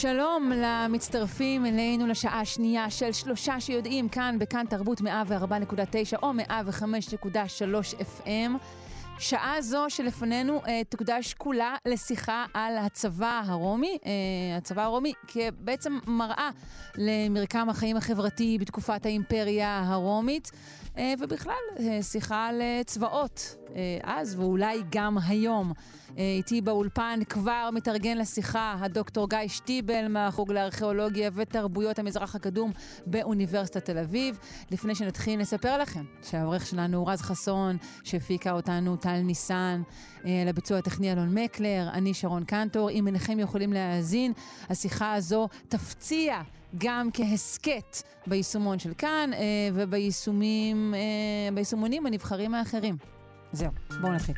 שלום 0.00 0.52
למצטרפים 0.56 1.66
אלינו 1.66 2.06
לשעה 2.06 2.40
השנייה 2.40 2.90
של 2.90 3.12
שלושה 3.12 3.60
שיודעים 3.60 4.08
כאן 4.08 4.36
בכאן 4.38 4.66
תרבות 4.70 5.00
104.9 5.00 5.04
או 6.22 6.32
105.3 6.32 7.94
FM. 8.24 8.50
שעה 9.18 9.56
זו 9.60 9.84
שלפנינו 9.88 10.60
אה, 10.66 10.82
תוקדש 10.88 11.34
כולה 11.34 11.76
לשיחה 11.86 12.44
על 12.54 12.78
הצבא 12.78 13.42
הרומי. 13.46 13.98
אה, 14.06 14.56
הצבא 14.56 14.82
הרומי 14.82 15.12
כבעצם 15.26 15.98
מראה 16.06 16.50
למרקם 16.96 17.68
החיים 17.70 17.96
החברתי 17.96 18.58
בתקופת 18.60 19.06
האימפריה 19.06 19.82
הרומית, 19.86 20.50
ובכלל 21.18 21.54
אה, 21.78 22.02
שיחה 22.02 22.46
על 22.46 22.60
אה, 22.60 22.80
צבאות 22.86 23.56
אה, 23.76 23.98
אז 24.02 24.40
ואולי 24.40 24.82
גם 24.90 25.18
היום. 25.18 25.72
אה, 26.18 26.34
איתי 26.36 26.60
באולפן 26.60 27.20
כבר 27.28 27.68
מתארגן 27.72 28.18
לשיחה 28.18 28.76
הדוקטור 28.80 29.28
גיא 29.28 29.48
שטיבל 29.48 30.08
מהחוג 30.08 30.52
לארכיאולוגיה 30.52 31.30
ותרבויות 31.34 31.98
המזרח 31.98 32.34
הקדום 32.34 32.72
באוניברסיטת 33.06 33.84
תל 33.84 33.98
אביב. 33.98 34.38
לפני 34.70 34.94
שנתחיל 34.94 35.40
נספר 35.40 35.78
לכם 35.78 36.04
שהעורך 36.22 36.66
שלנו 36.66 36.98
הוא 36.98 37.10
רז 37.10 37.20
חסון, 37.22 37.76
שהפיקה 38.04 38.52
אותנו 38.52 38.96
טל 38.96 39.20
ניסן, 39.20 39.82
אה, 40.24 40.42
לביצוע 40.46 40.78
הטכני 40.78 41.12
אלון 41.12 41.38
מקלר, 41.38 41.88
אני 41.92 42.14
שרון 42.14 42.44
קנטור. 42.44 42.90
אם 42.90 43.06
אינכם 43.06 43.38
יכולים 43.38 43.72
להאזין, 43.72 44.32
השיחה 44.70 45.14
הזו 45.14 45.48
תפציע 45.68 46.40
גם 46.78 47.08
כהסכת 47.12 48.02
ביישומון 48.26 48.78
של 48.78 48.92
כאן 48.98 49.30
אה, 49.32 49.38
וביישומונים 49.74 50.94
אה, 50.94 51.54
ביישומונים 51.54 52.06
הנבחרים 52.06 52.54
האחרים. 52.54 52.96
זהו, 53.52 53.70
בואו 54.00 54.12
נתחיל. 54.12 54.34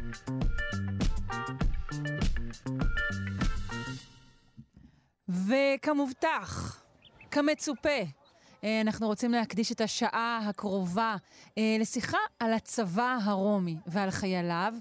וכמובטח, 5.29 6.83
כמצופה, 7.31 7.89
אה, 8.65 8.81
אנחנו 8.81 9.07
רוצים 9.07 9.33
להקדיש 9.33 9.73
את 9.73 9.81
השעה 9.81 10.41
הקרובה 10.49 11.17
לשיחה 11.81 12.19
על 12.41 12.53
הצבא 12.53 13.19
הרומי 13.25 13.77
ועל 13.87 14.11
חייליו. 14.11 14.75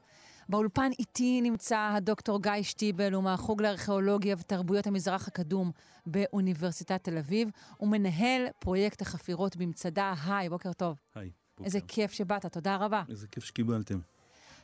באולפן 0.52 0.92
איתי 1.00 1.42
נמצא 1.42 1.92
הדוקטור 1.96 2.42
גיא 2.42 2.62
שטיבל, 2.62 3.14
הוא 3.14 3.24
מהחוג 3.24 3.62
לארכיאולוגיה 3.62 4.36
ותרבויות 4.40 4.88
המזרח 4.88 5.28
הקדום 5.28 5.72
באוניברסיטת 6.06 7.04
תל 7.04 7.18
אביב. 7.18 7.50
הוא 7.78 7.90
מנהל 7.90 8.46
פרויקט 8.60 9.02
החפירות 9.02 9.58
במצדה. 9.58 10.14
היי, 10.26 10.50
בוקר 10.50 10.74
טוב. 10.74 10.98
היי. 11.16 11.30
בוקר. 11.58 11.66
איזה 11.66 11.80
כיף 11.88 12.12
שבאת, 12.12 12.46
תודה 12.46 12.76
רבה. 12.76 13.04
איזה 13.10 13.28
כיף 13.28 13.44
שקיבלתם. 13.44 14.00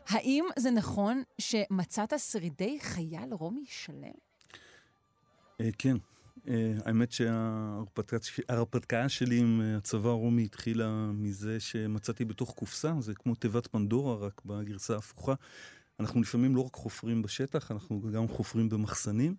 האם 0.07 0.45
זה 0.59 0.71
נכון 0.71 1.23
שמצאת 1.41 2.13
שרידי 2.19 2.77
חייל 2.81 3.33
רומי 3.33 3.65
שלם? 3.67 4.17
אה, 5.61 5.69
כן. 5.77 5.97
אה, 6.47 6.73
האמת 6.85 7.11
שההרפתקה 7.11 9.09
שלי 9.09 9.39
עם 9.39 9.61
אה, 9.61 9.77
הצבא 9.77 10.09
הרומי 10.09 10.43
התחילה 10.43 11.09
מזה 11.13 11.59
שמצאתי 11.59 12.25
בתוך 12.25 12.53
קופסה, 12.53 12.93
זה 12.99 13.13
כמו 13.13 13.35
תיבת 13.35 13.67
פנדורה, 13.67 14.15
רק 14.15 14.41
בגרסה 14.45 14.93
ההפוכה. 14.93 15.33
אנחנו 15.99 16.21
לפעמים 16.21 16.55
לא 16.55 16.61
רק 16.61 16.73
חופרים 16.73 17.21
בשטח, 17.21 17.71
אנחנו 17.71 18.01
גם 18.11 18.27
חופרים 18.27 18.69
במחסנים. 18.69 19.35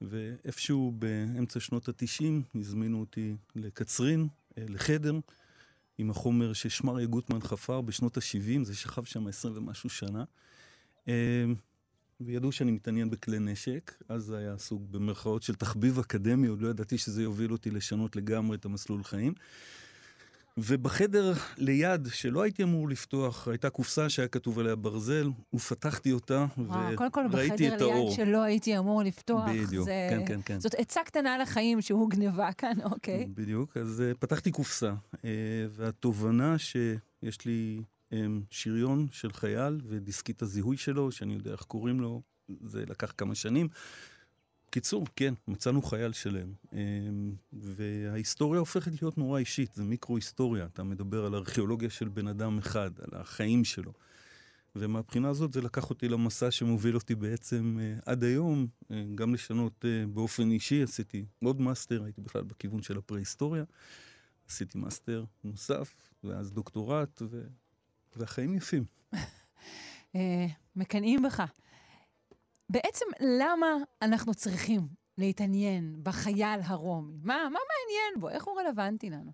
ואיפשהו 0.00 0.92
באמצע 0.98 1.60
שנות 1.60 1.88
התשעים 1.88 2.42
הזמינו 2.54 3.00
אותי 3.00 3.36
לקצרין, 3.56 4.28
אה, 4.58 4.64
לחדר, 4.68 5.14
עם 5.98 6.10
החומר 6.10 6.52
ששמריה 6.52 7.06
גוטמן 7.06 7.40
חפר 7.40 7.80
בשנות 7.80 8.16
ה-70, 8.16 8.64
זה 8.64 8.74
שכב 8.74 9.04
שם 9.04 9.26
עשרים 9.26 9.56
ומשהו 9.56 9.90
שנה. 9.90 10.24
אה, 11.08 11.44
וידעו 12.20 12.52
שאני 12.52 12.70
מתעניין 12.70 13.10
בכלי 13.10 13.38
נשק, 13.38 14.02
אז 14.08 14.24
זה 14.24 14.38
היה 14.38 14.58
סוג 14.58 14.92
במרכאות 14.92 15.42
של 15.42 15.54
תחביב 15.54 15.98
אקדמי, 15.98 16.46
עוד 16.46 16.62
לא 16.62 16.68
ידעתי 16.68 16.98
שזה 16.98 17.22
יוביל 17.22 17.52
אותי 17.52 17.70
לשנות 17.70 18.16
לגמרי 18.16 18.56
את 18.56 18.64
המסלול 18.64 19.04
חיים. 19.04 19.34
ובחדר 20.60 21.32
ליד, 21.56 22.08
שלא 22.12 22.42
הייתי 22.42 22.62
אמור 22.62 22.88
לפתוח, 22.88 23.48
הייתה 23.48 23.70
קופסה 23.70 24.08
שהיה 24.08 24.28
כתוב 24.28 24.58
עליה 24.58 24.76
ברזל, 24.76 25.30
ופתחתי 25.54 26.12
אותה, 26.12 26.46
וואו, 26.58 26.96
קודם 26.96 27.10
כל 27.10 27.24
וראיתי 27.32 27.68
את 27.68 27.72
בחדר 27.72 27.84
האור. 27.84 28.08
ליד 28.08 28.16
שלא 28.16 28.42
הייתי 28.42 28.78
אמור 28.78 29.02
לפתוח. 29.02 29.48
בדיוק, 29.48 29.84
זה... 29.84 30.08
כן, 30.10 30.26
כן, 30.26 30.40
כן. 30.44 30.60
זאת 30.60 30.74
עצה 30.74 31.00
קטנה 31.04 31.38
לחיים 31.38 31.82
שהוא 31.82 32.10
גניבה 32.10 32.52
כאן, 32.52 32.72
אוקיי. 32.84 33.26
בדיוק, 33.34 33.76
אז 33.76 34.02
uh, 34.14 34.18
פתחתי 34.18 34.50
קופסה, 34.50 34.94
uh, 35.14 35.18
והתובנה 35.70 36.58
שיש 36.58 37.46
לי 37.46 37.82
um, 38.12 38.14
שריון 38.50 39.06
של 39.10 39.32
חייל 39.32 39.80
ודיסקית 39.88 40.42
הזיהוי 40.42 40.76
שלו, 40.76 41.12
שאני 41.12 41.34
יודע 41.34 41.52
איך 41.52 41.62
קוראים 41.62 42.00
לו, 42.00 42.22
זה 42.64 42.84
לקח 42.88 43.12
כמה 43.16 43.34
שנים. 43.34 43.68
קיצור, 44.70 45.06
כן, 45.16 45.34
מצאנו 45.48 45.82
חייל 45.82 46.12
שלם. 46.12 46.52
אמ, 46.70 46.74
וההיסטוריה 47.52 48.60
הופכת 48.60 49.02
להיות 49.02 49.18
נורא 49.18 49.38
אישית, 49.38 49.74
זה 49.74 49.84
מיקרו-היסטוריה. 49.84 50.64
אתה 50.64 50.82
מדבר 50.82 51.26
על 51.26 51.34
ארכיאולוגיה 51.34 51.90
של 51.90 52.08
בן 52.08 52.28
אדם 52.28 52.58
אחד, 52.58 52.90
על 53.00 53.20
החיים 53.20 53.64
שלו. 53.64 53.92
ומהבחינה 54.76 55.28
הזאת 55.28 55.52
זה 55.52 55.60
לקח 55.60 55.90
אותי 55.90 56.08
למסע 56.08 56.50
שמוביל 56.50 56.94
אותי 56.94 57.14
בעצם 57.14 57.78
אה, 57.78 58.02
עד 58.06 58.24
היום, 58.24 58.66
אה, 58.82 58.94
גם 59.14 59.34
לשנות 59.34 59.84
באופן 60.12 60.50
אישי, 60.50 60.82
עשיתי 60.82 61.24
עוד 61.44 61.60
מאסטר, 61.60 62.04
הייתי 62.04 62.20
בכלל 62.20 62.42
בכיוון 62.42 62.82
של 62.82 62.98
הפרה-היסטוריה, 62.98 63.64
עשיתי 64.48 64.78
מאסטר 64.78 65.24
נוסף, 65.44 65.94
ואז 66.24 66.52
דוקטורט, 66.52 67.22
ו... 67.30 67.42
והחיים 68.16 68.54
יפים. 68.54 68.84
אה, 70.14 70.46
מקנאים 70.76 71.22
בך. 71.22 71.42
בעצם 72.70 73.04
למה 73.20 73.66
אנחנו 74.02 74.34
צריכים 74.34 74.88
להתעניין 75.18 75.96
בחייל 76.02 76.60
הרומי? 76.64 77.18
מה, 77.22 77.34
מה 77.34 77.58
מעניין 77.68 78.20
בו? 78.20 78.28
איך 78.28 78.44
הוא 78.44 78.60
רלוונטי 78.60 79.10
לנו? 79.10 79.32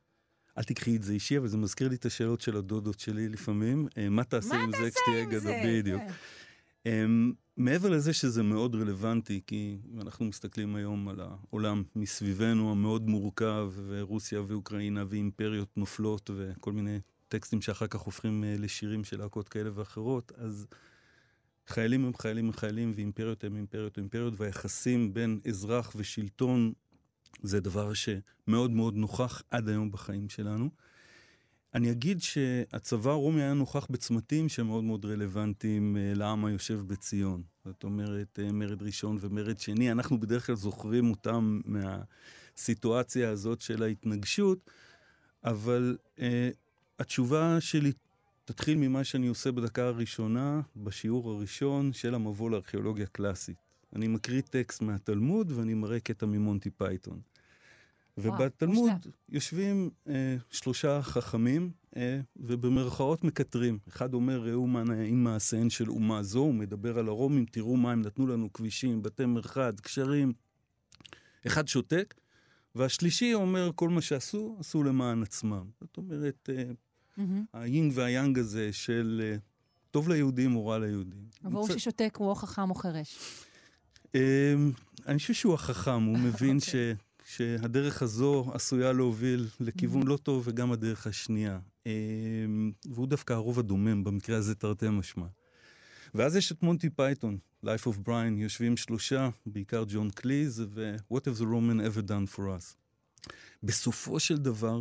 אל 0.59 0.63
תיקחי 0.63 0.97
את 0.97 1.03
זה 1.03 1.13
אישי, 1.13 1.39
אבל 1.39 1.49
זה 1.49 1.57
מזכיר 1.57 1.89
לי 1.89 1.95
את 1.95 2.07
השאלות 2.07 2.41
של 2.41 2.57
הדודות 2.57 3.01
שלי 3.01 3.29
לפעמים. 3.29 3.89
אה, 3.99 4.09
מה 4.09 4.25
תעשה 4.25 4.55
מה 4.55 4.63
עם 4.63 4.71
זה 4.73 4.91
כשתהיה 4.91 5.25
גדול? 5.25 5.53
בדיוק. 5.65 6.01
כן. 6.01 6.11
אמ, 6.89 7.35
מעבר 7.57 7.89
לזה 7.89 8.13
שזה 8.13 8.43
מאוד 8.43 8.75
רלוונטי, 8.75 9.41
כי 9.47 9.79
אנחנו 10.01 10.25
מסתכלים 10.25 10.77
היום 10.77 11.09
על 11.09 11.21
העולם 11.21 11.83
מסביבנו 11.97 12.71
המאוד 12.71 13.09
מורכב, 13.09 13.73
ורוסיה 13.87 14.43
ואוקראינה 14.47 15.05
ואימפריות 15.09 15.77
נופלות, 15.77 16.31
וכל 16.37 16.73
מיני 16.73 17.01
טקסטים 17.29 17.63
שאחר 17.63 17.87
כך 17.87 18.01
הופכים 18.01 18.45
uh, 18.45 18.61
לשירים 18.61 19.05
של 19.05 19.19
להקות 19.19 19.49
כאלה 19.49 19.71
ואחרות, 19.75 20.33
אז 20.37 20.67
חיילים 21.67 22.05
הם 22.05 22.15
חיילים 22.15 22.47
הם 22.47 22.53
חיילים, 22.53 22.93
ואימפריות 22.97 23.45
הם 23.45 23.57
אימפריות 23.57 23.99
הם 23.99 24.05
אימפריות, 24.05 24.35
והיחסים 24.37 25.15
בין 25.15 25.41
אזרח 25.49 25.93
ושלטון 25.97 26.73
זה 27.43 27.61
דבר 27.61 27.93
שמאוד 27.95 28.71
מאוד 28.71 28.95
נוכח 28.95 29.43
עד 29.51 29.69
היום 29.69 29.91
בחיים 29.91 30.29
שלנו. 30.29 30.71
אני 31.75 31.91
אגיד 31.91 32.23
שהצבא 32.23 33.11
הרומי 33.11 33.43
היה 33.43 33.55
נוכח 33.55 33.87
בצמתים 33.91 34.49
שמאוד 34.49 34.85
מאוד 34.85 35.05
רלוונטיים 35.05 35.97
אה, 35.97 36.13
לעם 36.15 36.45
היושב 36.45 36.81
בציון. 36.87 37.43
זאת 37.65 37.85
אומרת, 37.85 38.39
אה, 38.43 38.53
מרד 38.53 38.83
ראשון 38.83 39.17
ומרד 39.21 39.61
שני, 39.61 39.93
אנחנו 39.93 40.21
בדרך 40.21 40.47
כלל 40.47 40.57
זוכרים 40.57 41.11
אותם 41.11 41.61
מהסיטואציה 41.65 43.31
הזאת 43.31 43.61
של 43.61 43.83
ההתנגשות, 43.83 44.71
אבל 45.45 45.97
אה, 46.19 46.51
התשובה 46.99 47.61
שלי 47.61 47.93
תתחיל 48.45 48.79
ממה 48.79 49.05
שאני 49.05 49.27
עושה 49.27 49.53
בדקה 49.53 49.87
הראשונה, 49.87 50.61
בשיעור 50.77 51.31
הראשון 51.31 51.93
של 51.93 52.15
המבוא 52.15 52.51
לארכיאולוגיה 52.51 53.07
קלאסית. 53.07 53.57
אני 53.97 54.09
מקריא 54.09 54.41
טקסט 54.41 54.83
מהתלמוד 54.83 55.53
ואני 55.53 55.75
מראה 55.75 56.01
קטע 56.01 56.27
ממונטי 56.27 56.71
פייתון. 56.71 57.21
ובתלמוד. 58.19 58.91
יושבים 59.29 59.91
אה, 60.09 60.37
שלושה 60.51 61.03
חכמים, 61.03 61.71
אה, 61.97 62.21
ובמרכאות 62.37 63.25
מקטרים. 63.25 63.79
אחד 63.89 64.15
אומר, 64.15 64.41
ראו 64.41 64.67
מה 64.67 64.85
נעים 64.85 65.25
מעשיהן 65.25 65.71
של 65.71 65.91
אומה 65.91 66.23
זו, 66.23 66.39
הוא 66.39 66.55
מדבר 66.55 66.99
על 66.99 67.09
הרומים, 67.09 67.45
תראו 67.45 67.77
מה 67.77 67.93
הם 67.93 68.03
נתנו 68.03 68.27
לנו, 68.27 68.53
כבישים, 68.53 69.03
בתי 69.03 69.27
מרחץ, 69.27 69.81
גשרים. 69.81 70.33
אחד 71.47 71.69
שותק, 71.69 72.15
והשלישי 72.75 73.35
אומר, 73.35 73.71
כל 73.75 73.89
מה 73.89 74.01
שעשו, 74.01 74.57
עשו 74.61 74.83
למען 74.83 75.23
עצמם. 75.23 75.65
זאת 75.81 75.97
אומרת, 75.97 76.51
אה. 76.53 76.73
היין 77.53 77.93
והיאנג 77.95 78.39
הזה 78.39 78.73
של 78.73 79.23
אה, 79.25 79.37
טוב 79.91 80.09
ליהודים 80.09 80.57
או 80.57 80.67
רע 80.67 80.79
ליהודים. 80.79 81.25
והוא 81.43 81.69
ששותק 81.69 82.17
הוא 82.19 82.29
או 82.29 82.35
חכם 82.35 82.71
או 82.71 82.75
חירש. 82.75 83.19
אה, 84.15 84.55
אני 85.07 85.19
חושב 85.19 85.35
שהוא 85.35 85.55
החכם, 85.55 86.03
הוא 86.03 86.19
מבין 86.27 86.61
ש, 86.61 86.67
אוקיי. 86.69 86.95
שהדרך 87.27 88.03
הזו 88.03 88.51
עשויה 88.55 88.93
להוביל 88.93 89.49
לכיוון 89.61 90.03
אמהם. 90.03 90.07
לא 90.09 90.17
טוב, 90.17 90.43
וגם 90.47 90.73
הדרך 90.73 91.07
השנייה. 91.07 91.59
והוא 92.91 93.07
דווקא 93.07 93.33
הרוב 93.33 93.59
הדומם, 93.59 94.05
במקרה 94.05 94.37
הזה 94.37 94.55
תרתי 94.55 94.89
משמע. 94.89 95.27
ואז 96.15 96.37
יש 96.37 96.53
את 96.53 96.63
מונטי 96.63 96.91
פייתון, 96.91 97.39
Life 97.65 97.87
of 97.87 98.09
Brian, 98.09 98.37
יושבים 98.37 98.77
שלושה, 98.77 99.29
בעיקר 99.47 99.85
ג'ון 99.89 100.11
קליז, 100.11 100.65
ו-What 100.69 101.21
have 101.21 101.39
the 101.41 101.45
Roman 101.45 101.81
ever 101.89 102.03
done 102.09 102.37
for 102.37 102.41
us. 102.41 102.75
בסופו 103.63 104.21
של 104.21 104.37
דבר, 104.39 104.81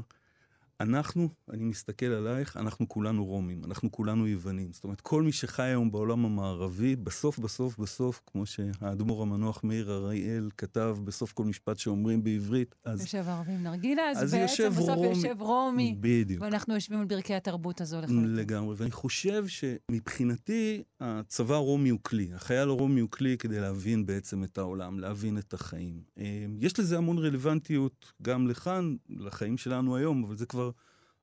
אנחנו, 0.83 1.29
אני 1.49 1.63
מסתכל 1.63 2.05
עלייך, 2.05 2.57
אנחנו 2.57 2.89
כולנו 2.89 3.25
רומים, 3.25 3.61
אנחנו 3.65 3.91
כולנו 3.91 4.27
יוונים. 4.27 4.73
זאת 4.73 4.83
אומרת, 4.83 5.01
כל 5.01 5.21
מי 5.21 5.31
שחי 5.31 5.63
היום 5.63 5.91
בעולם 5.91 6.25
המערבי, 6.25 6.95
בסוף, 6.95 7.39
בסוף, 7.39 7.77
בסוף, 7.77 8.21
כמו 8.27 8.45
שהאדמו"ר 8.45 9.21
המנוח 9.21 9.63
מאיר 9.63 9.91
אריאל 9.91 10.49
כתב 10.57 10.97
בסוף 11.03 11.33
כל 11.33 11.43
משפט 11.43 11.77
שאומרים 11.77 12.23
בעברית, 12.23 12.75
אז... 12.85 13.01
יושב 13.01 13.23
ערבי 13.27 13.51
עם 13.51 13.63
נרגילה, 13.63 14.09
אז, 14.11 14.23
אז 14.23 14.31
בעצם 14.31 14.41
יושב 14.41 14.73
בסוף 14.77 14.89
רומי. 14.89 15.07
יושב 15.07 15.35
רומי. 15.41 15.97
בדיוק. 15.99 16.41
ואנחנו 16.41 16.73
יושבים 16.73 16.99
על 16.99 17.05
ברכי 17.05 17.33
התרבות 17.33 17.81
הזו 17.81 17.97
לחלוטין. 17.97 18.35
לגמרי, 18.35 18.75
ואני 18.77 18.91
חושב 18.91 19.45
שמבחינתי 19.47 20.83
הצבא 20.99 21.55
הרומי 21.55 21.89
הוא 21.89 21.99
כלי, 22.03 22.29
החייל 22.33 22.69
הרומי 22.69 22.99
הוא 22.99 23.09
כלי 23.09 23.37
כדי 23.37 23.59
להבין 23.59 24.05
בעצם 24.05 24.43
את 24.43 24.57
העולם, 24.57 24.99
להבין 24.99 25.37
את 25.37 25.53
החיים. 25.53 26.01
אה, 26.17 26.45
יש 26.59 26.79
לזה 26.79 26.97
המון 26.97 27.17
רלוונטיות 27.17 28.13
גם 28.21 28.47
לכאן, 28.47 28.95
לחיים 29.09 29.57
שלנו 29.57 29.95
היום, 29.95 30.23
אבל 30.23 30.35
זה 30.35 30.45
כבר 30.45 30.71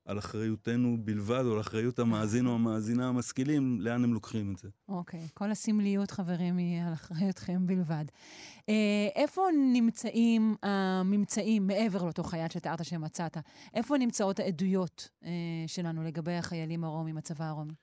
על 0.05 0.19
אחריותנו 0.19 0.97
בלבד, 0.99 1.43
או 1.45 1.53
על 1.53 1.59
אחריות 1.59 1.99
המאזין 1.99 2.47
או 2.47 2.55
המאזינה 2.55 3.07
המשכילים, 3.07 3.81
לאן 3.81 4.03
הם 4.03 4.13
לוקחים 4.13 4.53
את 4.53 4.57
זה. 4.57 4.69
אוקיי, 4.89 5.27
כל 5.33 5.51
הסמליות, 5.51 6.11
חברים, 6.11 6.57
היא 6.57 6.81
על 6.81 6.93
אחריותכם 6.93 7.67
בלבד. 7.67 8.05
אה, 8.69 9.07
איפה 9.15 9.41
נמצאים 9.73 10.55
הממצאים, 10.63 11.67
מעבר 11.67 12.03
לאותו 12.03 12.23
חייל 12.23 12.49
שתיארת 12.49 12.85
שמצאת, 12.85 13.37
איפה 13.73 13.97
נמצאות 13.97 14.39
העדויות 14.39 15.09
אה, 15.23 15.29
שלנו 15.67 16.03
לגבי 16.03 16.33
החיילים 16.33 16.83
הרומים, 16.83 17.17
הצבא 17.17 17.45
הרומי? 17.45 17.73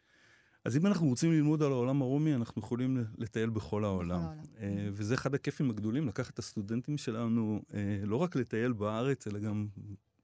אז 0.64 0.76
אם 0.76 0.86
אנחנו 0.86 1.06
רוצים 1.06 1.32
ללמוד 1.32 1.62
על 1.62 1.72
העולם 1.72 2.02
הרומי, 2.02 2.34
אנחנו 2.34 2.62
יכולים 2.62 3.04
לטייל 3.18 3.50
בכל 3.50 3.84
העולם. 3.84 4.20
העולם. 4.20 4.42
אה, 4.60 4.88
וזה 4.92 5.14
אחד 5.14 5.34
הכיפים 5.34 5.70
הגדולים, 5.70 6.08
לקחת 6.08 6.34
את 6.34 6.38
הסטודנטים 6.38 6.98
שלנו, 6.98 7.62
אה, 7.74 8.00
לא 8.04 8.16
רק 8.16 8.36
לטייל 8.36 8.72
בארץ, 8.72 9.26
אלא 9.26 9.38
גם 9.38 9.66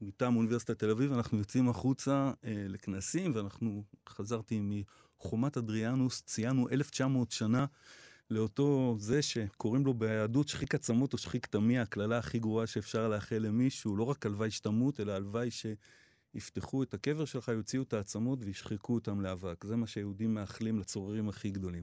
מטעם 0.06 0.36
אוניברסיטת 0.36 0.78
תל 0.78 0.90
אביב, 0.90 1.12
אנחנו 1.12 1.38
יוצאים 1.38 1.68
החוצה 1.68 2.32
אה, 2.44 2.64
לכנסים, 2.68 3.32
ואנחנו, 3.34 3.84
חזרתי 4.08 4.60
מחומת 5.20 5.56
אדריאנוס, 5.56 6.22
ציינו 6.22 6.68
1900 6.68 7.30
שנה 7.30 7.66
לאותו 8.30 8.96
זה 8.98 9.22
שקוראים 9.22 9.86
לו 9.86 9.94
ביהדות 9.94 10.48
שחיק 10.48 10.74
עצמות 10.74 11.12
או 11.12 11.18
שחיק 11.18 11.46
תמי, 11.46 11.78
הקללה 11.78 12.18
הכי 12.18 12.38
גרועה 12.38 12.66
שאפשר 12.66 13.08
לאחל 13.08 13.38
למישהו, 13.38 13.96
לא 13.96 14.04
רק 14.04 14.26
הלוואי 14.26 14.50
שתמות, 14.50 15.00
אלא 15.00 15.12
הלוואי 15.12 15.48
שיפתחו 15.50 16.82
את 16.82 16.94
הקבר 16.94 17.24
שלך, 17.24 17.48
יוציאו 17.48 17.82
את 17.82 17.92
העצמות 17.92 18.38
וישחקו 18.42 18.94
אותם 18.94 19.20
לאבק. 19.20 19.64
זה 19.64 19.76
מה 19.76 19.86
שהיהודים 19.86 20.34
מאחלים 20.34 20.78
לצוררים 20.78 21.28
הכי 21.28 21.50
גדולים. 21.50 21.82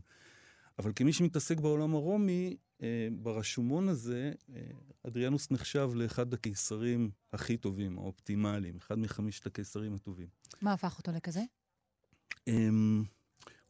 אבל 0.81 0.91
כמי 0.95 1.13
שמתעסק 1.13 1.59
בעולם 1.59 1.95
הרומי, 1.95 2.57
אה, 2.83 3.07
ברשומון 3.11 3.89
הזה, 3.89 4.31
אה, 4.55 4.61
אדריאנוס 5.07 5.51
נחשב 5.51 5.89
לאחד 5.95 6.33
הקיסרים 6.33 7.11
הכי 7.33 7.57
טובים, 7.57 7.97
האופטימליים, 7.97 8.77
אחד 8.77 8.99
מחמשת 8.99 9.45
הקיסרים 9.45 9.93
הטובים. 9.95 10.27
מה 10.61 10.73
הפך 10.73 10.97
אותו 10.97 11.11
לכזה? 11.11 11.41
אה, 12.47 12.69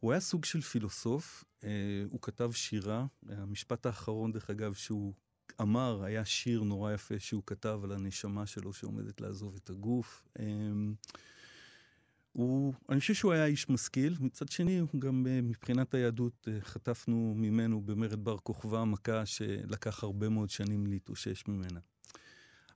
הוא 0.00 0.12
היה 0.12 0.20
סוג 0.20 0.44
של 0.44 0.60
פילוסוף, 0.60 1.44
אה, 1.64 1.68
הוא 2.10 2.20
כתב 2.22 2.50
שירה, 2.54 3.06
המשפט 3.28 3.86
האחרון, 3.86 4.32
דרך 4.32 4.50
אגב, 4.50 4.74
שהוא 4.74 5.14
אמר, 5.60 6.04
היה 6.04 6.24
שיר 6.24 6.62
נורא 6.62 6.92
יפה 6.92 7.18
שהוא 7.18 7.42
כתב 7.46 7.80
על 7.84 7.92
הנשמה 7.92 8.46
שלו 8.46 8.72
שעומדת 8.72 9.20
לעזוב 9.20 9.56
את 9.56 9.70
הגוף. 9.70 10.24
אה, 12.38 12.42
הוא, 12.42 12.74
אני 12.88 13.00
חושב 13.00 13.14
שהוא 13.14 13.32
היה 13.32 13.46
איש 13.46 13.70
משכיל, 13.70 14.16
מצד 14.20 14.48
שני, 14.48 14.80
גם 14.98 15.26
uh, 15.26 15.42
מבחינת 15.42 15.94
היהדות 15.94 16.48
uh, 16.48 16.64
חטפנו 16.64 17.34
ממנו 17.36 17.80
במרד 17.80 18.24
בר 18.24 18.38
כוכבא 18.38 18.84
מכה 18.84 19.26
שלקח 19.26 20.04
הרבה 20.04 20.28
מאוד 20.28 20.50
שנים 20.50 20.86
להתאושש 20.86 21.44
ממנה. 21.48 21.80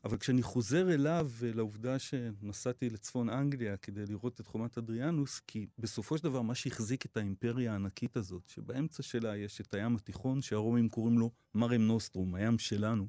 אבל 0.05 0.19
כשאני 0.19 0.43
חוזר 0.43 0.94
אליו 0.94 1.31
ולעובדה 1.38 1.99
שנסעתי 1.99 2.91
לצפון 2.91 3.29
אנגליה 3.29 3.76
כדי 3.76 4.06
לראות 4.06 4.41
את 4.41 4.47
חומת 4.47 4.79
אדריאנוס, 4.79 5.41
כי 5.47 5.67
בסופו 5.79 6.19
של 6.19 6.25
דבר 6.25 6.43
מה 6.43 6.55
שהחזיק 6.55 7.06
את 7.06 7.17
האימפריה 7.17 7.73
הענקית 7.73 8.17
הזאת, 8.17 8.49
שבאמצע 8.49 9.03
שלה 9.03 9.37
יש 9.37 9.61
את 9.61 9.75
הים 9.75 9.97
התיכון, 9.97 10.43
שהרומים 10.43 10.88
קוראים 10.88 11.19
לו 11.19 11.31
מרם 11.55 11.82
נוסטרום, 11.82 12.35
הים 12.35 12.58
שלנו, 12.58 13.08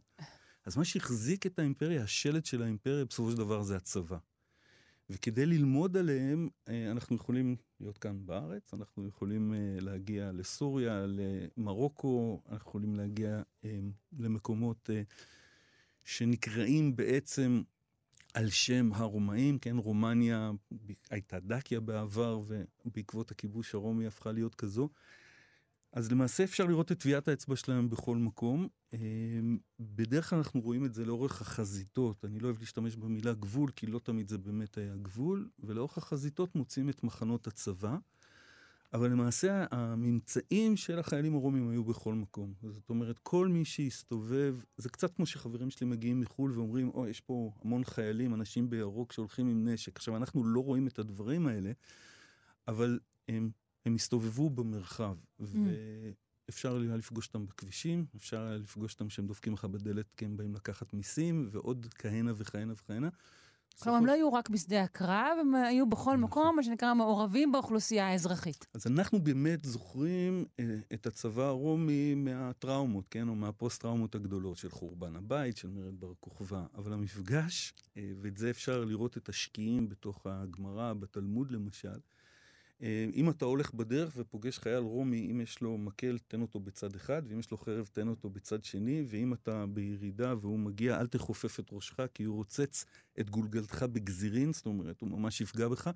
אז 0.66 0.78
מה 0.78 0.86
שהחזיק 0.86 1.46
את 1.46 1.60
האימפריה, 1.60 2.04
השלד 2.04 2.46
של 2.46 2.64
האימפריה, 2.64 3.06
בסופו 3.06 3.32
של 3.32 3.38
דבר 3.38 3.64
זה 3.64 3.76
הצבא. 3.76 4.18
וכדי 5.09 5.45
ללמוד 5.45 5.98
עליהם, 5.98 6.50
אה, 6.68 6.92
אנחנו 6.92 7.15
יכולים 7.15 7.56
להיות 7.80 7.98
כאן 7.98 8.25
בארץ, 8.25 8.74
אנחנו 8.74 9.07
יכולים 9.07 9.54
אה, 9.54 9.77
להגיע 9.80 10.31
לסוריה, 10.31 11.06
למרוקו, 11.07 12.42
אנחנו 12.50 12.69
יכולים 12.69 12.95
להגיע 12.95 13.42
אה, 13.65 13.80
למקומות 14.19 14.89
שנקראים 16.04 16.95
בעצם 16.95 17.62
על 18.33 18.50
שם 18.50 18.89
הרומאים, 18.94 19.59
כן, 19.59 19.77
רומניה 19.77 20.51
הייתה 21.10 21.39
דקיה 21.39 21.80
בעבר, 21.80 22.42
ובעקבות 22.86 23.31
הכיבוש 23.31 23.75
הרומי 23.75 24.07
הפכה 24.07 24.31
להיות 24.31 24.56
כזו. 24.56 24.89
אז 25.94 26.12
למעשה 26.12 26.44
אפשר 26.44 26.66
לראות 26.66 26.92
את 26.92 27.00
טביעת 27.00 27.28
האצבע 27.28 27.56
שלהם 27.56 27.89
בכל 27.89 28.18
מקום. 28.18 28.68
אמ, 28.94 29.57
בדרך 29.80 30.30
כלל 30.30 30.38
אנחנו 30.38 30.62
רואים 30.62 30.86
את 30.86 30.94
זה 30.94 31.06
לאורך 31.06 31.42
החזיתות. 31.42 32.25
אני 32.25 32.39
לא 32.39 32.45
אוהב 32.48 32.60
להשתמש 32.60 32.95
במילה 32.95 33.34
גבול, 33.34 33.72
כי 33.72 33.88
לא 33.88 34.00
תמיד 34.00 34.28
זה 34.28 34.38
באמת 34.38 34.78
היה 34.78 34.95
גבול, 34.95 35.50
ולאורך 35.60 35.98
החזיתות 35.98 36.56
מוצאים 36.56 36.89
את 36.89 37.04
מחנות 37.04 37.48
הצבא. 37.48 37.98
אבל 38.94 39.12
למעשה 39.12 39.66
הממצאים 39.72 40.78
של 40.78 41.00
החיילים 41.00 41.36
הרומים 41.36 41.69
היו 41.69 41.84
בכל 41.84 42.13
מקום. 42.13 42.54
זאת 42.69 42.89
אומרת, 42.89 43.19
כל 43.19 43.48
מי 43.48 43.66
שהסתובב, 43.66 44.56
זה 44.78 44.89
קצת 44.89 45.16
כמו 45.16 45.25
שחברים 45.25 45.69
שלי 45.69 45.88
מגיעים 45.88 46.19
מחו"ל 46.19 46.51
ואומרים, 46.51 46.89
או, 46.89 47.06
oh, 47.06 47.10
יש 47.10 47.22
פה 47.22 47.51
המון 47.63 47.84
חיילים, 47.84 48.34
אנשים 48.34 48.69
בירוק 48.69 49.12
שהולכים 49.12 49.48
עם 49.48 49.68
נשק. 49.68 49.98
עכשיו, 49.98 50.16
אנחנו 50.16 50.44
לא 50.44 50.60
רואים 50.60 50.88
את 50.88 51.00
הדברים 51.00 51.48
האלה, 51.48 51.72
אבל 52.68 53.00
הם 53.28 53.50
הם 53.88 53.95
הסתובבו 53.95 54.50
במרחב, 54.50 55.16
mm. 55.42 55.44
ואפשר 56.50 56.78
היה 56.78 56.95
לפגוש 56.95 57.28
אותם 57.28 57.45
בכבישים, 57.45 58.06
אפשר 58.16 58.42
היה 58.42 58.57
לפגוש 58.57 58.94
אותם 58.94 59.10
שהם 59.10 59.28
דופקים 59.28 59.54
לך 59.54 59.66
בדלת 59.66 60.06
כי 60.18 60.25
הם 60.25 60.38
באים 60.38 60.56
לקחת 60.56 60.94
מיסים, 60.94 61.50
ועוד 61.51 61.88
כהנה 61.95 62.31
וכהנה 62.36 62.74
וכהנה. 62.74 63.10
כלומר, 63.84 63.98
הם 63.98 64.06
לא 64.06 64.12
היו 64.12 64.34
רק 64.34 64.50
בשדה 64.50 64.84
הקרב, 64.84 65.38
הם 65.42 65.56
היו 65.56 65.89
בכל 65.89 66.01
נכון. 66.01 66.22
מקום, 66.22 66.56
מה 66.56 66.63
שנקרא, 66.63 66.94
מעורבים 66.94 67.51
באוכלוסייה 67.51 68.07
האזרחית. 68.07 68.65
אז 68.74 68.88
אנחנו 68.88 69.20
באמת 69.20 69.65
זוכרים 69.65 70.46
אה, 70.60 70.65
את 70.94 71.08
הצבא 71.08 71.44
הרומי 71.44 72.15
מהטראומות, 72.15 73.06
כן? 73.12 73.27
או 73.27 73.36
מהפוסט-טראומות 73.36 74.15
הגדולות 74.15 74.58
של 74.58 74.70
חורבן 74.70 75.15
הבית, 75.15 75.58
של 75.58 75.67
מרד 75.67 76.00
בר 76.00 76.13
כוכבא. 76.20 76.65
אבל 76.75 76.94
המפגש, 76.94 77.74
אה, 77.98 78.12
ואת 78.22 78.38
זה 78.38 78.50
אפשר 78.50 78.86
לראות 78.86 79.17
את 79.17 79.29
השקיעים 79.29 79.89
בתוך 79.89 80.27
הגמרא, 80.27 80.94
בתלמוד 80.94 81.51
למשל, 81.51 82.00
אם 83.13 83.29
אתה 83.29 83.46
הולך 83.46 83.74
בדרך 83.74 84.13
ופוגש 84.17 84.60
חייל 84.60 84.77
רומי, 84.77 85.31
אם 85.31 85.41
יש 85.41 85.62
לו 85.62 85.77
מקל, 85.77 86.17
תן 86.27 86.41
אותו 86.41 86.60
בצד 86.60 86.96
אחד, 86.96 87.22
ואם 87.27 87.39
יש 87.39 87.51
לו 87.51 87.57
חרב, 87.57 87.89
תן 87.93 88.07
אותו 88.07 88.29
בצד 88.29 88.63
שני, 88.63 89.03
ואם 89.07 89.34
אתה 89.34 89.65
בירידה 89.65 90.34
והוא 90.41 90.60
מגיע, 90.60 91.00
אל 91.00 91.07
תכופף 91.07 91.60
את 91.60 91.65
ראשך, 91.72 92.00
כי 92.13 92.24
הוא 92.24 92.36
רוצץ 92.36 92.86
את 93.19 93.29
גולגלתך 93.29 93.86
בגזירין, 93.91 94.53
זאת 94.53 94.65
אומרת, 94.65 95.01
הוא 95.01 95.10
ממש 95.10 95.41
יפגע 95.41 95.67
בך. 95.67 95.91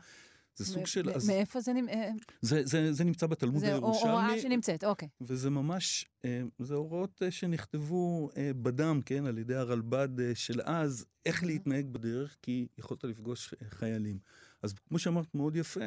זה 0.55 0.65
סוג 0.65 0.85
של... 0.85 1.09
מאיפה 1.27 1.61
זה 1.61 1.73
נמצא? 1.73 1.93
אה, 1.93 2.09
זה, 2.41 2.61
זה, 2.65 2.93
זה 2.93 3.03
נמצא 3.03 3.27
בתלמוד 3.27 3.63
הירושלמי. 3.63 4.01
זה 4.01 4.11
הוראה 4.11 4.39
שנמצאת, 4.41 4.83
אוקיי. 4.83 5.07
וזה 5.21 5.50
ממש, 5.50 6.05
אה, 6.25 6.41
זה 6.59 6.75
הוראות 6.75 7.21
שנכתבו 7.29 8.29
בדם, 8.38 9.00
כן, 9.05 9.25
על 9.25 9.38
ידי 9.38 9.55
הרלב"ד 9.55 10.33
של 10.33 10.61
אז, 10.63 11.05
איך 11.25 11.43
להתנהג 11.43 11.89
בדרך, 11.89 12.38
כי 12.41 12.67
יכולת 12.77 13.03
לפגוש 13.03 13.53
חיילים. 13.69 14.19
אז 14.61 14.73
כמו 14.88 15.00
שאמרת 15.00 15.35
מאוד 15.35 15.55
יפה, 15.55 15.85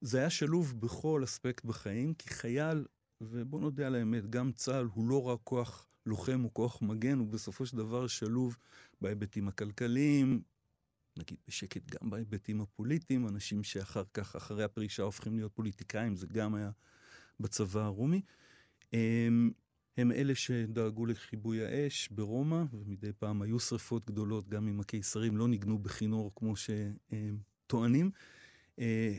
זה 0.00 0.18
היה 0.18 0.30
שלוב 0.30 0.80
בכל 0.80 1.20
אספקט 1.24 1.64
בחיים, 1.64 2.14
כי 2.14 2.28
חייל, 2.28 2.84
ובוא 3.20 3.60
נודה 3.60 3.86
על 3.86 3.94
האמת, 3.94 4.30
גם 4.30 4.52
צה"ל 4.52 4.88
הוא 4.94 5.08
לא 5.08 5.22
רק 5.22 5.40
כוח 5.44 5.86
לוחם 6.06 6.44
או 6.44 6.54
כוח 6.54 6.82
מגן, 6.82 7.18
הוא 7.18 7.28
בסופו 7.28 7.66
של 7.66 7.76
דבר 7.76 8.06
שלוב 8.06 8.56
בהיבטים 9.00 9.48
הכלכליים, 9.48 10.42
נגיד 11.18 11.38
בשקט 11.48 11.82
גם 11.90 12.10
בהיבטים 12.10 12.60
הפוליטיים, 12.60 13.28
אנשים 13.28 13.62
שאחר 13.62 14.02
כך, 14.14 14.36
אחרי 14.36 14.64
הפרישה 14.64 15.02
הופכים 15.02 15.36
להיות 15.36 15.52
פוליטיקאים, 15.54 16.16
זה 16.16 16.26
גם 16.26 16.54
היה 16.54 16.70
בצבא 17.40 17.80
הרומי. 17.80 18.20
הם, 18.92 19.50
הם 19.96 20.12
אלה 20.12 20.34
שדאגו 20.34 21.06
לכיבוי 21.06 21.66
האש 21.66 22.08
ברומא, 22.08 22.62
ומדי 22.72 23.12
פעם 23.12 23.42
היו 23.42 23.60
שרפות 23.60 24.06
גדולות, 24.06 24.48
גם 24.48 24.68
אם 24.68 24.80
הקיסרים 24.80 25.36
לא 25.36 25.48
ניגנו 25.48 25.78
בכינור 25.78 26.32
כמו 26.34 26.56
שהם 26.56 27.38
טוענים. 27.66 28.10
אה, 28.14 28.39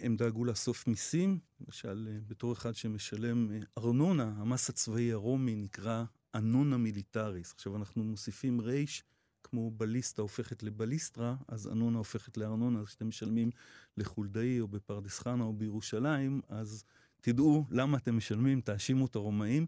הם 0.01 0.15
דאגו 0.15 0.45
לאסוף 0.45 0.87
מיסים, 0.87 1.39
למשל 1.61 2.07
אה, 2.11 2.19
בתור 2.27 2.53
אחד 2.53 2.75
שמשלם 2.75 3.51
אה, 3.51 3.59
ארנונה, 3.77 4.33
המס 4.37 4.69
הצבאי 4.69 5.11
הרומי 5.11 5.55
נקרא 5.55 6.03
אנונה 6.35 6.77
מיליטריס. 6.77 7.53
עכשיו 7.53 7.75
אנחנו 7.75 8.03
מוסיפים 8.03 8.61
רייש 8.61 9.03
כמו 9.43 9.71
בליסטה 9.71 10.21
הופכת 10.21 10.63
לבליסטרה, 10.63 11.35
אז 11.47 11.67
אנונה 11.67 11.97
הופכת 11.97 12.37
לארנונה, 12.37 12.79
אז 12.79 12.85
כשאתם 12.85 13.07
משלמים 13.07 13.49
לחולדאי 13.97 14.59
או 14.59 14.67
בפרדס 14.67 15.19
חנה 15.19 15.43
או 15.43 15.53
בירושלים, 15.53 16.41
אז 16.49 16.83
תדעו 17.21 17.65
למה 17.71 17.97
אתם 17.97 18.17
משלמים, 18.17 18.61
תאשימו 18.61 19.05
את 19.05 19.15
הרומאים. 19.15 19.65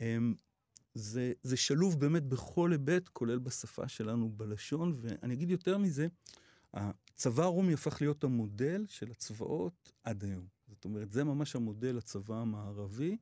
אמ, 0.00 0.34
זה, 0.94 1.32
זה 1.42 1.56
שילוב 1.56 2.00
באמת 2.00 2.22
בכל 2.22 2.72
היבט, 2.72 3.08
כולל 3.08 3.38
בשפה 3.38 3.88
שלנו 3.88 4.30
בלשון, 4.30 4.96
ואני 5.00 5.34
אגיד 5.34 5.50
יותר 5.50 5.78
מזה, 5.78 6.06
הצבא 6.74 7.42
הרומי 7.42 7.72
הפך 7.74 8.00
להיות 8.00 8.24
המודל 8.24 8.86
של 8.88 9.10
הצבאות 9.10 9.92
עד 10.04 10.24
היום. 10.24 10.46
זאת 10.68 10.84
אומרת, 10.84 11.12
זה 11.12 11.24
ממש 11.24 11.56
המודל 11.56 11.98
הצבא 11.98 12.34
המערבי, 12.34 13.16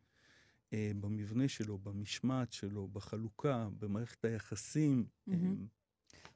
אה, 0.72 0.92
במבנה 1.00 1.48
שלו, 1.48 1.78
במשמעת 1.78 2.52
שלו, 2.52 2.88
בחלוקה, 2.88 3.68
במערכת 3.78 4.24
היחסים. 4.24 5.06
Mm-hmm. 5.28 5.32
אה, 5.32 5.66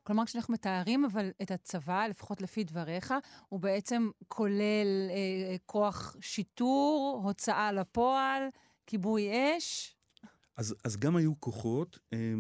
כלומר, 0.03 0.27
כשאנחנו 0.27 0.55
מתארים 0.55 1.05
אבל 1.05 1.31
את 1.43 1.51
הצבא, 1.51 2.07
לפחות 2.07 2.43
לפי 2.43 2.65
דבריך, 2.65 3.15
הוא 3.49 3.61
בעצם 3.61 4.11
כולל 4.29 5.11
אה, 5.11 5.57
כוח 5.67 6.17
שיטור, 6.21 7.21
הוצאה 7.25 7.73
לפועל, 7.73 8.43
כיבוי 8.87 9.29
אש. 9.33 9.97
אז, 10.57 10.75
אז 10.85 10.97
גם 10.97 11.17
היו 11.17 11.41
כוחות. 11.41 11.99
אה, 12.13 12.35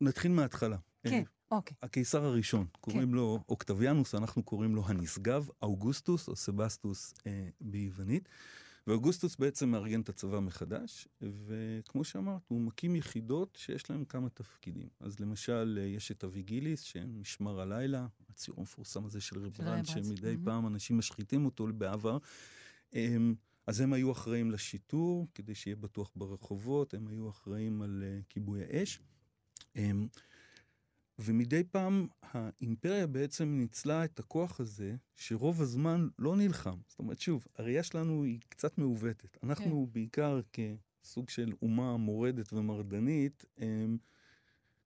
נתחיל 0.00 0.32
מההתחלה. 0.32 0.76
כן. 1.02 1.22
אוקיי. 1.56 1.76
הקיסר 1.82 2.24
הראשון, 2.24 2.66
קוראים 2.80 3.08
כן. 3.08 3.14
לו 3.14 3.44
אוקטביאנוס, 3.48 4.14
אנחנו 4.14 4.42
קוראים 4.42 4.74
לו 4.74 4.82
הנשגב, 4.86 5.48
אוגוסטוס 5.62 6.28
או 6.28 6.36
סבסטוס 6.36 7.14
אה, 7.26 7.48
ביוונית. 7.60 8.28
ואוגוסטוס 8.86 9.36
בעצם 9.36 9.68
מארגן 9.68 10.00
את 10.00 10.08
הצבא 10.08 10.40
מחדש, 10.40 11.08
וכמו 11.22 12.04
שאמרת, 12.04 12.42
הוא 12.48 12.60
מקים 12.60 12.96
יחידות 12.96 13.58
שיש 13.60 13.90
להן 13.90 14.04
כמה 14.04 14.28
תפקידים. 14.28 14.88
אז 15.00 15.20
למשל, 15.20 15.78
אה, 15.80 15.86
יש 15.86 16.10
את 16.10 16.24
ה 16.24 16.30
vigiles, 16.30 16.80
שמשמר 16.80 17.60
הלילה, 17.60 18.06
הציור 18.30 18.58
המפורסם 18.58 19.04
הזה 19.04 19.20
של 19.20 19.38
רמברנדט, 19.38 19.86
שמדי 19.86 20.34
אהמ. 20.34 20.44
פעם 20.44 20.66
אנשים 20.66 20.98
משחיתים 20.98 21.44
אותו 21.44 21.66
בעבר. 21.74 22.18
אז 23.66 23.80
הם 23.80 23.92
היו 23.92 24.12
אחראים 24.12 24.50
לשיטור, 24.50 25.28
כדי 25.34 25.54
שיהיה 25.54 25.76
בטוח 25.76 26.12
ברחובות, 26.16 26.94
הם 26.94 27.08
היו 27.08 27.28
אחראים 27.28 27.82
על 27.82 28.02
אה, 28.02 28.24
כיבוי 28.28 28.60
האש. 28.64 29.00
אמ, 29.76 29.78
ומדי 31.18 31.64
פעם 31.64 32.06
האימפריה 32.22 33.06
בעצם 33.06 33.48
ניצלה 33.58 34.04
את 34.04 34.18
הכוח 34.18 34.60
הזה, 34.60 34.94
שרוב 35.16 35.62
הזמן 35.62 36.08
לא 36.18 36.36
נלחם. 36.36 36.76
זאת 36.88 36.98
אומרת, 36.98 37.20
שוב, 37.20 37.46
הראייה 37.58 37.82
שלנו 37.82 38.24
היא 38.24 38.38
קצת 38.48 38.78
מעוותת. 38.78 39.38
אנחנו 39.42 39.86
כן. 39.86 39.92
בעיקר 39.92 40.40
כסוג 40.52 41.28
של 41.28 41.52
אומה 41.62 41.96
מורדת 41.96 42.52
ומרדנית, 42.52 43.44
הם 43.58 43.98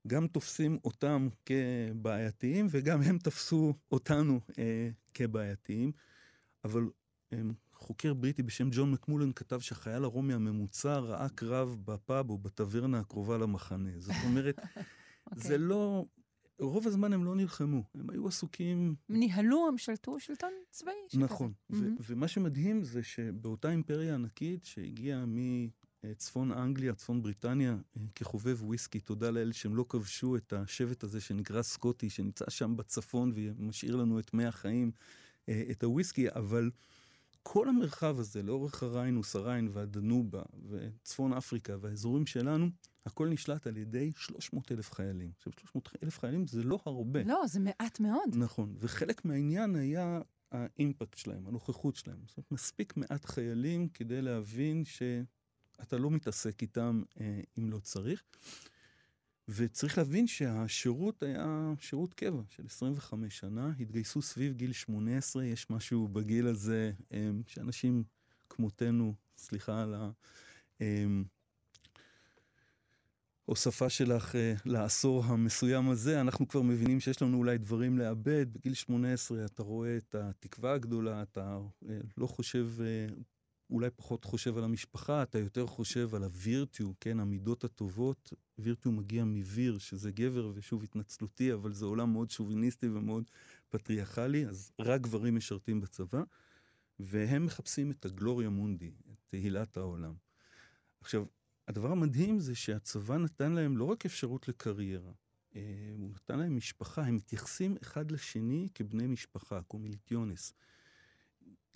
גם 0.07 0.27
תופסים 0.27 0.79
אותם 0.85 1.29
כבעייתיים, 1.47 2.67
וגם 2.71 3.03
הם 3.03 3.19
תפסו 3.19 3.75
אותנו 3.93 4.41
אה, 4.59 4.91
כבעייתיים. 5.15 5.93
אבל 6.65 6.83
הם, 7.33 7.55
חוקר 7.73 8.15
בריטי 8.15 8.43
בשם 8.43 8.69
ג'ון 8.73 8.91
מקמולן 8.91 9.33
כתב 9.33 9.61
שהחייל 9.61 10.05
הרומי 10.05 10.35
הממוצע 10.35 10.99
ראה 10.99 11.29
קרב 11.29 11.77
בפאב 11.85 12.31
או 12.31 12.39
בטברנה 12.39 12.99
הקרובה 12.99 13.39
למחנה. 13.39 13.91
זאת 13.99 14.17
אומרת, 14.25 14.59
okay. 14.59 14.63
אוקיי. 15.31 15.43
זה 15.43 15.59
לא, 15.59 16.05
רוב 16.61 16.87
הזמן 16.87 17.13
הם 17.13 17.25
לא 17.25 17.35
נלחמו, 17.35 17.83
הם 17.95 18.11
היו 18.11 18.29
עסוקים... 18.29 18.95
ניהלו, 19.09 19.69
הם 19.69 19.79
שלטו 19.79 20.21
שלטון 20.21 20.53
צבאי. 20.71 20.93
נכון, 21.15 21.53
ו- 21.71 21.75
mm-hmm. 21.75 22.03
ומה 22.09 22.29
שמדהים 22.29 22.85
זה 22.85 23.03
שבאותה 23.03 23.71
אימפריה 23.71 24.15
ענקית 24.15 24.65
שהגיעה 24.65 25.25
מצפון 26.05 26.53
אנגליה, 26.53 26.95
צפון 26.95 27.23
בריטניה, 27.23 27.77
אה, 27.97 28.03
כחובב 28.15 28.65
וויסקי, 28.65 29.01
תודה 29.01 29.31
לאל 29.31 29.53
שהם 29.53 29.77
לא 29.77 29.85
כבשו 29.89 30.37
את 30.37 30.53
השבט 30.53 31.03
הזה 31.03 31.21
שנקרא 31.21 31.63
סקוטי, 31.63 32.11
שנמצא 32.11 32.45
שם 32.49 32.77
בצפון 32.77 33.33
ומשאיר 33.35 33.97
לנו 33.97 34.19
את 34.19 34.35
מי 34.35 34.45
החיים, 34.45 34.91
אה, 35.49 35.63
את 35.71 35.83
הוויסקי, 35.83 36.29
אבל... 36.31 36.71
כל 37.51 37.69
המרחב 37.69 38.19
הזה, 38.19 38.43
לאורך 38.43 38.83
הריינוס, 38.83 39.37
הריין 39.37 39.69
והדנובה 39.73 40.43
וצפון 40.69 41.33
אפריקה 41.33 41.77
והאזורים 41.81 42.27
שלנו, 42.27 42.69
הכל 43.07 43.29
נשלט 43.29 43.67
על 43.67 43.77
ידי 43.77 44.13
300 44.17 44.73
אלף 44.73 44.93
חיילים. 44.93 45.31
עכשיו, 45.37 45.53
300 45.53 45.89
אלף 46.03 46.19
חיילים 46.19 46.47
זה 46.47 46.63
לא 46.63 46.79
הרבה. 46.87 47.23
לא, 47.23 47.47
זה 47.47 47.61
מעט 47.61 48.01
מאוד. 48.01 48.37
נכון, 48.37 48.75
וחלק 48.79 49.25
מהעניין 49.25 49.77
היה 49.77 50.21
האימפקט 50.53 51.19
שלהם, 51.19 51.47
הנוכחות 51.47 51.97
שלהם. 51.97 52.19
זאת 52.27 52.37
אומרת, 52.37 52.53
מספיק 52.53 52.97
מעט 52.97 53.25
חיילים 53.25 53.89
כדי 53.89 54.23
להבין 54.23 54.85
שאתה 54.85 55.99
לא 55.99 56.11
מתעסק 56.11 56.63
איתם 56.63 57.03
אה, 57.21 57.41
אם 57.59 57.71
לא 57.71 57.79
צריך. 57.79 58.23
וצריך 59.49 59.99
להבין 59.99 60.27
שהשירות 60.27 61.23
היה 61.23 61.73
שירות 61.81 62.15
קבע 62.15 62.43
של 62.49 62.63
25 62.67 63.39
שנה, 63.39 63.73
התגייסו 63.81 64.23
סביב 64.23 64.55
גיל 64.55 64.73
18, 64.73 65.45
יש 65.45 65.71
משהו 65.71 66.09
בגיל 66.09 66.47
הזה 66.47 66.93
אה, 67.13 67.31
שאנשים 67.47 68.05
כמותנו, 68.49 69.15
סליחה 69.37 69.83
על 69.83 69.95
ה... 69.95 70.11
אה, 70.81 71.05
הוספה 73.49 73.91
שלך 73.91 74.35
uh, 74.35 74.37
לעשור 74.65 75.25
המסוים 75.25 75.91
הזה, 75.91 76.21
אנחנו 76.21 76.49
כבר 76.49 76.63
מבינים 76.63 77.01
שיש 77.01 77.23
לנו 77.23 77.39
אולי 77.39 77.59
דברים 77.59 77.99
לאבד. 77.99 78.53
בגיל 78.53 78.75
18 78.75 79.45
אתה 79.45 79.63
רואה 79.63 79.97
את 79.97 80.15
התקווה 80.15 80.73
הגדולה, 80.73 81.23
אתה 81.23 81.59
uh, 81.85 81.87
לא 82.17 82.27
חושב, 82.27 82.69
uh, 82.79 83.15
אולי 83.71 83.91
פחות 83.91 84.25
חושב 84.25 84.59
על 84.59 84.65
המשפחה, 84.65 85.23
אתה 85.23 85.39
יותר 85.39 85.67
חושב 85.67 86.15
על 86.15 86.25
הווירטיו, 86.25 86.93
כן, 87.01 87.21
המידות 87.21 87.65
הטובות. 87.65 88.33
virtus 88.59 88.93
מגיע 88.93 89.25
מ 89.25 89.36
vir, 89.36 89.79
שזה 89.79 90.11
גבר, 90.11 90.53
ושוב 90.55 90.83
התנצלותי, 90.83 91.53
אבל 91.53 91.73
זה 91.73 91.85
עולם 91.85 92.13
מאוד 92.13 92.31
שוביניסטי 92.31 92.89
ומאוד 92.89 93.31
פטריארכלי, 93.69 94.47
אז 94.47 94.73
רק 94.79 95.01
גברים 95.01 95.37
משרתים 95.37 95.81
בצבא, 95.81 96.23
והם 97.01 97.47
מחפשים 97.47 97.91
את 97.91 98.05
ה 98.05 98.11
gloria 98.11 98.49
mundi, 98.49 98.91
את 99.13 99.19
תהילת 99.29 99.77
העולם. 99.77 100.15
עכשיו, 101.01 101.25
הדבר 101.69 101.91
המדהים 101.91 102.41
זה 102.41 102.55
שהצבא 102.55 103.17
נתן 103.17 103.53
להם 103.53 103.77
לא 103.77 103.85
רק 103.85 104.07
אפשרות 104.07 104.49
לקריירה, 104.49 105.13
אה, 105.57 105.95
הוא 105.99 106.11
נתן 106.11 106.39
להם 106.39 106.57
משפחה, 106.57 107.03
הם 107.03 107.17
מתייחסים 107.17 107.77
אחד 107.83 108.11
לשני 108.11 108.69
כבני 108.75 109.07
משפחה, 109.07 109.63
commilitones. 109.63 110.55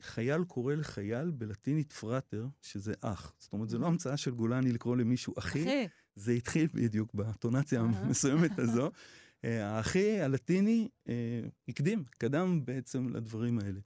חייל 0.03 0.45
קורא 0.45 0.75
לחייל 0.75 1.31
בלטינית 1.31 1.93
frater, 1.93 2.47
שזה 2.63 2.95
אח. 3.01 3.35
זאת 3.39 3.53
אומרת, 3.53 3.69
זו 3.69 3.79
לא 3.79 3.87
המצאה 3.87 4.17
של 4.17 4.31
גולני 4.31 4.73
לקרוא 4.73 4.97
למישהו 4.97 5.35
אחי, 5.39 5.63
אחי. 5.63 5.89
זה 6.15 6.33
התחיל 6.33 6.69
בדיוק 6.75 7.15
בטונציה 7.15 7.81
המסוימת 7.81 8.59
הזו. 8.59 8.91
אה, 9.45 9.67
האחי 9.67 10.21
הלטיני 10.21 10.89
אה, 11.09 11.41
הקדים, 11.69 12.05
קדם 12.19 12.65
בעצם 12.65 13.09
לדברים 13.09 13.59
האלה. 13.59 13.81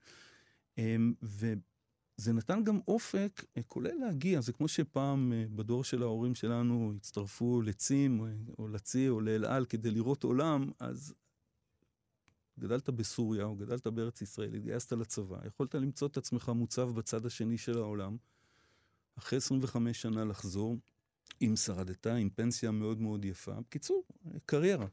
זה 2.16 2.32
נתן 2.32 2.64
גם 2.64 2.80
אופק, 2.88 3.44
אה, 3.56 3.62
כולל 3.62 3.94
להגיע, 4.00 4.40
זה 4.40 4.52
כמו 4.52 4.68
שפעם 4.68 5.32
בדור 5.54 5.84
של 5.84 6.02
ההורים 6.02 6.34
שלנו 6.34 6.92
הצטרפו 6.96 7.62
לצים 7.62 8.20
או 8.58 8.68
לצי 8.68 9.08
או 9.08 9.20
לאל 9.20 9.44
על 9.44 9.64
כדי 9.64 9.90
לראות 9.90 10.24
עולם, 10.24 10.70
אז 10.80 11.14
גדלת 12.58 12.90
בסוריה 12.90 13.44
או 13.44 13.56
גדלת 13.56 13.86
בארץ 13.86 14.22
ישראל, 14.22 14.54
התגייסת 14.54 14.92
לצבא, 14.92 15.36
יכולת 15.46 15.74
למצוא 15.74 16.08
את 16.08 16.16
עצמך 16.16 16.48
מוצב 16.48 16.90
בצד 16.90 17.26
השני 17.26 17.58
של 17.58 17.78
העולם, 17.78 18.16
אחרי 19.18 19.36
25 19.36 20.02
שנה 20.02 20.24
לחזור, 20.24 20.76
אם 21.42 21.54
שרדת, 21.56 22.06
עם 22.06 22.30
פנסיה 22.30 22.70
מאוד 22.70 23.00
מאוד 23.00 23.24
יפה. 23.24 23.52
בקיצור, 23.52 24.02
קריירה, 24.46 24.86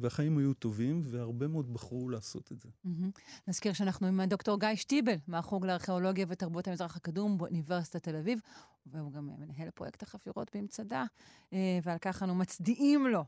והחיים 0.00 0.38
היו 0.38 0.54
טובים, 0.54 1.00
והרבה 1.04 1.48
מאוד 1.48 1.72
בחרו 1.72 2.08
לעשות 2.08 2.52
את 2.52 2.60
זה. 2.60 2.68
Mm-hmm. 2.68 3.20
נזכיר 3.48 3.72
שאנחנו 3.72 4.06
עם 4.06 4.24
דוקטור 4.24 4.60
גיא 4.60 4.74
שטיבל, 4.74 5.14
מהחוג 5.28 5.66
לארכיאולוגיה 5.66 6.26
ותרבות 6.28 6.68
המזרח 6.68 6.96
הקדום 6.96 7.38
באוניברסיטת 7.38 8.02
תל 8.02 8.16
אביב, 8.16 8.40
והוא 8.86 9.12
גם 9.12 9.30
מנהל 9.38 9.70
פרויקט 9.70 10.02
החפירות 10.02 10.56
במצדה, 10.56 11.04
אה, 11.52 11.78
ועל 11.82 11.98
כך 11.98 12.22
אנו 12.22 12.34
מצדיעים 12.34 13.06
לו. 13.06 13.24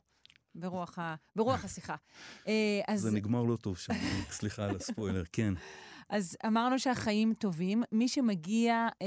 ברוח, 0.59 0.99
ה... 0.99 1.15
ברוח 1.37 1.65
השיחה. 1.65 1.97
אה, 2.49 2.81
אז... 2.89 3.01
זה 3.01 3.11
נגמר 3.11 3.43
לא 3.43 3.57
טוב 3.57 3.79
שם, 3.79 3.93
סליחה 4.39 4.65
על 4.65 4.77
הספוילר, 4.77 5.25
כן. 5.33 5.55
אז 6.09 6.37
אמרנו 6.47 6.79
שהחיים 6.79 7.35
טובים. 7.35 7.83
מי 7.93 8.09
שמגיע 8.09 8.89
אה, 9.03 9.07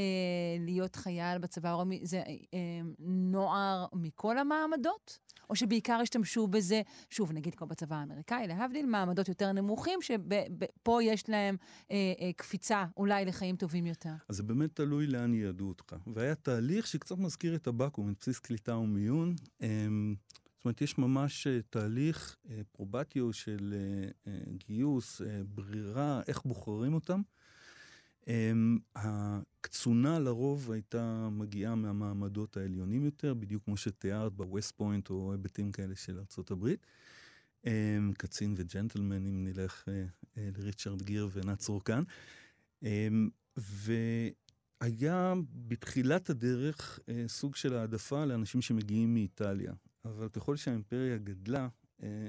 להיות 0.60 0.96
חייל 0.96 1.38
בצבא 1.38 1.70
הרומי 1.70 2.00
זה 2.04 2.24
אה, 2.54 2.60
נוער 3.00 3.86
מכל 3.94 4.38
המעמדות? 4.38 5.20
או 5.50 5.56
שבעיקר 5.56 5.94
השתמשו 5.94 6.48
בזה, 6.48 6.82
שוב, 7.10 7.32
נגיד 7.32 7.56
כמו 7.56 7.68
בצבא 7.68 7.96
האמריקאי, 7.96 8.48
להבדיל, 8.48 8.86
מעמדות 8.86 9.30
יותר 9.30 9.52
נמוכים, 9.52 10.00
שפה 10.02 11.04
יש 11.04 11.30
להם 11.30 11.58
אה, 11.92 12.14
אה, 12.22 12.34
קפיצה 12.36 12.86
אולי 12.98 13.26
לחיים 13.26 13.56
טובים 13.56 13.86
יותר. 13.86 14.14
אז 14.30 14.36
זה 14.36 14.44
באמת 14.44 14.76
תלוי 14.76 15.08
לאן 15.08 15.34
ייעדו 15.34 15.68
אותך. 15.68 15.96
והיה 16.16 16.36
תהליך 16.36 16.88
שקצת 16.88 17.18
מזכיר 17.18 17.56
את 17.56 17.68
הבקו"ם, 17.68 18.12
את 18.12 18.16
בסיס 18.20 18.40
קליטה 18.40 18.78
ומיון. 18.78 19.36
אה, 19.62 19.88
זאת 20.62 20.66
אומרת, 20.66 20.82
יש 20.82 20.98
ממש 20.98 21.48
אה, 21.48 21.60
תהליך 21.70 22.38
אה, 22.50 22.62
פרובטיו 22.72 23.34
של 23.34 23.74
אה, 24.28 24.34
גיוס, 24.68 25.22
ברירה, 25.46 26.22
איך 26.28 26.42
בוחרים 26.46 26.94
אותם. 26.94 27.22
אמ, 28.28 28.78
הקצונה 28.96 30.20
לרוב 30.20 30.72
הייתה 30.72 31.30
מגיעה 31.32 31.76
מהמעמדות 31.76 32.58
העליונים 32.58 33.06
יותר, 33.06 33.34
בדיוק 33.34 33.64
כמו 33.66 33.78
שתיארת 33.78 34.34
בווסט 34.34 34.72
פוינט 34.72 35.10
או 35.10 35.32
היבטים 35.32 35.72
כאלה 35.72 35.96
של 35.96 36.18
ארה"ב. 36.18 36.68
אמ, 37.66 38.14
קצין 38.18 38.54
וג'נטלמן, 38.58 39.26
אם 39.26 39.44
נלך 39.44 39.86
אה, 39.88 40.06
אה, 40.38 40.50
לריצ'רד 40.58 41.02
גיר 41.02 41.30
ונעצור 41.34 41.84
כאן. 41.84 42.04
אמ, 42.84 43.30
והיה 43.58 45.34
בתחילת 45.68 46.30
הדרך 46.30 47.00
אה, 47.10 47.24
סוג 47.28 47.56
של 47.56 47.74
העדפה 47.74 48.26
לאנשים 48.26 48.62
שמגיעים 48.62 49.14
מאיטליה. 49.14 49.74
אבל 50.06 50.30
ככל 50.30 50.56
שהאימפריה 50.56 51.18
גדלה, 51.18 51.68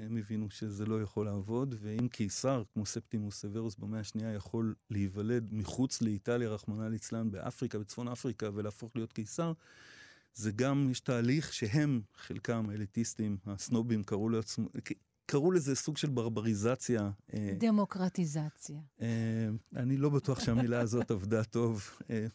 הם 0.05 0.17
הבינו 0.17 0.49
שזה 0.49 0.85
לא 0.85 1.01
יכול 1.01 1.25
לעבוד, 1.25 1.75
ואם 1.79 2.07
קיסר, 2.07 2.63
כמו 2.73 2.85
ספטימוס 2.85 3.41
סוורוס 3.41 3.75
במאה 3.75 3.99
השנייה, 3.99 4.33
יכול 4.33 4.75
להיוולד 4.89 5.47
מחוץ 5.51 6.01
לאיטליה, 6.01 6.49
רחמנא 6.49 6.87
ליצלן, 6.87 7.31
באפריקה, 7.31 7.79
בצפון 7.79 8.07
אפריקה, 8.07 8.49
ולהפוך 8.53 8.91
להיות 8.95 9.13
קיסר, 9.13 9.53
זה 10.33 10.51
גם, 10.51 10.87
יש 10.91 10.99
תהליך 10.99 11.53
שהם, 11.53 12.01
חלקם, 12.15 12.69
האליטיסטים, 12.69 13.37
הסנובים, 13.45 14.03
קראו 14.03 14.29
לעצמם, 14.29 14.65
קראו 15.25 15.51
לזה 15.51 15.75
סוג 15.75 15.97
של 15.97 16.09
ברבריזציה. 16.09 17.11
אה, 17.33 17.53
דמוקרטיזציה. 17.57 18.79
אה, 19.01 19.07
אני 19.75 19.97
לא 19.97 20.09
בטוח 20.09 20.39
שהמילה 20.39 20.79
הזאת 20.79 21.11
עבדה 21.11 21.43
טוב, 21.43 21.89
אה, 22.09 22.25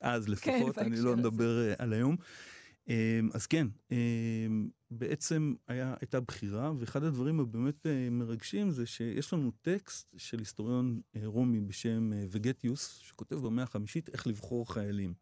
אז 0.00 0.28
לפחות, 0.28 0.74
כן, 0.74 0.84
אני 0.84 1.00
לא 1.00 1.16
מדבר 1.16 1.74
על 1.78 1.92
היום. 1.92 2.16
אז 3.32 3.46
כן, 3.46 3.66
בעצם 4.98 5.54
היה, 5.68 5.94
הייתה 6.00 6.20
בחירה, 6.20 6.72
ואחד 6.78 7.04
הדברים 7.04 7.40
הבאמת 7.40 7.86
מרגשים 8.10 8.70
זה 8.70 8.86
שיש 8.86 9.32
לנו 9.32 9.52
טקסט 9.62 10.14
של 10.16 10.38
היסטוריון 10.38 11.00
רומי 11.24 11.60
בשם 11.60 12.10
וגטיוס, 12.30 12.96
שכותב 12.96 13.36
במאה 13.36 13.64
החמישית 13.64 14.08
איך 14.08 14.26
לבחור 14.26 14.72
חיילים. 14.72 15.14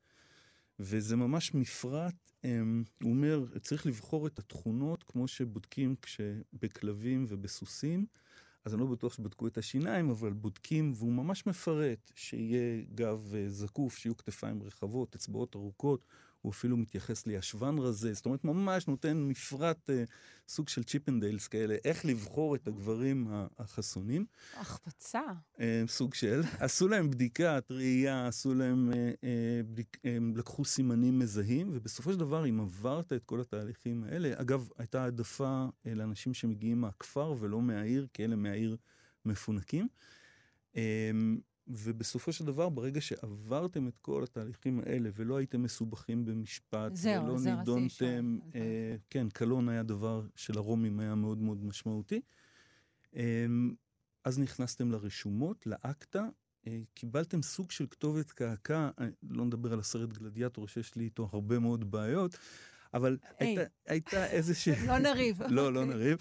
וזה 0.80 1.16
ממש 1.16 1.54
מפרט, 1.54 2.32
אמ, 2.44 2.84
הוא 3.02 3.10
אומר, 3.10 3.44
צריך 3.60 3.86
לבחור 3.86 4.26
את 4.26 4.38
התכונות 4.38 5.02
כמו 5.02 5.28
שבודקים 5.28 5.94
בכלבים 6.52 7.24
ובסוסים. 7.28 8.06
אז 8.64 8.74
אני 8.74 8.80
לא 8.80 8.86
בטוח 8.86 9.14
שבדקו 9.14 9.46
את 9.46 9.58
השיניים, 9.58 10.10
אבל 10.10 10.32
בודקים, 10.32 10.92
והוא 10.96 11.12
ממש 11.12 11.46
מפרט 11.46 12.12
שיהיה 12.14 12.82
גב 12.94 13.32
אה, 13.34 13.48
זקוף, 13.48 13.96
שיהיו 13.96 14.16
כתפיים 14.16 14.62
רחבות, 14.62 15.14
אצבעות 15.14 15.56
ארוכות, 15.56 16.04
הוא 16.42 16.52
אפילו 16.52 16.76
מתייחס 16.76 17.26
לישבן 17.26 17.78
רזה, 17.78 18.12
זאת 18.12 18.26
אומרת, 18.26 18.44
ממש 18.44 18.88
נותן 18.88 19.16
מפרט, 19.16 19.90
אה, 19.90 20.04
סוג 20.48 20.68
של 20.68 20.84
צ'יפנדיילס 20.84 21.48
כאלה, 21.48 21.76
איך 21.84 22.04
לבחור 22.04 22.54
את 22.54 22.68
הגברים 22.68 23.26
החסונים. 23.58 24.26
החפצה. 24.56 25.22
אה, 25.60 25.82
סוג 25.86 26.14
של. 26.14 26.40
עשו 26.60 26.88
להם 26.88 27.10
בדיקת 27.10 27.64
ראייה, 27.70 28.26
עשו 28.26 28.54
להם, 28.54 28.92
אה, 28.92 29.10
אה, 29.24 29.60
בדיק, 29.68 29.96
אה, 30.04 30.18
לקחו 30.36 30.64
סימנים 30.64 31.18
מזהים, 31.18 31.70
ובסופו 31.72 32.12
של 32.12 32.18
דבר, 32.18 32.48
אם 32.48 32.60
עברת 32.60 33.12
את 33.12 33.24
כל 33.24 33.40
התהליכים 33.40 34.04
האלה, 34.04 34.32
אגב, 34.40 34.68
הייתה 34.78 35.04
העדפה 35.04 35.66
אה, 35.86 35.94
לאנשים 35.94 36.34
שמגיעים 36.34 36.80
מהכפר 36.80 37.34
ולא 37.38 37.60
מהעיר, 37.60 38.06
כי 38.12 38.24
אלה 38.24 38.36
מהעיר 38.36 38.76
מפונקים. 39.24 39.88
אה, 40.76 41.10
ובסופו 41.66 42.32
של 42.32 42.44
דבר, 42.44 42.68
ברגע 42.68 43.00
שעברתם 43.00 43.88
את 43.88 43.98
כל 43.98 44.24
התהליכים 44.24 44.80
האלה 44.86 45.10
ולא 45.14 45.36
הייתם 45.36 45.62
מסובכים 45.62 46.24
במשפט, 46.24 46.96
זהו, 46.96 47.24
ולא 47.24 47.40
נידונתם, 47.40 48.38
אה, 48.54 48.96
כן, 49.10 49.28
קלון 49.28 49.68
היה 49.68 49.82
דבר 49.82 50.26
שלרומים 50.36 51.00
היה 51.00 51.14
מאוד 51.14 51.38
מאוד 51.38 51.64
משמעותי. 51.64 52.20
אה, 53.16 53.46
אז 54.24 54.38
נכנסתם 54.38 54.90
לרשומות, 54.90 55.66
לאקטה, 55.66 56.28
אה, 56.66 56.80
קיבלתם 56.94 57.42
סוג 57.42 57.70
של 57.70 57.86
כתובת 57.90 58.30
קעקע, 58.30 58.90
אה, 59.00 59.06
לא 59.30 59.44
נדבר 59.44 59.72
על 59.72 59.80
הסרט 59.80 60.12
גלדיאטור 60.12 60.68
שיש 60.68 60.96
לי 60.96 61.04
איתו 61.04 61.28
הרבה 61.32 61.58
מאוד 61.58 61.90
בעיות, 61.90 62.38
אבל 62.94 63.18
הייתה, 63.38 63.62
הייתה 63.86 64.26
איזושהי... 64.26 64.86
לא 64.88 64.98
נריב. 64.98 65.42
לא, 65.42 65.72
לא 65.72 65.84
נריב. 65.84 66.18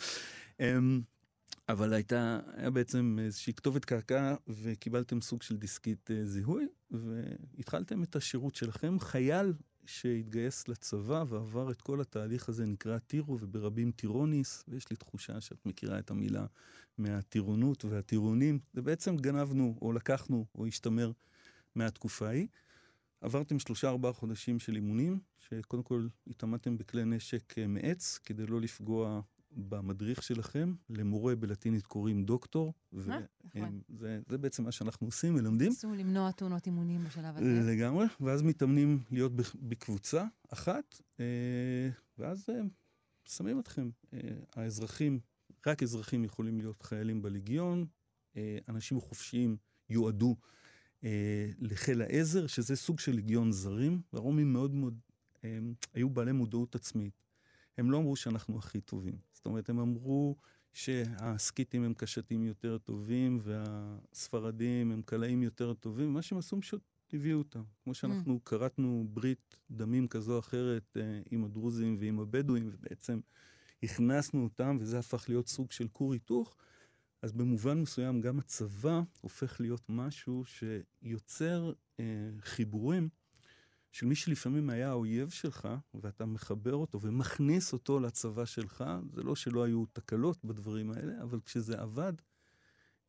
אבל 1.69 1.93
הייתה, 1.93 2.39
היה 2.53 2.69
בעצם 2.69 3.17
איזושהי 3.21 3.53
כתובת 3.53 3.85
קרקע 3.85 4.35
וקיבלתם 4.47 5.21
סוג 5.21 5.41
של 5.41 5.57
דיסקית 5.57 6.11
אה, 6.11 6.25
זיהוי 6.25 6.67
והתחלתם 6.91 8.03
את 8.03 8.15
השירות 8.15 8.55
שלכם. 8.55 8.99
חייל 8.99 9.53
שהתגייס 9.85 10.67
לצבא 10.67 11.23
ועבר 11.27 11.71
את 11.71 11.81
כל 11.81 12.01
התהליך 12.01 12.49
הזה 12.49 12.65
נקרא 12.65 12.97
טירו 12.97 13.37
וברבים 13.41 13.91
טירוניס, 13.91 14.63
ויש 14.67 14.89
לי 14.89 14.95
תחושה 14.95 15.41
שאת 15.41 15.65
מכירה 15.65 15.99
את 15.99 16.11
המילה 16.11 16.45
מהטירונות 16.97 17.85
והטירונים. 17.85 18.59
זה 18.73 18.81
בעצם 18.81 19.17
גנבנו 19.17 19.77
או 19.81 19.93
לקחנו 19.93 20.45
או 20.55 20.65
השתמר 20.65 21.11
מהתקופה 21.75 22.27
ההיא. 22.27 22.47
עברתם 23.21 23.59
שלושה 23.59 23.89
ארבעה 23.89 24.13
חודשים 24.13 24.59
של 24.59 24.75
אימונים, 24.75 25.19
שקודם 25.39 25.83
כל 25.83 26.07
התעמדתם 26.27 26.77
בכלי 26.77 27.05
נשק 27.05 27.57
אה, 27.57 27.67
מעץ 27.67 28.19
כדי 28.23 28.45
לא 28.45 28.61
לפגוע 28.61 29.21
במדריך 29.55 30.23
שלכם, 30.23 30.73
למורה 30.89 31.35
בלטינית 31.35 31.85
קוראים 31.85 32.25
דוקטור, 32.25 32.73
וזה 32.93 33.11
אה, 33.13 33.19
נכון. 33.45 33.81
בעצם 34.27 34.63
מה 34.63 34.71
שאנחנו 34.71 35.07
עושים, 35.07 35.33
מלמדים. 35.33 35.69
ניסו 35.69 35.95
למנוע 35.95 36.31
תאונות 36.31 36.65
אימונים 36.65 37.03
בשלב 37.03 37.37
הזה. 37.37 37.71
לגמרי, 37.71 38.05
ואז 38.19 38.41
מתאמנים 38.41 39.03
להיות 39.11 39.31
בקבוצה 39.55 40.25
אחת, 40.49 41.01
אה, 41.19 41.25
ואז 42.17 42.45
אה, 42.49 42.61
שמים 43.25 43.59
אתכם. 43.59 43.89
האזרחים, 44.55 45.19
רק 45.67 45.83
אזרחים 45.83 46.23
יכולים 46.23 46.57
להיות 46.57 46.81
חיילים 46.81 47.21
בליגיון, 47.21 47.85
אנשים 48.69 48.99
חופשיים 48.99 49.57
יועדו 49.89 50.35
לחיל 51.59 52.01
העזר, 52.01 52.47
שזה 52.47 52.75
סוג 52.75 52.99
של 52.99 53.11
ליגיון 53.11 53.51
זרים, 53.51 54.01
והרומים 54.13 54.53
מאוד 54.53 54.73
מאוד 54.73 54.99
היו 55.93 56.09
בעלי 56.09 56.31
מודעות 56.31 56.75
עצמית. 56.75 57.23
הם 57.77 57.91
לא 57.91 57.97
אמרו 57.97 58.15
שאנחנו 58.15 58.57
הכי 58.57 58.81
טובים. 58.81 59.17
זאת 59.33 59.45
אומרת, 59.45 59.69
הם 59.69 59.79
אמרו 59.79 60.35
שהסקיטים 60.73 61.83
הם 61.83 61.93
קשתים 61.93 62.45
יותר 62.45 62.77
טובים, 62.77 63.39
והספרדים 63.41 64.91
הם 64.91 65.01
קלעים 65.01 65.43
יותר 65.43 65.73
טובים, 65.73 66.13
מה 66.13 66.21
שהם 66.21 66.37
עשו 66.37 66.61
פשוט 66.61 66.81
הביאו 67.13 67.37
אותם. 67.37 67.63
כמו 67.83 67.93
שאנחנו 67.93 68.35
mm. 68.35 68.49
כרתנו 68.49 69.05
ברית 69.09 69.55
דמים 69.71 70.07
כזו 70.07 70.33
או 70.33 70.39
אחרת 70.39 70.97
אה, 70.97 71.21
עם 71.31 71.43
הדרוזים 71.43 71.97
ועם 71.99 72.19
הבדואים, 72.19 72.69
ובעצם 72.73 73.19
הכנסנו 73.83 74.43
אותם, 74.43 74.77
וזה 74.79 74.99
הפך 74.99 75.25
להיות 75.29 75.47
סוג 75.47 75.71
של 75.71 75.87
כור 75.87 76.13
היתוך. 76.13 76.55
אז 77.21 77.31
במובן 77.31 77.81
מסוים 77.81 78.21
גם 78.21 78.39
הצבא 78.39 79.01
הופך 79.21 79.61
להיות 79.61 79.81
משהו 79.89 80.43
שיוצר 80.45 81.73
אה, 81.99 82.05
חיבורים 82.41 83.09
של 83.91 84.05
מי 84.05 84.15
שלפעמים 84.15 84.69
היה 84.69 84.89
האויב 84.89 85.29
שלך, 85.29 85.67
ואתה 85.93 86.25
מחבר 86.25 86.75
אותו 86.75 87.01
ומכניס 87.01 87.73
אותו 87.73 87.99
לצבא 87.99 88.45
שלך, 88.45 88.83
זה 89.13 89.23
לא 89.23 89.35
שלא 89.35 89.63
היו 89.63 89.85
תקלות 89.85 90.45
בדברים 90.45 90.91
האלה, 90.91 91.23
אבל 91.23 91.39
כשזה 91.45 91.81
עבד, 91.81 92.13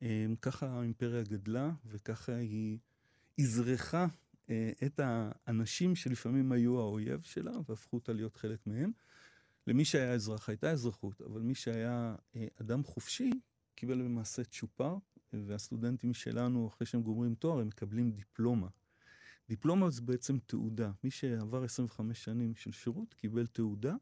אמ, 0.02 0.34
ככה 0.42 0.66
האימפריה 0.66 1.22
גדלה, 1.22 1.70
וככה 1.86 2.34
היא 2.34 2.78
אזרחה 3.40 4.06
אה, 4.50 4.72
את 4.86 5.00
האנשים 5.02 5.96
שלפעמים 5.96 6.52
היו 6.52 6.80
האויב 6.80 7.22
שלה, 7.22 7.52
והפכו 7.68 7.96
אותה 7.96 8.12
להיות 8.12 8.36
חלק 8.36 8.66
מהם. 8.66 8.92
למי 9.66 9.84
שהיה 9.84 10.12
אזרח 10.12 10.48
הייתה 10.48 10.70
אזרחות, 10.70 11.20
אבל 11.20 11.40
מי 11.40 11.54
שהיה 11.54 12.14
אה, 12.36 12.46
אדם 12.60 12.84
חופשי, 12.84 13.30
קיבל 13.74 13.94
למעשה 13.94 14.44
צ'ופר, 14.44 14.96
והסטודנטים 15.32 16.14
שלנו, 16.14 16.68
אחרי 16.68 16.86
שהם 16.86 17.02
גומרים 17.02 17.34
תואר, 17.34 17.60
הם 17.60 17.66
מקבלים 17.66 18.10
דיפלומה. 18.10 18.68
דיפלומה 19.52 19.90
זה 19.90 20.02
בעצם 20.02 20.38
תעודה. 20.46 20.90
מי 21.04 21.10
שעבר 21.10 21.64
25 21.64 22.24
שנים 22.24 22.54
של 22.54 22.72
שירות 22.72 23.14
קיבל 23.14 23.46
תעודה, 23.46 23.94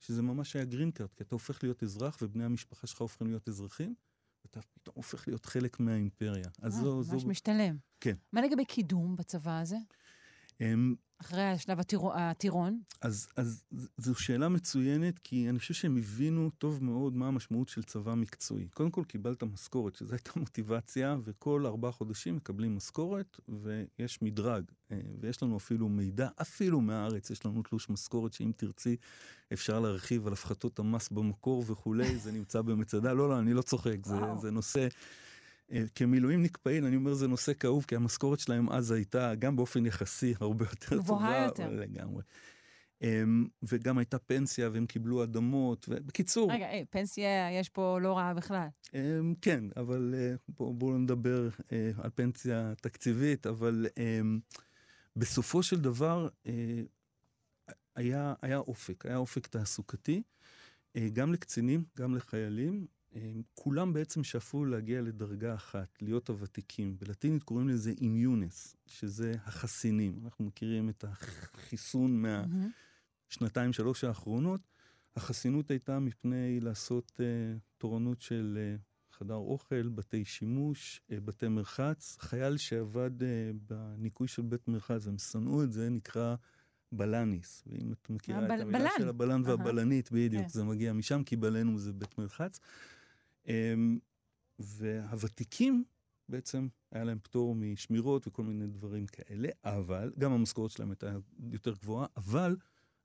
שזה 0.00 0.22
ממש 0.22 0.56
היה 0.56 0.64
גרין 0.64 0.90
קארט, 0.90 1.14
כי 1.14 1.22
אתה 1.22 1.34
הופך 1.34 1.62
להיות 1.62 1.82
אזרח 1.82 2.18
ובני 2.22 2.44
המשפחה 2.44 2.86
שלך 2.86 3.00
הופכים 3.00 3.26
להיות 3.26 3.48
אזרחים, 3.48 3.94
ואתה 4.44 4.60
פתאום 4.62 4.94
הופך 4.96 5.28
להיות 5.28 5.46
חלק 5.46 5.80
מהאימפריה. 5.80 6.48
אז 6.62 6.74
זו... 6.74 6.96
ממש 6.96 7.06
זו... 7.06 7.28
משתלם. 7.28 7.76
כן. 8.00 8.16
מה 8.32 8.42
לגבי 8.42 8.64
קידום 8.64 9.16
בצבא 9.16 9.60
הזה? 9.60 9.76
אמ, 10.60 10.94
אחרי 11.22 11.42
השלב 11.42 11.78
הטירון? 12.14 12.80
אז, 13.00 13.28
אז 13.36 13.64
זו 13.96 14.14
שאלה 14.14 14.48
מצוינת, 14.48 15.18
כי 15.18 15.48
אני 15.48 15.58
חושב 15.58 15.74
שהם 15.74 15.96
הבינו 15.96 16.50
טוב 16.50 16.84
מאוד 16.84 17.16
מה 17.16 17.28
המשמעות 17.28 17.68
של 17.68 17.82
צבא 17.82 18.14
מקצועי. 18.14 18.68
קודם 18.68 18.90
כל 18.90 19.04
קיבלת 19.04 19.42
משכורת, 19.42 19.94
שזו 19.96 20.12
הייתה 20.12 20.30
מוטיבציה, 20.36 21.16
וכל 21.24 21.66
ארבעה 21.66 21.92
חודשים 21.92 22.36
מקבלים 22.36 22.76
משכורת, 22.76 23.40
ויש 23.48 24.22
מדרג. 24.22 24.64
אה, 24.92 24.96
ויש 25.20 25.42
לנו 25.42 25.56
אפילו 25.56 25.88
מידע, 25.88 26.28
אפילו 26.40 26.80
מהארץ, 26.80 27.30
יש 27.30 27.46
לנו 27.46 27.62
תלוש 27.62 27.90
משכורת, 27.90 28.32
שאם 28.32 28.52
תרצי, 28.56 28.96
אפשר 29.52 29.80
להרחיב 29.80 30.26
על 30.26 30.32
הפחתות 30.32 30.78
המס 30.78 31.08
במקור 31.08 31.64
וכולי, 31.66 32.18
זה 32.18 32.32
נמצא 32.32 32.62
במצדה. 32.62 33.12
לא, 33.12 33.28
לא, 33.28 33.38
אני 33.38 33.54
לא 33.54 33.62
צוחק, 33.62 34.06
זה, 34.06 34.16
זה 34.40 34.50
נושא... 34.50 34.88
אה, 35.72 35.84
כמילואימניק 35.94 36.56
פעיל, 36.56 36.84
אני 36.84 36.96
אומר, 36.96 37.14
זה 37.14 37.28
נושא 37.28 37.52
כאוב, 37.60 37.84
כי 37.88 37.96
המשכורת 37.96 38.40
שלהם 38.40 38.70
אז 38.70 38.90
הייתה, 38.90 39.34
גם 39.34 39.56
באופן 39.56 39.86
יחסי, 39.86 40.34
הרבה 40.40 40.64
יותר 40.64 40.88
טובה. 40.88 41.02
גבוהה 41.02 41.44
יותר. 41.44 41.70
לגמרי. 41.70 42.22
אמ, 43.02 43.46
וגם 43.62 43.98
הייתה 43.98 44.18
פנסיה, 44.18 44.70
והם 44.72 44.86
קיבלו 44.86 45.22
אדמות, 45.22 45.86
ובקיצור... 45.88 46.52
רגע, 46.52 46.70
אי, 46.70 46.84
פנסיה 46.90 47.52
יש 47.60 47.68
פה 47.68 47.98
לא 48.00 48.18
רעה 48.18 48.34
בכלל. 48.34 48.66
אמ, 48.94 49.34
כן, 49.42 49.64
אבל 49.76 50.14
אה, 50.16 50.34
בואו 50.48 50.74
בוא 50.74 50.98
נדבר 50.98 51.48
אה, 51.72 51.90
על 51.98 52.10
פנסיה 52.14 52.72
תקציבית, 52.80 53.46
אבל 53.46 53.86
אמ, 53.98 54.40
בסופו 55.16 55.62
של 55.62 55.80
דבר 55.80 56.28
היה, 57.96 58.34
היה 58.42 58.58
אופק, 58.58 59.06
היה 59.06 59.16
אופק 59.16 59.46
תעסוקתי, 59.46 60.22
גם 61.12 61.32
לקצינים, 61.32 61.84
גם 61.98 62.14
לחיילים, 62.14 62.86
כולם 63.54 63.92
בעצם 63.92 64.24
שאפו 64.24 64.64
להגיע 64.64 65.02
לדרגה 65.02 65.54
אחת, 65.54 65.98
להיות 66.02 66.28
הוותיקים. 66.28 66.96
בלטינית 66.98 67.42
קוראים 67.42 67.68
לזה 67.68 67.90
אימיונס, 68.00 68.76
שזה 68.86 69.32
החסינים. 69.44 70.20
אנחנו 70.24 70.44
מכירים 70.44 70.88
את 70.88 71.04
החיסון 71.08 72.22
מהשנתיים, 72.22 73.64
מהמם. 73.64 73.72
שלוש 73.72 74.04
האחרונות. 74.04 74.60
החסינות 75.16 75.70
הייתה 75.70 75.98
מפני 75.98 76.60
לעשות 76.60 77.12
uh, 77.16 77.22
תורנות 77.78 78.20
של 78.20 78.58
uh, 78.58 79.16
חדר 79.18 79.34
אוכל, 79.34 79.88
בתי 79.88 80.24
שימוש, 80.24 81.00
uh, 81.10 81.14
בתי 81.24 81.48
מרחץ. 81.48 82.16
חייל 82.20 82.56
שעבד 82.56 83.22
uh, 83.22 83.24
בניקוי 83.66 84.28
של 84.28 84.42
בית 84.42 84.68
מרחץ, 84.68 85.06
הם 85.06 85.18
שנאו 85.18 85.62
את 85.62 85.72
זה, 85.72 85.88
נקרא 85.90 86.34
בלניס. 86.92 87.64
ואם 87.66 87.92
את 87.92 88.10
מכירה 88.10 88.38
הבל- 88.38 88.56
את 88.56 88.60
המילה 88.60 88.78
בלן. 88.78 88.88
של 88.98 89.08
הבלן 89.08 89.44
אהה. 89.44 89.56
והבלנית, 89.56 90.12
בדיוק, 90.12 90.42
כן. 90.42 90.48
זה 90.48 90.64
מגיע 90.64 90.92
משם, 90.92 91.24
כי 91.24 91.36
בלנו 91.36 91.78
זה 91.78 91.92
בית 91.92 92.18
מרחץ. 92.18 92.60
Um, 93.46 93.50
והוותיקים, 94.58 95.84
בעצם 96.28 96.68
היה 96.92 97.04
להם 97.04 97.18
פטור 97.22 97.54
משמירות 97.54 98.28
וכל 98.28 98.42
מיני 98.42 98.66
דברים 98.66 99.06
כאלה, 99.06 99.48
אבל, 99.64 100.12
גם 100.18 100.32
המשכורת 100.32 100.70
שלהם 100.70 100.90
הייתה 100.90 101.16
יותר 101.50 101.74
גבוהה, 101.74 102.06
אבל 102.16 102.56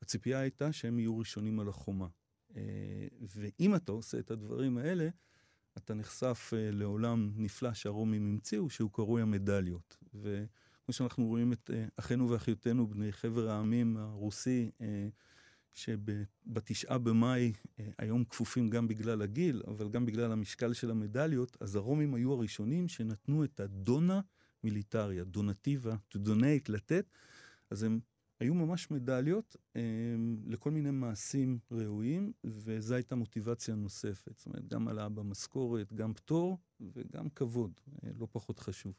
הציפייה 0.01 0.39
הייתה 0.39 0.71
שהם 0.71 0.99
יהיו 0.99 1.17
ראשונים 1.17 1.59
על 1.59 1.69
החומה. 1.69 2.07
אה, 2.55 3.07
ואם 3.21 3.75
אתה 3.75 3.91
עושה 3.91 4.19
את 4.19 4.31
הדברים 4.31 4.77
האלה, 4.77 5.09
אתה 5.77 5.93
נחשף 5.93 6.51
אה, 6.55 6.71
לעולם 6.71 7.31
נפלא 7.35 7.73
שהרומים 7.73 8.27
המציאו, 8.27 8.69
שהוא 8.69 8.91
קרוי 8.91 9.21
המדליות. 9.21 9.97
וכמו 10.13 10.93
שאנחנו 10.93 11.25
רואים 11.25 11.53
את 11.53 11.71
אה, 11.73 11.85
אחינו 11.97 12.29
ואחיותינו 12.29 12.87
בני 12.87 13.11
חבר 13.11 13.49
העמים 13.49 13.97
הרוסי, 13.97 14.71
שבתשעה 15.77 16.97
במאי 16.97 17.53
אה, 17.79 17.89
היום 17.97 18.23
כפופים 18.23 18.69
גם 18.69 18.87
בגלל 18.87 19.21
הגיל, 19.21 19.61
אבל 19.67 19.89
גם 19.89 20.05
בגלל 20.05 20.31
המשקל 20.31 20.73
של 20.73 20.91
המדליות, 20.91 21.57
אז 21.59 21.75
הרומים 21.75 22.13
היו 22.13 22.33
הראשונים 22.33 22.87
שנתנו 22.87 23.43
את 23.43 23.59
הדונה 23.59 24.21
מיליטריה, 24.63 25.23
דונטיבה, 25.23 25.95
to 26.13 26.17
donate, 26.17 26.71
לתת, 26.71 27.05
אז 27.69 27.83
הם 27.83 27.99
היו 28.39 28.53
ממש 28.53 28.91
מדליות 28.91 29.55
אה, 29.75 29.81
לכל 30.47 30.71
מיני 30.71 30.91
מעשים 30.91 31.59
ראויים, 31.71 32.31
וזו 32.43 32.95
הייתה 32.95 33.15
מוטיבציה 33.15 33.75
נוספת. 33.75 34.37
זאת 34.37 34.45
אומרת, 34.45 34.67
גם 34.67 34.87
העלאה 34.87 35.09
במשכורת, 35.09 35.93
גם 35.93 36.13
פטור 36.13 36.57
וגם 36.79 37.29
כבוד, 37.29 37.71
אה, 38.03 38.09
לא 38.19 38.27
פחות 38.31 38.59
חשוב. 38.59 38.93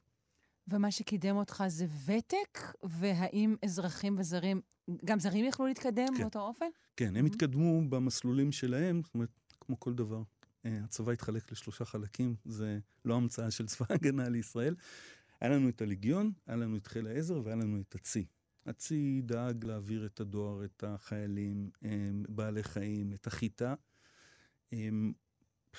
ומה 0.71 0.91
שקידם 0.91 1.37
אותך 1.37 1.65
זה 1.69 1.87
ותק, 2.07 2.59
והאם 2.83 3.57
אזרחים 3.65 4.15
וזרים, 4.19 4.61
גם 5.05 5.21
זרים 5.21 5.45
יכלו 5.45 5.67
להתקדם 5.67 6.07
כן. 6.17 6.23
באותו 6.23 6.41
אופן? 6.41 6.67
כן, 6.97 7.17
הם 7.17 7.25
Mhm. 7.25 7.29
התקדמו 7.29 7.89
במסלולים 7.89 8.53
שלהם, 8.53 9.03
זאת 9.05 9.15
אומרת, 9.15 9.29
כמו 9.61 9.81
כל 9.81 9.95
דבר. 9.95 10.23
אה, 10.67 10.79
הצבא 10.85 11.13
התחלק 11.13 11.53
לשלושה 11.53 11.85
חלקים, 11.85 12.37
זה 12.45 12.79
לא 13.05 13.15
המצאה 13.17 13.51
של 13.51 13.67
צבא 13.67 13.87
ההגנה 13.91 14.29
לישראל. 14.29 14.75
היה 15.41 15.51
לנו 15.51 15.69
את 15.69 15.83
הליגיון, 15.83 16.33
היה 16.47 16.57
לנו 16.57 16.77
את 16.77 16.87
חיל 16.87 17.07
העזר 17.07 17.41
והיה 17.45 17.57
לנו 17.57 17.81
את 17.81 17.95
הצי. 17.95 18.27
הצי 18.67 19.21
דאג 19.25 19.65
להעביר 19.65 20.07
את 20.07 20.21
הדואר, 20.21 20.65
את 20.65 20.85
החיילים, 20.87 21.71
אה, 21.85 21.91
בעלי 22.29 22.63
חיים, 22.63 23.13
את 23.13 23.27
החיטה. 23.27 23.75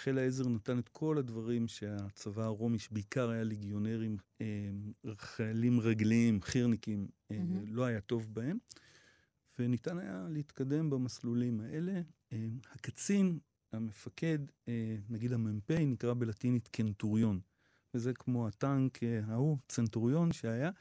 חיל 0.03 0.17
העזר 0.17 0.49
נתן 0.49 0.79
את 0.79 0.89
כל 0.89 1.17
הדברים 1.17 1.67
שהצבא 1.67 2.43
הרומי, 2.43 2.79
שבעיקר 2.79 3.29
היה 3.29 3.43
ליגיונרים, 3.43 4.17
אה, 4.41 4.45
חיילים 5.17 5.79
רגליים, 5.79 6.41
חי"רניקים, 6.41 7.07
מהמם. 7.29 7.75
לא 7.75 7.85
היה 7.85 8.01
טוב 8.01 8.33
בהם. 8.33 8.57
וניתן 9.59 9.97
היה 9.97 10.27
להתקדם 10.29 10.89
במסלולים 10.89 11.61
האלה. 11.61 12.01
אה, 12.33 12.47
הקצין, 12.71 13.39
המפקד, 13.73 14.39
נגיד 15.09 15.33
המ"פ, 15.33 15.71
נקרא 15.71 16.13
בלטינית 16.13 16.67
קנטוריון. 16.67 17.39
וזה 17.93 18.13
כמו 18.13 18.47
הטנק 18.47 18.99
ההוא, 19.27 19.57
צנטוריון 19.67 20.31
שהיה, 20.31 20.71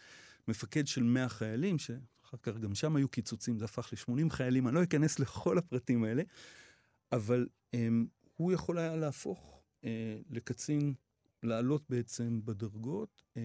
מפקד 0.48 0.86
של 0.86 1.02
100 1.02 1.28
חיילים, 1.28 1.78
שאחר 1.78 2.36
כך 2.42 2.58
גם 2.58 2.74
שם 2.74 2.96
היו 2.96 3.08
קיצוצים, 3.08 3.58
זה 3.58 3.64
הפך 3.64 3.92
ל-80 3.92 4.30
חיילים, 4.30 4.68
אני 4.68 4.74
לא 4.74 4.82
אכנס 4.82 5.18
לכל 5.18 5.58
הפרטים 5.58 6.04
האלה, 6.04 6.22
אבל 7.12 7.46
אה, 7.74 7.88
הוא 8.38 8.52
יכול 8.52 8.78
היה 8.78 8.96
להפוך 8.96 9.60
אה, 9.84 10.18
לקצין, 10.30 10.94
לעלות 11.42 11.82
בעצם 11.90 12.40
בדרגות, 12.44 13.22
אה, 13.36 13.42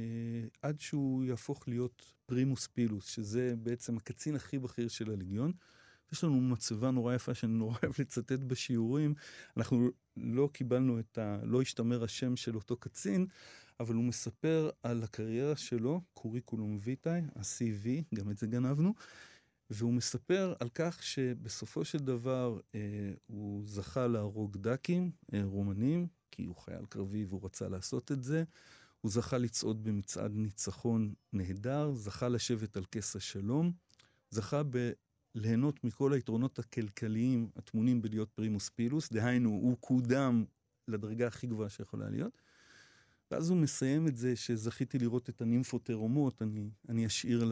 עד 0.61 0.79
שהוא 0.79 1.23
יהפוך 1.23 1.67
להיות 1.67 2.13
פרימוס 2.25 2.67
פילוס, 2.67 3.05
שזה 3.05 3.53
בעצם 3.57 3.97
הקצין 3.97 4.35
הכי 4.35 4.59
בכיר 4.59 4.87
של 4.87 5.11
הליגיון. 5.11 5.51
יש 6.11 6.23
לנו 6.23 6.41
מצבה 6.41 6.91
נורא 6.91 7.15
יפה 7.15 7.33
שאני 7.33 7.53
נורא 7.53 7.77
אוהב 7.83 7.93
לצטט 7.99 8.39
בשיעורים. 8.39 9.13
אנחנו 9.57 9.89
לא 10.17 10.49
קיבלנו 10.53 10.99
את 10.99 11.17
ה... 11.17 11.39
לא 11.43 11.61
השתמר 11.61 12.03
השם 12.03 12.35
של 12.35 12.55
אותו 12.55 12.77
קצין, 12.77 13.25
אבל 13.79 13.95
הוא 13.95 14.03
מספר 14.03 14.69
על 14.83 15.03
הקריירה 15.03 15.55
שלו, 15.55 16.01
קוריקולום 16.13 16.77
ויטאי, 16.81 17.21
ה-CV, 17.35 18.15
גם 18.15 18.31
את 18.31 18.37
זה 18.37 18.47
גנבנו, 18.47 18.93
והוא 19.69 19.93
מספר 19.93 20.53
על 20.59 20.69
כך 20.69 21.03
שבסופו 21.03 21.85
של 21.85 21.97
דבר 21.97 22.59
אה, 22.75 22.79
הוא 23.27 23.63
זכה 23.67 24.07
להרוג 24.07 24.57
דקים, 24.57 25.11
אה, 25.33 25.41
רומנים, 25.43 26.07
כי 26.31 26.45
הוא 26.45 26.55
חייל 26.55 26.85
קרבי 26.85 27.25
והוא 27.25 27.45
רצה 27.45 27.69
לעשות 27.69 28.11
את 28.11 28.23
זה. 28.23 28.43
הוא 29.01 29.11
זכה 29.11 29.37
לצעוד 29.37 29.83
במצעד 29.83 30.31
ניצחון 30.35 31.13
נהדר, 31.33 31.93
זכה 31.95 32.29
לשבת 32.29 32.77
על 32.77 32.85
כס 32.91 33.15
השלום, 33.15 33.71
זכה 34.29 34.63
ב... 34.69 34.91
ליהנות 35.35 35.83
מכל 35.83 36.13
היתרונות 36.13 36.59
הכלכליים 36.59 37.49
הטמונים 37.55 38.01
בלהיות 38.01 38.29
פרימוס 38.29 38.69
פילוס, 38.69 39.13
דהיינו, 39.13 39.49
הוא 39.49 39.77
קודם 39.77 40.45
לדרגה 40.87 41.27
הכי 41.27 41.47
גבוהה 41.47 41.69
שיכולה 41.69 42.09
להיות. 42.09 42.41
ואז 43.31 43.49
הוא 43.49 43.57
מסיים 43.57 44.07
את 44.07 44.17
זה 44.17 44.35
שזכיתי 44.35 44.99
לראות 44.99 45.29
את 45.29 45.41
הנימפות 45.41 45.89
עירומות, 45.89 46.41
אני, 46.41 46.69
אני 46.89 47.05
אשאיר 47.05 47.43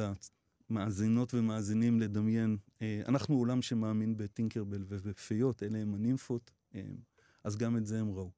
למאזינות 0.71 1.33
ומאזינים 1.33 1.99
לדמיין. 1.99 2.57
אה, 2.81 3.01
אנחנו 3.07 3.35
עולם 3.35 3.61
שמאמין 3.61 4.17
בטינקרבל 4.17 4.83
ובפיות, 4.87 5.63
אלה 5.63 5.79
הם 5.79 5.93
הנימפות, 5.93 6.51
אה, 6.75 6.81
אז 7.43 7.57
גם 7.57 7.77
את 7.77 7.85
זה 7.85 7.99
הם 7.99 8.11
ראו. 8.11 8.31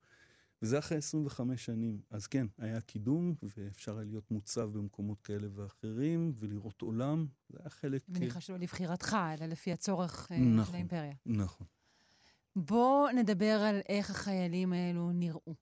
וזה 0.62 0.80
אחרי 0.80 0.98
25 0.98 1.66
שנים. 1.66 2.02
אז 2.10 2.28
כן, 2.28 2.48
היה 2.58 2.82
קידום, 2.82 3.36
ואפשר 3.58 3.98
היה 3.98 4.06
להיות 4.06 4.32
מוצב 4.32 4.70
במקומות 4.74 5.22
כאלה 5.22 5.48
ואחרים, 5.54 6.34
ולראות 6.40 6.82
עולם, 6.82 7.26
זה 7.50 7.58
היה 7.60 7.70
חלק... 7.70 8.02
אני 8.10 8.20
מניחה 8.20 8.42
שלא 8.42 8.58
לבחירתך, 8.58 9.18
אלא 9.34 9.46
לפי 9.46 9.72
הצורך 9.72 10.32
אה, 10.32 10.38
נכון. 10.38 10.66
של 10.66 10.76
האימפריה. 10.76 11.14
נכון. 11.26 11.68
בוא 12.56 13.12
נדבר 13.12 13.62
על 13.70 13.82
איך 13.90 14.10
החיילים 14.10 14.74
האלו 14.74 15.12
נראו. 15.12 15.56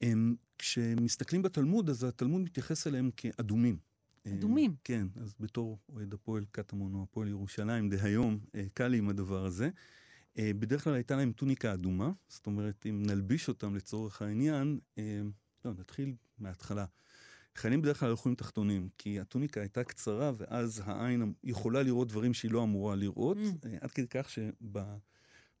הם, 0.00 0.34
כשמסתכלים 0.58 1.42
בתלמוד, 1.42 1.90
אז 1.90 2.04
התלמוד 2.04 2.40
מתייחס 2.40 2.86
אליהם 2.86 3.10
כאדומים. 3.16 3.93
אדומים? 4.32 4.70
אה, 4.70 4.76
כן, 4.84 5.06
אז 5.16 5.34
בתור 5.40 5.78
אוהד 5.88 6.14
הפועל 6.14 6.44
קטמון 6.52 6.94
או 6.94 7.02
הפועל 7.02 7.28
ירושלים 7.28 7.88
דהיום, 7.88 8.38
אה, 8.54 8.64
קל 8.74 8.88
לי 8.88 8.98
עם 8.98 9.08
הדבר 9.08 9.44
הזה. 9.44 9.70
אה, 10.38 10.50
בדרך 10.58 10.84
כלל 10.84 10.94
הייתה 10.94 11.16
להם 11.16 11.32
טוניקה 11.32 11.74
אדומה, 11.74 12.12
זאת 12.28 12.46
אומרת, 12.46 12.86
אם 12.88 13.02
נלביש 13.06 13.48
אותם 13.48 13.74
לצורך 13.74 14.22
העניין, 14.22 14.78
לא, 15.64 15.72
נתחיל 15.78 16.14
מההתחלה. 16.38 16.84
חיילים 17.56 17.82
בדרך 17.82 18.00
כלל 18.00 18.10
הלכו 18.10 18.28
עם 18.28 18.34
תחתונים, 18.34 18.88
כי 18.98 19.20
הטוניקה 19.20 19.60
הייתה 19.60 19.84
קצרה, 19.84 20.32
ואז 20.36 20.82
העין 20.84 21.32
יכולה 21.44 21.82
לראות 21.82 22.08
דברים 22.08 22.34
שהיא 22.34 22.50
לא 22.50 22.62
אמורה 22.62 22.96
לראות, 22.96 23.36
Mm. 23.36 23.66
עד 23.80 23.90
כדי 23.90 24.06
כך 24.06 24.28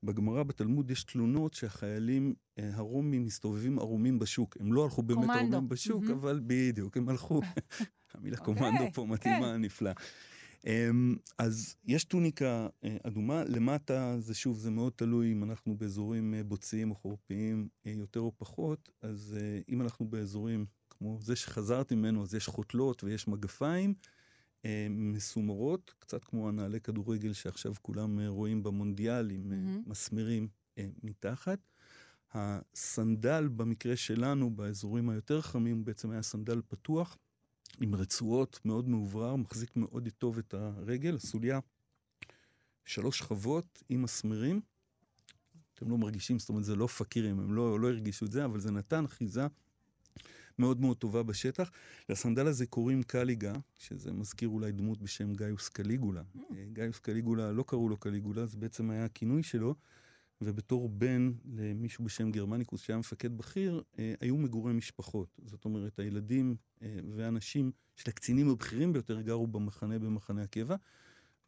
שבגמרא, 0.04 0.42
בתלמוד, 0.42 0.90
יש 0.90 1.04
תלונות 1.04 1.54
שהחיילים 1.54 2.34
אה, 2.58 2.70
הרומים 2.74 3.24
מסתובבים 3.24 3.78
ערומים 3.78 4.18
בשוק. 4.18 4.56
הם 4.60 4.72
לא 4.72 4.84
הלכו 4.84 5.02
באמת 5.02 5.20
קומנדו. 5.20 5.40
ערומים 5.40 5.68
בשוק. 5.68 6.04
אבל 6.12 6.40
בדיוק, 6.46 6.96
הם 6.96 7.08
הלכו. 7.08 7.40
המילה 8.14 8.38
אוקיי, 8.38 8.54
קומנדו 8.54 8.84
פה 8.94 9.06
מתאימה, 9.06 9.56
נפלא. 9.56 9.90
אמ, 10.66 11.16
אז 11.38 11.76
יש 11.84 12.04
טוניקה 12.04 12.68
אה, 12.84 12.96
אדומה, 13.02 13.44
למטה 13.44 14.16
זה 14.20 14.34
שוב, 14.34 14.58
זה 14.58 14.70
מאוד 14.70 14.92
תלוי 14.96 15.32
אם 15.32 15.44
אנחנו 15.44 15.76
באזורים 15.76 16.34
אה, 16.34 16.44
בוציים 16.44 16.90
או 16.90 16.94
חורפיים 16.94 17.68
יותר 17.84 18.20
או 18.20 18.32
פחות, 18.36 18.90
אז 19.02 19.36
אם 19.68 19.82
אנחנו 19.82 20.06
באזורים 20.06 20.66
כמו 20.90 21.18
זה 21.20 21.36
שחזרתי 21.36 21.94
ממנו, 21.94 22.22
אז 22.22 22.34
יש 22.34 22.46
חותלות 22.46 23.04
ויש 23.04 23.28
מגפיים 23.28 23.94
מסומרות, 24.90 25.94
קצת 25.98 26.24
כמו 26.24 26.48
הנעלי 26.48 26.80
כדורגל 26.80 27.32
שעכשיו 27.32 27.74
כולם 27.82 28.20
אה, 28.20 28.28
רואים 28.28 28.62
במונדיאל 28.62 29.30
עם 29.30 29.52
אה, 29.52 29.56
מהמם. 29.56 29.82
מסמרים 29.86 30.48
אה, 30.78 30.88
מתחת. 31.02 31.58
הסנדל 32.32 33.48
במקרה 33.48 33.96
שלנו, 33.96 34.50
באזורים 34.50 35.08
היותר 35.08 35.40
חמים, 35.40 35.84
בעצם 35.84 36.10
היה 36.10 36.22
סנדל 36.22 36.62
פתוח, 36.68 37.16
עם 37.80 37.94
רצועות 37.94 38.60
מאוד 38.64 38.88
מאוברר, 38.88 39.36
מחזיק 39.36 39.76
מאוד 39.76 40.08
טוב 40.18 40.38
את 40.38 40.54
הרגל, 40.54 41.14
הסוליה, 41.14 41.60
שלוש 42.84 43.18
שכבות 43.18 43.82
עם 43.88 44.02
מסמרים. 44.02 44.60
אתם 45.74 45.90
לא 45.90 45.98
מרגישים, 45.98 46.38
זאת 46.38 46.48
אומרת, 46.48 46.64
זה 46.64 46.76
לא 46.76 46.86
פקירים, 46.86 47.40
הם 47.40 47.54
לא, 47.54 47.80
לא 47.80 47.88
הרגישו 47.88 48.26
את 48.26 48.32
זה, 48.32 48.44
אבל 48.44 48.60
זה 48.60 48.70
נתן 48.70 49.04
אחיזה 49.04 49.46
מאוד 50.58 50.80
מאוד 50.80 50.96
טובה 50.96 51.22
בשטח. 51.22 51.70
לסנדל 52.08 52.46
הזה 52.46 52.66
קוראים 52.66 53.02
קליגה, 53.02 53.52
שזה 53.78 54.12
מזכיר 54.12 54.48
אולי 54.48 54.72
דמות 54.72 55.02
בשם 55.02 55.34
גאיוס 55.34 55.68
קליגולה. 55.68 56.22
אה, 56.36 56.64
גאיוס 56.72 56.98
קליגולה, 56.98 57.52
לא 57.52 57.64
קראו 57.66 57.88
לו 57.88 57.96
קליגולה, 57.96 58.46
זה 58.46 58.56
בעצם 58.56 58.90
היה 58.90 59.04
הכינוי 59.04 59.42
שלו, 59.42 59.74
ובתור 60.40 60.88
בן 60.88 61.32
למישהו 61.52 62.04
בשם 62.04 62.30
גרמניקוס, 62.30 62.80
שהיה 62.80 62.98
מפקד 62.98 63.38
בכיר, 63.38 63.82
אה, 63.98 64.14
היו 64.20 64.36
מגורי 64.36 64.72
משפחות. 64.72 65.38
זאת 65.44 65.64
אומרת, 65.64 65.98
הילדים 65.98 66.56
אה, 66.82 66.98
והאנשים 67.16 67.72
של 67.96 68.10
הקצינים 68.10 68.50
הבכירים 68.50 68.92
ביותר 68.92 69.20
גרו 69.20 69.46
במחנה, 69.46 69.98
במחנה 69.98 70.42
הקבע, 70.42 70.76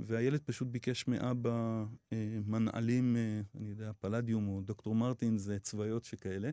והילד 0.00 0.40
פשוט 0.40 0.68
ביקש 0.68 1.08
מאבא 1.08 1.84
אה, 2.12 2.38
מנעלים, 2.46 3.16
אה, 3.16 3.40
אני 3.60 3.68
יודע, 3.68 3.92
פלדיום 4.00 4.48
או 4.48 4.60
דוקטור 4.60 4.94
מרטין, 4.94 5.38
זה 5.38 5.58
צבאיות 5.58 6.04
שכאלה. 6.04 6.50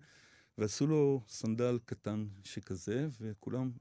ועשו 0.58 0.88
לו 0.88 1.22
סנדל 1.28 1.80
קטן 1.86 2.26
שכזה, 2.44 3.08
וכולם, 3.22 3.72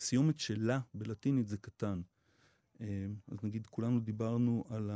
הסיומת 0.00 0.38
שלה 0.38 0.80
בלטינית 0.94 1.48
זה 1.48 1.56
קטן. 1.56 2.00
אה, 2.80 2.86
אז 3.28 3.38
נגיד, 3.42 3.66
כולנו 3.66 4.00
דיברנו 4.00 4.64
על 4.68 4.90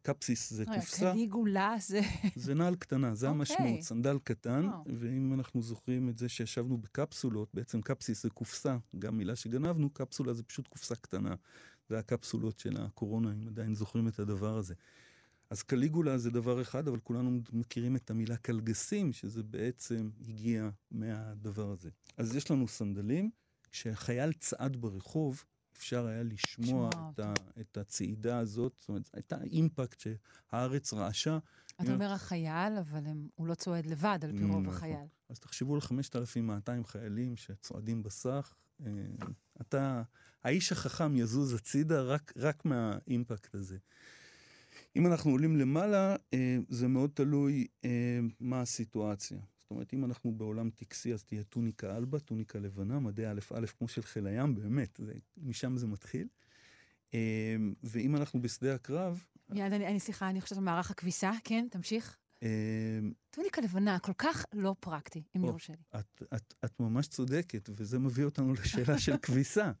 הקפסיס, 0.00 0.52
זה 0.52 0.64
קופסה. 0.66 1.12
קליגולה 1.12 1.76
זה... 1.80 2.00
זה 2.36 2.54
נעל 2.54 2.76
קטנה, 2.76 3.14
זה 3.14 3.28
אוקיי. 3.28 3.38
המשמעות, 3.38 3.82
סנדל 3.82 4.18
קטן, 4.24 4.64
וואו. 4.64 4.84
ואם 5.00 5.34
אנחנו 5.34 5.62
זוכרים 5.62 6.08
את 6.08 6.18
זה 6.18 6.28
שישבנו 6.28 6.78
בקפסולות, 6.78 7.48
בעצם 7.54 7.80
קפסיס 7.80 8.22
זה 8.22 8.30
קופסה, 8.30 8.76
גם 8.98 9.16
מילה 9.16 9.36
שגנבנו, 9.36 9.90
קפסולה 9.90 10.34
זה 10.34 10.42
פשוט 10.42 10.68
קופסה 10.68 10.94
קטנה. 10.94 11.34
זה 11.88 11.98
הקפסולות 11.98 12.58
של 12.58 12.76
הקורונה, 12.76 13.32
אם 13.32 13.48
עדיין 13.48 13.74
זוכרים 13.74 14.08
את 14.08 14.18
הדבר 14.18 14.56
הזה. 14.56 14.74
אז 15.50 15.62
קליגולה 15.62 16.18
זה 16.18 16.30
דבר 16.30 16.62
אחד, 16.62 16.88
אבל 16.88 16.98
כולנו 16.98 17.40
מכירים 17.52 17.96
את 17.96 18.10
המילה 18.10 18.36
קלגסים, 18.36 19.12
שזה 19.12 19.42
בעצם 19.42 20.10
הגיע 20.28 20.68
מהדבר 20.90 21.70
הזה. 21.70 21.90
אז 22.16 22.36
יש 22.36 22.50
לנו 22.50 22.68
סנדלים, 22.68 23.30
כשחייל 23.70 24.32
צעד 24.32 24.76
ברחוב, 24.76 25.44
אפשר 25.76 26.06
היה 26.06 26.22
לשמוע 26.22 26.88
את, 26.88 27.18
ה, 27.18 27.34
את 27.60 27.76
הצעידה 27.76 28.38
הזאת, 28.38 28.76
זאת 28.80 28.88
אומרת, 28.88 29.10
הייתה 29.12 29.36
אימפקט 29.42 30.00
שהארץ 30.00 30.92
רעשה. 30.92 31.38
אתה 31.82 31.92
אומר 31.92 32.12
החייל, 32.12 32.78
אבל 32.78 33.06
הם, 33.06 33.28
הוא 33.34 33.46
לא 33.46 33.54
צועד 33.54 33.86
לבד, 33.86 34.18
על 34.22 34.32
פי 34.32 34.44
רוב 34.44 34.62
נכון. 34.62 34.66
החייל. 34.66 35.06
אז 35.28 35.38
תחשבו 35.38 35.74
על 35.74 35.80
5,200 35.80 36.84
חיילים 36.84 37.36
שצועדים 37.36 38.02
בסך. 38.02 38.54
אה, 38.86 38.92
אתה, 39.60 40.02
האיש 40.44 40.72
החכם 40.72 41.16
יזוז 41.16 41.54
הצידה 41.54 42.02
רק, 42.02 42.32
רק 42.36 42.64
מהאימפקט 42.64 43.54
הזה. 43.54 43.78
אם 44.96 45.06
אנחנו 45.06 45.30
עולים 45.30 45.56
למעלה, 45.56 46.16
אה, 46.34 46.56
זה 46.68 46.88
מאוד 46.88 47.10
תלוי 47.14 47.66
אה, 47.84 48.20
מה 48.40 48.60
הסיטואציה. 48.60 49.38
זאת 49.58 49.70
אומרת, 49.70 49.94
אם 49.94 50.04
אנחנו 50.04 50.32
בעולם 50.32 50.70
טקסי, 50.70 51.14
אז 51.14 51.24
תהיה 51.24 51.42
טוניקה 51.42 51.96
אלבה, 51.96 52.18
טוניקה 52.18 52.58
לבנה, 52.58 53.00
מדי 53.00 53.26
א' 53.26 53.40
א', 53.54 53.66
כמו 53.78 53.88
של 53.88 54.02
חיל 54.02 54.26
הים, 54.26 54.54
באמת, 54.54 55.00
זה, 55.02 55.12
משם 55.36 55.76
זה 55.76 55.86
מתחיל. 55.86 56.28
אה, 57.14 57.56
ואם 57.82 58.16
אנחנו 58.16 58.42
בשדה 58.42 58.74
הקרב, 58.74 59.24
מיד, 59.48 59.72
אני, 59.72 59.86
אני 59.86 60.00
סליחה, 60.00 60.30
אני 60.30 60.40
חושבת 60.40 60.58
על 60.58 60.64
מערך 60.64 60.90
הכביסה, 60.90 61.32
כן, 61.44 61.66
תמשיך. 61.70 62.16
טוניקה 63.30 63.60
לבנה, 63.60 63.98
כל 63.98 64.12
כך 64.18 64.44
לא 64.52 64.74
פרקטי, 64.80 65.22
אם. 65.36 65.44
יורשה 65.44 65.72
לי. 65.72 66.00
את, 66.00 66.22
את, 66.34 66.54
את 66.64 66.80
ממש 66.80 67.08
צודקת, 67.08 67.70
וזה 67.76 67.98
מביא 67.98 68.24
אותנו 68.24 68.52
לשאלה 68.52 68.98
של 68.98 69.16
כביסה. 69.16 69.72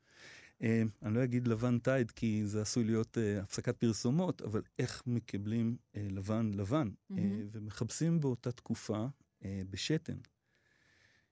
אה, 0.62 0.82
אני 1.02 1.14
לא 1.14 1.24
אגיד 1.24 1.48
לבן 1.48 1.78
טייד, 1.78 2.10
כי 2.10 2.46
זה 2.46 2.62
עשוי 2.62 2.84
להיות 2.84 3.18
אה, 3.18 3.40
הפסקת 3.40 3.76
פרסומות, 3.76 4.42
אבל 4.42 4.62
איך 4.78 5.02
מקבלים 5.06 5.76
אה, 5.96 6.06
לבן 6.10 6.50
לבן? 6.54 6.88
אה, 6.88 7.16
מהמם. 7.16 7.48
ומחפשים 7.52 8.20
באותה 8.20 8.52
תקופה 8.52 9.06
אה, 9.44 9.62
בשתן. 9.70 10.18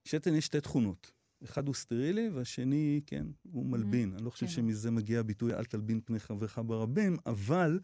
שתן 0.04 0.34
יש 0.34 0.46
שתי 0.46 0.60
תכונות. 0.60 1.12
אחד 1.44 1.66
הוא 1.66 1.74
סטרילי, 1.74 2.28
והשני, 2.28 3.00
כן, 3.06 3.26
הוא 3.42 3.66
מלבין. 3.66 4.12
אני 4.14 4.24
לא 4.24 4.30
חושב 4.30 4.46
כן. 4.46 4.52
שמזה 4.52 4.90
מגיע 4.90 5.20
הביטוי 5.20 5.54
אל 5.54 5.64
תלבין 5.64 6.00
פני 6.04 6.20
חברך 6.20 6.58
ברבים, 6.66 7.16
אבל 7.26 7.80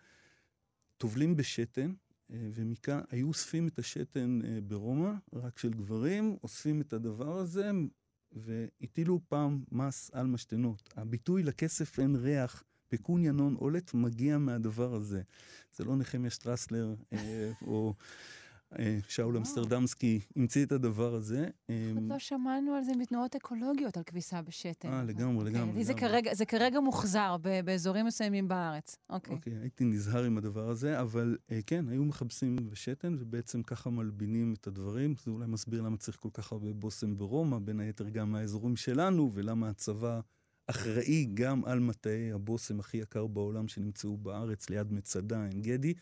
טובלים 0.97 1.37
בשתן, 1.37 1.93
אה, 2.33 2.49
ומכאן 2.55 3.01
היו 3.11 3.29
אוספים 3.29 3.69
את 3.69 3.79
השתן 3.79 4.39
אה, 4.45 4.59
ברומא, 4.61 5.13
רק 5.33 5.59
של 5.59 5.71
גברים, 5.71 6.37
אוספים 6.43 6.81
את 6.81 6.93
הדבר 6.93 7.39
הזה, 7.39 7.71
והטילו 8.35 9.21
פעם 9.29 9.65
מס 9.73 10.11
על 10.15 10.27
משתנות. 10.27 10.93
הביטוי 10.97 11.43
לכסף 11.43 11.99
אין 11.99 12.17
ריח, 12.17 12.63
פקוניה 12.89 13.33
נון 13.33 13.57
אולט, 13.61 13.95
מגיע 13.95 14.39
מהדבר 14.39 14.95
הזה. 14.95 15.23
זה 15.77 15.85
לא 15.85 15.97
נחמיה 15.97 16.31
שטרסלר 16.31 16.95
אה, 17.13 17.53
או 17.63 17.95
שאול 19.09 19.29
וואו. 19.29 19.39
אמסטרדמסקי 19.39 20.21
המציא 20.37 20.65
את 20.65 20.73
הדבר 20.73 21.15
הזה. 21.15 21.49
אה, 21.71 21.93
עוד 21.95 22.05
לא 22.09 22.19
שמענו 22.19 22.75
על 22.75 22.85
זה 22.85 22.93
מתנועות 22.99 23.37
אקולוגיות, 23.37 23.97
על 23.97 24.03
כביסה 24.03 24.43
בשתן. 24.43 24.89
אה, 24.89 25.03
לגמרי, 25.03 25.49
אוקיי, 25.49 25.53
לגמרי, 25.53 25.85
זה. 26.35 26.45
כרגע, 26.45 26.81
מוחזר 26.81 27.37
באזורים 27.65 28.07
מסוימים 28.07 28.49
בארץ. 28.49 28.97
אוקיי. 29.11 29.35
אוקיי, 29.35 29.53
הייתי 29.61 29.85
נזהר 29.85 30.25
עם 30.25 30.39
הדבר 30.39 30.69
הזה, 30.69 31.01
אבל 31.01 31.37
אה, 31.51 31.61
כן, 31.67 31.89
היו 31.89 32.05
מכבסים 32.05 32.57
בשתן, 32.71 33.17
ובעצם 33.19 33.63
ככה 33.63 33.91
מלבינים 33.91 34.55
את 34.61 34.67
הדברים. 34.67 35.15
זה 35.25 35.31
אולי 35.31 35.47
מסביר 35.47 35.83
למה 35.83 35.97
צריך 35.97 36.17
כל 36.17 36.29
כך 36.33 36.53
הרבה 36.53 36.73
בושם 36.73 37.17
ברומא, 37.17 37.59
בין 37.59 37.81
היתר 37.81 38.09
גם 38.09 38.33
מהאזורים 38.33 38.77
שלנו, 38.77 39.31
ולמה 39.35 39.69
הצבא 39.69 40.21
אחראי 40.67 41.25
גם 41.35 41.65
על 41.65 41.81
מטעי 41.81 42.33
הבושם 42.33 42.81
הכי 42.81 42.97
יקר 42.97 43.27
בעולם 43.27 43.69
שנמצאו 43.69 44.17
בארץ, 44.17 44.71
ליד 44.71 44.93
מצדה, 44.93 45.45
עין 45.45 45.63
גדי. 45.63 45.95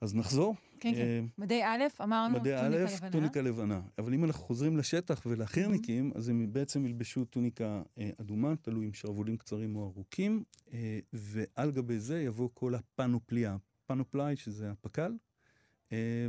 אז 0.00 0.14
נחזור. 0.14 0.54
כן, 0.80 0.94
כן. 0.94 1.00
אה, 1.00 1.20
מדי 1.38 1.62
א', 1.64 2.02
אמרנו, 2.02 2.40
מדי 2.40 2.56
טוניקה 2.60 2.66
א', 2.66 2.94
לבנה. 2.94 3.10
טוניקה 3.10 3.42
לבנה. 3.42 3.80
אבל 3.98 4.14
אם 4.14 4.24
אנחנו 4.24 4.42
חוזרים 4.42 4.76
לשטח 4.76 5.22
ולחי"רניקים, 5.26 6.12
אז 6.14 6.28
הם 6.28 6.52
בעצם 6.52 6.86
ילבשו 6.86 7.24
טוניקה 7.24 7.82
אה, 7.98 8.10
אדומה, 8.20 8.56
תלוי 8.62 8.86
אם 8.86 8.92
שרוולים 8.92 9.36
קצרים 9.36 9.76
או 9.76 9.84
ארוכים, 9.84 10.42
אה, 10.72 10.98
ועל 11.12 11.70
גבי 11.70 11.98
זה 11.98 12.22
יבוא 12.22 12.48
כל 12.54 12.74
הפנופליה. 12.74 13.56
פנופליי, 13.86 14.36
שזה 14.36 14.70
הפק"ל, 14.70 15.12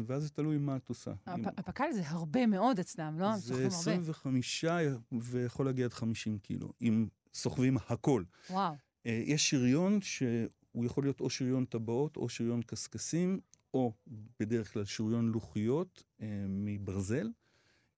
ואז 0.06 0.24
זה 0.24 0.30
תלוי 0.30 0.58
מה 0.58 0.76
את 0.76 0.90
עושה. 0.90 1.12
הפק"ל 1.28 1.92
זה 1.92 2.02
הרבה 2.06 2.46
מאוד 2.46 2.80
אצלם, 2.80 3.20
לא? 3.20 3.36
זה 3.36 3.42
סוחבים 3.42 3.66
הרבה. 3.66 3.76
25 3.76 4.66
ויכול 5.12 5.66
להגיע 5.66 5.86
עד 5.86 5.94
50 5.94 6.38
קילו, 6.38 6.74
אם 6.82 7.08
סוחבים 7.34 7.78
הכל. 7.90 8.24
וואו. 8.50 8.74
יש 9.06 9.50
שריון 9.50 10.02
שהוא 10.02 10.86
יכול 10.86 11.04
להיות 11.04 11.20
או 11.20 11.30
שריון 11.30 11.66
טבעות 11.66 12.18
או 12.18 12.30
שריון 12.30 12.62
קשקשים, 12.62 13.40
או 13.76 13.94
בדרך 14.40 14.74
כלל 14.74 14.86
שריון 14.86 15.32
לוחיות 15.32 16.04
אה, 16.22 16.46
מברזל, 16.48 17.30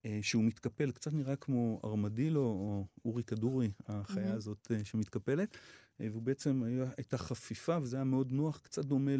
אה, 0.06 0.20
שהוא 0.22 0.44
מתקפל, 0.44 0.92
קצת 0.92 1.14
נראה 1.14 1.36
כמו 1.36 1.82
ארמדילו 1.84 2.42
או 2.42 2.86
אורי 3.06 3.24
כדורי, 3.24 3.72
החיה. 3.88 4.34
הזאת 4.34 4.72
אה, 4.72 4.86
שמתקפלת, 4.86 5.58
אה, 6.02 6.08
והוא 6.12 6.22
בעצם 6.22 6.64
היה, 6.64 6.86
הייתה 6.98 7.18
חפיפה 7.18 7.78
וזה 7.82 7.96
היה 7.96 8.04
מאוד 8.04 8.32
נוח, 8.32 8.60
קצת 8.64 8.86
דומה 8.86 9.12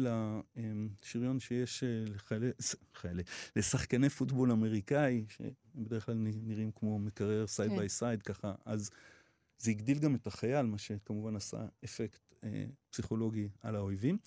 לשריון 0.56 1.40
שיש 1.40 1.84
אה, 1.84 2.04
לחיילי, 2.06 2.50
חיילי, 2.94 3.22
לשחקני 3.56 4.08
פוטבול 4.08 4.52
אמריקאי, 4.52 5.24
שהם 5.28 5.50
בדרך 5.74 6.06
כלל 6.06 6.14
נראים 6.18 6.70
כמו 6.70 6.98
מקרר 6.98 7.46
side 7.46 7.70
by 7.70 7.88
side 7.88 8.22
ככה, 8.22 8.54
אז 8.64 8.90
זה 9.58 9.70
הגדיל 9.70 9.98
גם 9.98 10.14
את 10.14 10.26
החייל, 10.26 10.66
מה 10.66 10.78
שכמובן 10.78 11.36
עשה 11.36 11.66
אפקט 11.84 12.20
אה, 12.44 12.64
פסיכולוגי 12.90 13.48
על 13.62 13.76
האויבים. 13.76 14.18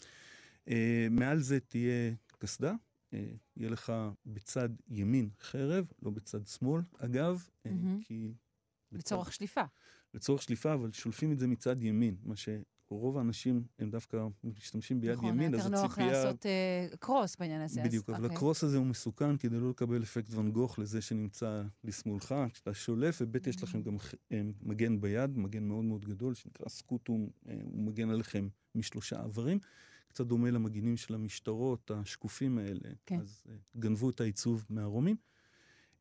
אה, 0.68 1.08
מעל 1.12 1.40
זה 1.40 1.60
תהיה 1.60 2.14
קסדה, 2.38 2.74
אה, 3.14 3.32
יהיה 3.58 3.70
לך 3.70 3.94
בצד 4.26 4.70
ימין 4.90 5.30
חרב, 5.40 5.86
לא 6.02 6.12
בצד 6.12 6.48
שמאל, 6.48 6.82
אגב, 6.98 7.48
אה. 7.66 7.72
כי... 8.02 8.34
לצורך 8.92 9.34
שליפה. 9.34 9.64
לצורך 10.14 10.42
שליפה, 10.42 10.74
אבל 10.74 10.92
שולפים 10.92 11.32
את 11.32 11.40
זה 11.40 11.48
מצד 11.48 11.84
ימין, 11.84 12.16
מה 12.24 12.34
שרוב 12.36 13.18
האנשים 13.18 13.64
הם 13.80 13.90
דווקא 13.90 14.28
משתמשים 14.44 15.02
ביד 15.02 15.12
נכון, 15.12 15.30
ימין, 15.30 15.56
אז 15.56 15.66
יותר 15.66 15.70
נוח 15.70 15.92
הציפייה... 15.92 16.12
לעשות 16.12 16.46
אה, 16.46 16.88
קרוס 17.00 17.36
בעניין 17.36 17.62
הזה. 17.62 17.82
אז 17.82 17.88
בדיוק, 17.88 18.10
אבל 18.10 18.24
אוקיי. 18.24 18.36
הקרוס 18.36 18.64
הזה 18.64 18.78
הוא 18.78 18.86
מסוכן 18.86 19.38
כדי 19.38 19.60
לא 19.60 19.70
לקבל 19.70 20.04
אפקט 20.04 20.34
ואן 20.34 20.52
גוך 20.52 20.80
לזה 20.80 21.02
שנמצא 21.02 21.64
לשמאלך, 21.84 22.36
כשאתה 22.54 22.74
שולף, 22.74 23.18
וב' 23.22 23.48
יש 23.48 23.64
לכם 23.64 23.82
גם 23.82 23.98
מגן 24.62 25.02
ביד, 25.02 25.38
מגן 25.38 25.64
מאוד 25.64 25.84
מאוד 25.84 26.06
גדול, 26.06 26.34
שנקרא 26.34 26.70
סקוטום, 26.70 27.30
הוא 27.46 27.84
מגן 27.84 28.10
עליכם 28.10 28.48
משלושה 28.76 29.24
איברים, 29.24 29.60
קצת 30.12 30.26
דומה 30.26 30.52
למגינים 30.52 30.98
של 30.98 31.14
המשטרות, 31.14 31.92
השקופים 31.92 32.58
האלה, 32.58 32.90
כן. 33.06 33.20
אז 33.20 33.44
אה, 33.50 33.56
גנבו 33.78 34.10
את 34.10 34.22
העיצוב 34.22 34.66
מהרומים. 34.70 35.16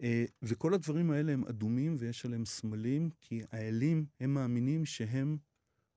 אה, 0.03 0.25
וכל 0.43 0.75
הדברים 0.75 1.11
האלה 1.11 1.33
הם 1.33 1.45
אדומים 1.49 1.97
ויש 1.99 2.25
עליהם 2.25 2.45
סמלים, 2.45 3.11
כי 3.21 3.41
האלים, 3.53 4.07
הם 4.21 4.35
מאמינים 4.35 4.85
שהם 4.85 5.39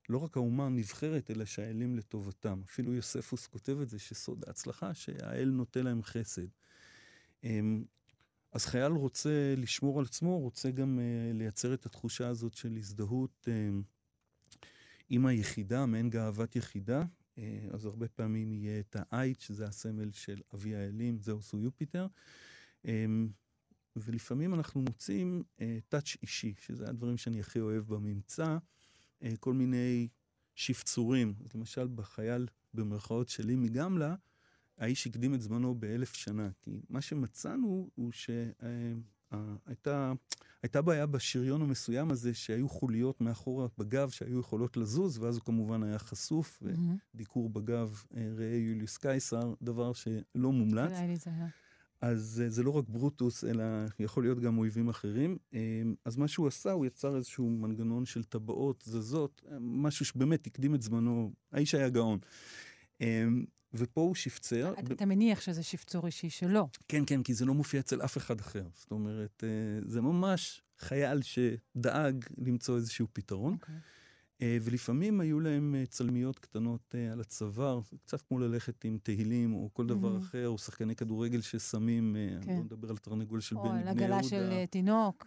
לא 0.08 0.18
רק 0.18 0.36
האומה 0.36 0.66
הנבחרת, 0.66 1.30
אלא 1.30 1.44
שהאלים 1.44 1.96
לטובתם. 1.96 2.60
אפילו 2.64 2.94
יוספוס 2.94 3.46
כותב 3.46 3.80
את 3.80 3.88
זה, 3.88 3.98
שסוד 3.98 4.44
ההצלחה, 4.46 4.94
שהאל 4.94 5.48
נוטה 5.48 5.82
להם 5.82 6.02
חסד. 6.02 6.46
אמ, 7.44 7.84
אז 8.52 8.66
חייל 8.66 8.92
רוצה 8.92 9.54
לשמור 9.56 9.98
על 9.98 10.04
עצמו, 10.04 10.38
רוצה 10.38 10.70
גם 10.70 10.98
אה, 10.98 11.32
לייצר 11.32 11.74
את 11.74 11.86
התחושה 11.86 12.28
הזאת 12.28 12.54
של 12.54 12.76
הזדהות 12.76 13.48
אה, 13.48 13.68
עם 15.10 15.26
היחידה, 15.26 15.86
מעין 15.86 16.10
גאוות 16.10 16.56
יחידה. 16.56 17.04
אה, 17.38 17.66
אז 17.70 17.84
הרבה 17.84 18.08
פעמים 18.08 18.52
יהיה 18.52 18.80
את 18.80 18.96
האייט, 18.98 19.40
שזה 19.40 19.66
הסמל 19.66 20.12
של 20.12 20.40
אבי 20.54 20.74
האלים, 20.74 21.18
זהוס 21.18 21.52
הוא 21.52 21.60
יופיטר. 21.60 22.06
אמ, 22.84 23.28
ולפעמים 23.96 24.54
אנחנו 24.54 24.80
מוצאים 24.80 25.42
טאץ' 25.88 26.16
אישי, 26.22 26.54
שזה 26.58 26.88
הדברים 26.88 27.16
שאני 27.16 27.40
הכי 27.40 27.60
אוהב 27.60 27.84
בממצא, 27.94 28.58
אה, 29.22 29.36
כל 29.40 29.52
מיני 29.54 30.08
שפצורים. 30.54 31.34
אז 31.44 31.54
למשל, 31.54 31.86
בחייל, 31.86 32.46
במרכאות 32.74 33.28
שלי 33.28 33.56
מגמלה, 33.56 34.14
האיש 34.78 35.06
הקדים 35.06 35.34
את 35.34 35.40
זמנו 35.40 35.74
באלף 35.74 36.14
שנה, 36.14 36.50
כי 36.62 36.82
מה 36.88 37.00
שמצאנו 37.00 37.90
הוא 37.94 38.12
שהייתה 39.64 40.12
הייתה 40.62 40.82
בעיה 40.82 41.06
בשריון 41.06 41.62
המסוים 41.62 42.10
הזה, 42.10 42.34
שהיו 42.34 42.68
חוליות 42.68 43.20
מאחורה 43.20 43.66
בגב 43.78 44.10
שהיו 44.10 44.40
יכולות 44.40 44.76
לזוז, 44.76 45.18
ואז 45.18 45.36
הוא 45.36 45.44
כמובן 45.44 45.82
היה 45.82 45.98
חשוף, 45.98 46.62
ודיקור 47.14 47.50
בגב 47.50 48.04
ראה 48.36 48.56
יוליוס 48.56 48.96
קייסר, 48.96 49.54
דבר 49.62 49.92
שלא 49.92 50.52
מומלץ. 50.52 50.92
אז 52.00 52.42
זה 52.48 52.62
לא 52.62 52.70
רק 52.70 52.88
ברוטוס, 52.88 53.44
אלא 53.44 53.64
יכול 53.98 54.22
להיות 54.22 54.40
גם 54.40 54.58
אויבים 54.58 54.88
אחרים. 54.88 55.38
אז 56.04 56.16
מה 56.16 56.28
שהוא 56.28 56.46
עשה, 56.46 56.72
הוא 56.72 56.86
יצר 56.86 57.16
איזשהו 57.16 57.50
מנגנון 57.50 58.04
של 58.04 58.24
טבעות 58.24 58.84
זזות, 58.86 59.42
משהו 59.60 60.04
שבאמת 60.04 60.46
הקדים 60.46 60.74
את 60.74 60.82
זמנו, 60.82 61.32
האיש 61.52 61.74
היה 61.74 61.88
גאון. 61.88 62.18
ופה 63.74 64.00
הוא 64.00 64.14
שפצר. 64.14 64.72
אתה, 64.78 64.94
אתה 64.94 65.06
מניח 65.06 65.40
שזה 65.40 65.62
שפצור 65.62 66.06
אישי 66.06 66.30
שלו. 66.30 66.68
כן, 66.88 67.02
כן, 67.06 67.22
כי 67.22 67.34
זה 67.34 67.44
לא 67.44 67.54
מופיע 67.54 67.80
אצל 67.80 68.02
אף 68.04 68.16
אחד 68.16 68.40
אחר. 68.40 68.64
זאת 68.74 68.90
אומרת, 68.90 69.44
זה 69.86 70.00
ממש 70.00 70.62
חייל 70.78 71.20
שדאג 71.22 72.24
למצוא 72.38 72.76
איזשהו 72.76 73.06
פתרון. 73.12 73.52
Okay. 73.52 73.56
אוקיי. 73.56 73.74
ולפעמים 74.62 75.20
היו 75.20 75.40
להם 75.40 75.74
צלמיות 75.88 76.38
קטנות 76.38 76.94
על 77.12 77.20
הצוואר, 77.20 77.80
קצת 78.04 78.22
כמו 78.22 78.38
ללכת 78.38 78.84
עם 78.84 78.98
תהילים 79.02 79.54
או 79.54 79.70
כל 79.72 79.86
דבר 79.86 80.16
mm-hmm. 80.16 80.20
אחר, 80.20 80.48
או 80.48 80.58
שחקני 80.58 80.96
כדורגל 80.96 81.40
ששמים, 81.40 82.16
כן. 82.40 82.46
בואו 82.46 82.64
נדבר 82.64 82.90
על 82.90 82.96
תרנגול 82.96 83.40
של 83.40 83.56
בני 83.56 83.64
יהודה. 83.64 83.82
או 83.82 83.88
על 83.88 83.88
עגלה 83.88 84.22
של 84.22 84.64
תינוק. 84.70 85.26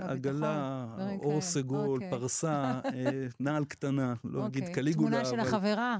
עגלה, 0.00 0.86
אור 1.18 1.40
סגול, 1.40 1.86
okay. 1.86 1.90
אוקיי. 1.90 2.10
פרסה, 2.10 2.80
נעל 3.40 3.64
קטנה, 3.64 4.14
לא 4.24 4.44
okay. 4.44 4.46
אגיד 4.46 4.62
אוקיי. 4.62 4.74
קליגולה. 4.74 5.08
תמונה 5.10 5.24
של 5.24 5.40
אבל... 5.40 5.48
החברה. 5.48 5.98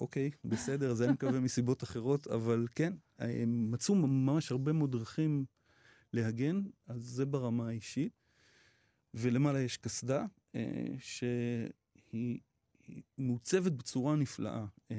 אוקיי, 0.00 0.30
בסדר, 0.44 0.94
זה 0.94 1.04
אני 1.04 1.12
מקווה 1.12 1.40
מסיבות 1.40 1.82
אחרות, 1.82 2.26
אבל 2.26 2.66
כן, 2.74 2.92
הם 3.18 3.70
מצאו 3.70 3.94
ממש 3.94 4.52
הרבה 4.52 4.72
מאוד 4.72 4.92
דרכים 4.92 5.44
להגן, 6.12 6.62
אז 6.86 7.02
זה 7.02 7.26
ברמה 7.26 7.68
האישית. 7.68 8.12
ולמעלה 9.14 9.60
יש 9.60 9.76
קסדה, 9.76 10.26
אה, 10.54 10.94
שהיא 10.98 12.38
מעוצבת 13.18 13.72
בצורה 13.72 14.16
נפלאה. 14.16 14.64
אה, 14.90 14.96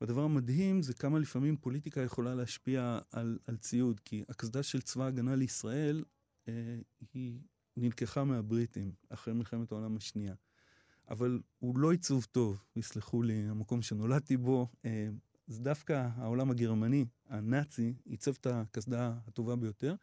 והדבר 0.00 0.22
המדהים 0.22 0.82
זה 0.82 0.94
כמה 0.94 1.18
לפעמים 1.18 1.56
פוליטיקה 1.56 2.00
יכולה 2.00 2.34
להשפיע 2.34 2.98
על, 3.12 3.38
על 3.46 3.56
ציוד, 3.56 4.00
כי 4.00 4.24
הקסדה 4.28 4.62
של 4.62 4.80
צבא 4.80 5.04
ההגנה 5.04 5.36
לישראל 5.36 6.04
אה, 6.48 6.78
היא 7.14 7.40
נלקחה 7.76 8.24
מהבריטים 8.24 8.92
אחרי 9.08 9.34
מלחמת 9.34 9.72
העולם 9.72 9.96
השנייה. 9.96 10.34
אבל 11.10 11.40
הוא 11.58 11.78
לא 11.78 11.90
עיצוב 11.90 12.26
טוב, 12.32 12.62
יסלחו 12.76 13.22
לי, 13.22 13.48
המקום 13.48 13.82
שנולדתי 13.82 14.36
בו. 14.36 14.66
אה, 14.84 15.08
אז 15.48 15.60
דווקא 15.60 16.08
העולם 16.16 16.50
הגרמני, 16.50 17.04
הנאצי, 17.28 17.94
עיצב 18.04 18.32
את 18.40 18.46
הקסדה 18.46 19.14
הטובה 19.26 19.56
ביותר, 19.56 19.94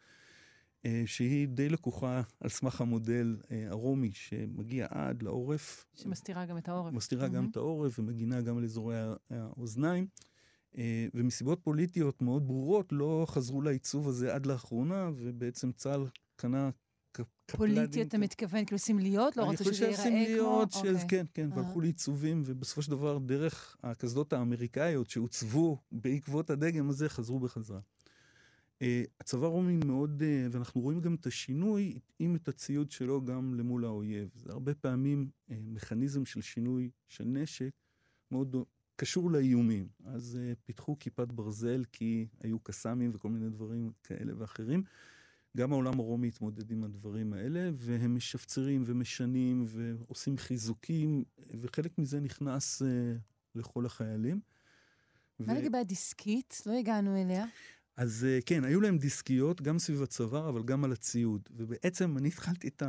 אה, 0.84 1.02
שהיא 1.06 1.48
די 1.48 1.68
לקוחה 1.68 2.22
על 2.40 2.48
סמך 2.50 2.80
המודל 2.80 3.36
אה, 3.50 3.66
הרומי, 3.68 4.10
שמגיע 4.12 4.86
עד 4.90 5.22
לעורף. 5.22 5.86
שמסתירה 5.94 6.46
גם 6.46 6.58
את 6.58 6.68
העורף. 6.68 6.92
מסתירה 6.92 7.26
mm-hmm. 7.26 7.30
גם 7.30 7.48
את 7.50 7.56
העורף 7.56 7.98
ומגינה 7.98 8.40
גם 8.40 8.58
על 8.58 8.64
אזורי 8.64 8.96
האוזניים. 9.30 10.06
ומסיבות 11.14 11.60
פוליטיות 11.62 12.22
מאוד 12.22 12.46
ברורות 12.46 12.92
לא 12.92 13.26
חזרו 13.28 13.62
לעיצוב 13.62 14.08
הזה 14.08 14.34
עד 14.34 14.46
לאחרונה, 14.46 15.10
ובעצם 15.16 15.72
צה"ל 15.72 16.06
קנה 16.36 16.70
פוליטי 17.46 18.02
אתה 18.02 18.18
מתכוון, 18.18 18.64
כאילו 18.64 18.78
סמליות? 18.78 19.36
לא 19.36 19.42
רוצה 19.42 19.64
שזה 19.64 19.84
ייראה 19.84 19.96
כמו? 19.96 20.06
אני 20.06 20.24
חושב 20.26 20.32
סמליות, 20.32 20.72
של. 20.72 20.96
כן, 21.08 21.26
כן, 21.34 21.48
והלכו 21.54 21.80
לעיצובים, 21.80 22.42
ובסופו 22.46 22.82
של 22.82 22.90
דבר, 22.90 23.18
דרך 23.18 23.76
הקסדות 23.82 24.32
האמריקאיות 24.32 25.10
שהוצבו 25.10 25.78
בעקבות 25.92 26.50
הדגם 26.50 26.88
הזה, 26.88 27.08
חזרו 27.08 27.40
בחזרה. 27.40 27.80
Uh, 28.78 28.82
הצבא 29.20 29.46
הרומי 29.46 29.76
מאוד, 29.84 30.22
uh, 30.22 30.54
ואנחנו 30.54 30.80
רואים 30.80 31.00
גם 31.00 31.14
את 31.14 31.26
השינוי, 31.26 31.96
התאים 31.96 32.36
את 32.36 32.48
הציוד 32.48 32.90
שלו 32.90 33.24
גם 33.24 33.54
למול 33.54 33.84
האויב. 33.84 34.28
זה 34.34 34.52
הרבה 34.52 34.74
פעמים 34.74 35.28
uh, 35.28 35.52
מכניזם 35.62 36.24
של 36.24 36.42
שינוי 36.42 36.90
של 37.08 37.24
נשק 37.24 37.70
מאוד 38.30 38.56
קשור 38.96 39.30
לאיומים. 39.30 39.88
אז 40.04 40.38
uh, 40.38 40.56
פיתחו 40.64 40.96
כיפת 40.98 41.32
ברזל 41.32 41.84
כי 41.92 42.26
היו 42.40 42.58
קסאמים 42.58 43.10
וכל 43.14 43.28
מיני 43.28 43.50
דברים 43.50 43.92
כאלה 44.02 44.32
ואחרים. 44.36 44.82
גם 45.56 45.72
העולם 45.72 46.00
הרומי 46.00 46.28
התמודד 46.28 46.70
עם 46.70 46.84
הדברים 46.84 47.32
האלה, 47.32 47.70
והם 47.74 48.14
משפצרים 48.14 48.82
ומשנים 48.86 49.64
ועושים 49.68 50.38
חיזוקים, 50.38 51.24
וחלק 51.60 51.98
מזה 51.98 52.20
נכנס 52.20 52.82
uh, 52.82 52.84
לכל 53.54 53.86
החיילים. 53.86 54.40
מה 55.38 55.52
ו... 55.52 55.56
לגבי 55.56 55.78
הדיסקית? 55.78 56.62
לא 56.66 56.72
הגענו 56.78 57.22
אליה. 57.22 57.44
אז 57.96 58.26
uh, 58.26 58.42
כן, 58.46 58.64
היו 58.64 58.80
להם 58.80 58.98
דיסקיות, 58.98 59.62
גם 59.62 59.78
סביב 59.78 60.02
הצוואר, 60.02 60.48
אבל 60.48 60.62
גם 60.62 60.84
על 60.84 60.92
הציוד. 60.92 61.48
ובעצם 61.50 62.18
אני 62.18 62.28
התחלתי 62.28 62.68
את 62.68 62.82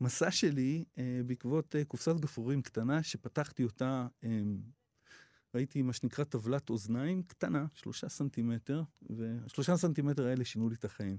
המסע 0.00 0.30
שלי 0.30 0.84
uh, 0.94 1.00
בעקבות 1.26 1.74
uh, 1.74 1.84
קופסת 1.84 2.16
גפרורים 2.20 2.62
קטנה, 2.62 3.02
שפתחתי 3.02 3.64
אותה, 3.64 4.06
um, 4.22 4.26
ראיתי 5.54 5.82
מה 5.82 5.92
שנקרא 5.92 6.24
טבלת 6.24 6.70
אוזניים 6.70 7.22
קטנה, 7.22 7.66
שלושה 7.74 8.08
סנטימטר, 8.08 8.82
והשלושה 9.10 9.76
סנטימטר 9.76 10.26
האלה 10.26 10.44
שינו 10.44 10.68
לי 10.68 10.74
את 10.74 10.84
החיים. 10.84 11.18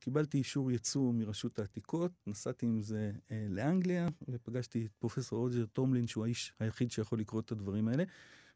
קיבלתי 0.00 0.38
אישור 0.38 0.70
ייצוא 0.70 1.12
מרשות 1.12 1.58
העתיקות, 1.58 2.12
נסעתי 2.26 2.66
עם 2.66 2.80
זה 2.80 3.12
אה, 3.30 3.46
לאנגליה, 3.50 4.08
ופגשתי 4.28 4.86
את 4.86 4.90
פרופסור 4.98 5.38
רוג'ר 5.38 5.66
טומלין, 5.66 6.06
שהוא 6.06 6.24
האיש 6.24 6.52
היחיד 6.60 6.90
שיכול 6.90 7.20
לקרוא 7.20 7.40
את 7.40 7.52
הדברים 7.52 7.88
האלה. 7.88 8.04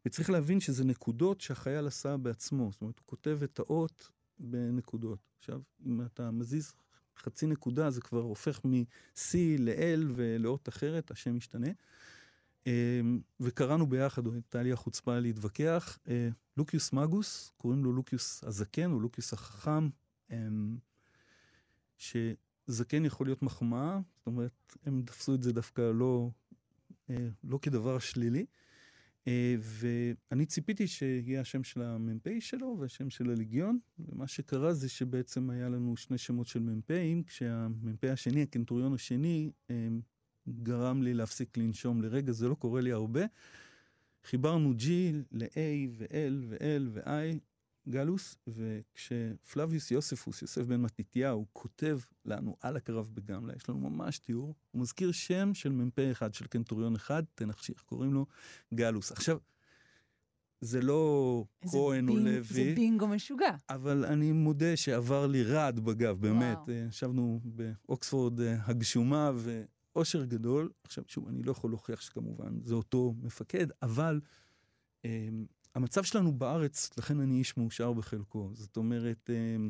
וצריך 0.05 0.29
להבין 0.29 0.59
שזה 0.59 0.83
נקודות 0.83 1.41
שהחייל 1.41 1.87
עשה 1.87 2.17
בעצמו, 2.17 2.69
זאת 2.71 2.81
אומרת, 2.81 2.99
הוא 2.99 3.05
כותב 3.05 3.39
את 3.43 3.59
האות 3.59 4.09
בנקודות. 4.39 5.19
עכשיו, 5.39 5.61
אם 5.85 6.01
אתה 6.01 6.31
מזיז 6.31 6.73
חצי 7.17 7.47
נקודה, 7.47 7.89
זה 7.89 8.01
כבר 8.01 8.21
הופך 8.21 8.65
מ-C 8.65 9.35
ל-L 9.59 10.11
ולאות 10.15 10.69
אחרת, 10.69 11.11
השם 11.11 11.35
משתנה. 11.35 11.67
אה, 12.67 13.01
וקראנו 13.39 13.87
ביחד, 13.87 14.27
הייתה 14.27 14.63
לי 14.63 14.71
החוצפה 14.71 15.19
להתווכח. 15.19 15.99
אה, 16.07 16.29
לוקיוס 16.57 16.93
מגוס, 16.93 17.51
קוראים 17.57 17.83
לו 17.83 17.93
לוקיוס 17.93 18.43
הזקן 18.43 18.91
או 18.91 18.99
לוקיוס 18.99 19.33
החכם. 19.33 19.89
שזקן 22.03 23.05
יכול 23.05 23.27
להיות 23.27 23.41
מחמאה, 23.41 23.99
זאת 24.17 24.27
אומרת, 24.27 24.75
הם 24.85 25.03
תפסו 25.05 25.35
את 25.35 25.43
זה 25.43 25.53
דווקא 25.53 25.81
לא, 25.81 26.29
אה, 27.09 27.27
לא 27.43 27.59
כדבר 27.61 27.99
שלילי. 27.99 28.45
אה, 29.27 29.55
ואני 29.59 30.45
ציפיתי 30.45 30.87
שיהיה 30.87 31.41
השם 31.41 31.63
של 31.63 31.81
המ"פ 31.81 32.27
שלו 32.39 32.77
והשם 32.79 33.09
של 33.09 33.29
הליגיון, 33.29 33.77
ומה 33.99 34.27
שקרה 34.27 34.73
זה 34.73 34.89
שבעצם 34.89 35.49
היה 35.49 35.69
לנו 35.69 35.97
שני 35.97 36.17
שמות 36.17 36.47
של 36.47 36.59
מ"פים, 36.59 37.23
כשהמ"פ 37.23 38.03
השני, 38.03 38.43
הקנטוריון 38.43 38.93
השני, 38.93 39.51
אה, 39.69 39.87
גרם 40.49 41.03
לי 41.03 41.13
להפסיק 41.13 41.57
לנשום 41.57 42.01
לרגע, 42.01 42.31
זה 42.31 42.47
לא 42.47 42.55
קורה 42.55 42.81
לי 42.81 42.91
הרבה. 42.91 43.21
חיברנו 44.23 44.73
G 44.79 44.85
ל-A 45.31 45.89
ו-L 45.91 46.33
ו-L 46.41 46.89
ו-I, 46.91 47.39
גלוס, 47.89 48.37
וכשפלביוס 48.47 49.91
יוספוס, 49.91 50.41
יוסף 50.41 50.61
בן 50.61 50.81
מתתיהו, 50.81 51.45
כותב 51.53 51.99
לנו 52.25 52.55
על 52.61 52.77
הקרב 52.77 53.09
בגמלה, 53.13 53.53
יש 53.55 53.69
לנו 53.69 53.79
ממש 53.79 54.19
תיאור, 54.19 54.55
הוא 54.71 54.81
מזכיר 54.81 55.11
שם 55.11 55.53
של 55.53 55.71
מ"פ 55.71 55.99
אחד, 56.11 56.33
של 56.33 56.45
קנטוריון 56.45 56.95
אחד, 56.95 57.23
תנחשי 57.35 57.73
איך 57.73 57.81
קוראים 57.81 58.13
לו? 58.13 58.25
גלוס. 58.73 59.11
עכשיו, 59.11 59.37
זה 60.61 60.81
לא 60.81 61.45
כהן 61.71 62.09
או 62.09 62.17
לוי. 62.17 62.43
זה 62.43 62.73
בינגו 62.75 63.07
משוגע. 63.07 63.55
אבל 63.69 64.05
אני 64.05 64.31
מודה 64.31 64.77
שעבר 64.77 65.27
לי 65.27 65.43
רעד 65.43 65.79
בגב, 65.79 66.21
באמת. 66.21 66.57
אה, 66.69 66.85
ישבנו 66.89 67.39
באוקספורד 67.43 68.41
אה, 68.41 68.55
הגשומה 68.65 69.31
ואושר 69.35 70.25
גדול. 70.25 70.69
עכשיו, 70.83 71.03
שוב, 71.07 71.27
אני 71.27 71.43
לא 71.43 71.51
יכול 71.51 71.71
להוכיח 71.71 72.01
שכמובן 72.01 72.59
זה 72.63 72.73
אותו 72.73 73.13
מפקד, 73.21 73.67
אבל... 73.81 74.19
המצב 75.75 76.03
שלנו 76.03 76.31
בארץ, 76.37 76.89
לכן 76.97 77.19
אני 77.19 77.39
איש 77.39 77.57
מאושר 77.57 77.93
בחלקו. 77.93 78.49
זאת 78.53 78.77
אומרת, 78.77 79.29
אמ, 79.29 79.69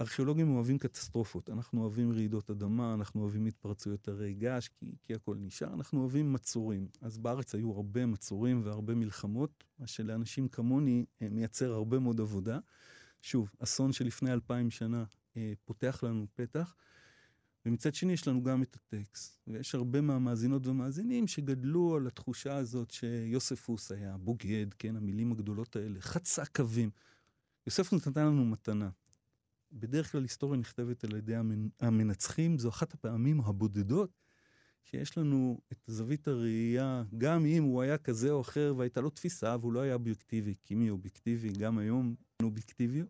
ארכיאולוגים 0.00 0.50
אוהבים 0.50 0.78
קטסטרופות, 0.78 1.50
אנחנו 1.50 1.80
אוהבים 1.80 2.12
רעידות 2.12 2.50
אדמה, 2.50 2.94
אנחנו 2.94 3.20
אוהבים 3.20 3.46
התפרצויות 3.46 4.08
הרי 4.08 4.34
געש, 4.34 4.68
כי, 4.68 4.94
כי 5.02 5.14
הכל 5.14 5.36
נשאר, 5.40 5.74
אנחנו 5.74 6.00
אוהבים 6.00 6.32
מצורים. 6.32 6.88
אז 7.00 7.18
בארץ 7.18 7.54
היו 7.54 7.72
הרבה 7.72 8.06
מצורים 8.06 8.62
והרבה 8.64 8.94
מלחמות, 8.94 9.64
מה 9.78 9.86
שלאנשים 9.86 10.48
כמוני 10.48 11.04
אה, 11.22 11.28
מייצר 11.30 11.72
הרבה 11.72 11.98
מאוד 11.98 12.20
עבודה. 12.20 12.58
שוב, 13.22 13.50
אסון 13.58 13.92
שלפני 13.92 14.32
אלפיים 14.32 14.70
שנה 14.70 15.04
אה, 15.36 15.52
פותח 15.64 16.02
לנו 16.02 16.26
פתח. 16.34 16.74
ומצד 17.66 17.94
שני 17.94 18.12
יש 18.12 18.28
לנו 18.28 18.42
גם 18.42 18.62
את 18.62 18.76
הטקסט, 18.76 19.40
ויש 19.46 19.74
הרבה 19.74 20.00
מהמאזינות 20.00 20.66
ומאזינים 20.66 21.26
שגדלו 21.26 21.96
על 21.96 22.06
התחושה 22.06 22.56
הזאת 22.56 22.90
שיוספוס 22.90 23.92
היה 23.92 24.16
בוגד, 24.16 24.66
כן, 24.78 24.96
המילים 24.96 25.32
הגדולות 25.32 25.76
האלה, 25.76 26.00
חצה 26.00 26.46
קווים. 26.46 26.90
יוספוס 27.66 28.08
נתן 28.08 28.26
לנו 28.26 28.44
מתנה. 28.44 28.90
בדרך 29.72 30.12
כלל 30.12 30.22
היסטוריה 30.22 30.60
נכתבת 30.60 31.04
על 31.04 31.16
ידי 31.16 31.34
המנצחים, 31.80 32.58
זו 32.58 32.68
אחת 32.68 32.94
הפעמים 32.94 33.40
הבודדות 33.40 34.22
שיש 34.84 35.18
לנו 35.18 35.60
את 35.72 35.78
זווית 35.86 36.28
הראייה, 36.28 37.04
גם 37.18 37.46
אם 37.46 37.62
הוא 37.62 37.82
היה 37.82 37.98
כזה 37.98 38.30
או 38.30 38.40
אחר 38.40 38.74
והייתה 38.76 39.00
לו 39.00 39.10
תפיסה 39.10 39.56
והוא 39.60 39.72
לא 39.72 39.80
היה 39.80 39.94
אובייקטיבי, 39.94 40.54
כי 40.64 40.74
מי 40.74 40.90
אובייקטיבי, 40.90 41.52
גם 41.52 41.78
היום 41.78 42.14
אין 42.40 42.48
אובייקטיביות, 42.48 43.08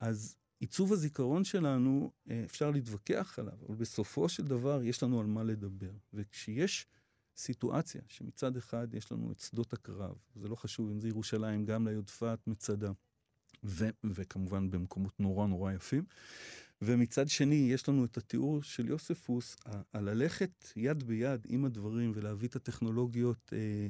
אז 0.00 0.36
עיצוב 0.60 0.92
הזיכרון 0.92 1.44
שלנו, 1.44 2.10
אה, 2.30 2.42
אפשר 2.44 2.70
להתווכח 2.70 3.38
עליו, 3.38 3.58
אבל 3.68 3.74
בסופו 3.74 4.28
של 4.28 4.44
דבר 4.44 4.82
יש 4.82 5.02
לנו 5.02 5.20
על 5.20 5.26
מה 5.26 5.42
לדבר. 5.42 5.92
וכשיש 6.14 6.86
סיטואציה 7.36 8.00
שמצד 8.08 8.56
אחד 8.56 8.94
יש 8.94 9.12
לנו 9.12 9.32
את 9.32 9.40
שדות 9.40 9.72
הקרב, 9.72 10.14
זה 10.34 10.48
לא 10.48 10.54
חשוב 10.54 10.90
אם 10.90 11.00
זה 11.00 11.08
ירושלים, 11.08 11.64
גם 11.64 11.86
ליודפת, 11.86 12.38
מצדה, 12.46 12.92
ו- 13.64 13.88
וכמובן 14.04 14.70
במקומות 14.70 15.20
נורא 15.20 15.46
נורא 15.46 15.72
יפים, 15.72 16.04
ומצד 16.82 17.28
שני, 17.28 17.68
יש 17.72 17.88
לנו 17.88 18.04
את 18.04 18.16
התיאור 18.16 18.62
של 18.62 18.88
יוספוס, 18.88 19.56
על 19.92 20.10
ללכת 20.10 20.72
יד 20.76 21.02
ביד 21.02 21.46
עם 21.48 21.64
הדברים 21.64 22.12
ולהביא 22.14 22.48
את 22.48 22.56
הטכנולוגיות 22.56 23.52
אה, 23.52 23.88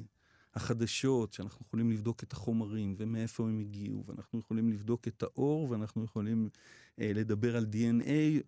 החדשות, 0.54 1.32
שאנחנו 1.32 1.66
יכולים 1.66 1.90
לבדוק 1.90 2.22
את 2.22 2.32
החומרים 2.32 2.94
ומאיפה 2.98 3.42
הם 3.42 3.60
הגיעו, 3.60 4.04
ואנחנו 4.06 4.38
יכולים 4.38 4.70
לבדוק 4.70 5.08
את 5.08 5.22
האור, 5.22 5.70
ואנחנו 5.70 6.04
יכולים 6.04 6.48
אה, 7.00 7.10
לדבר 7.14 7.56
על 7.56 7.66
DNA, 7.72 8.42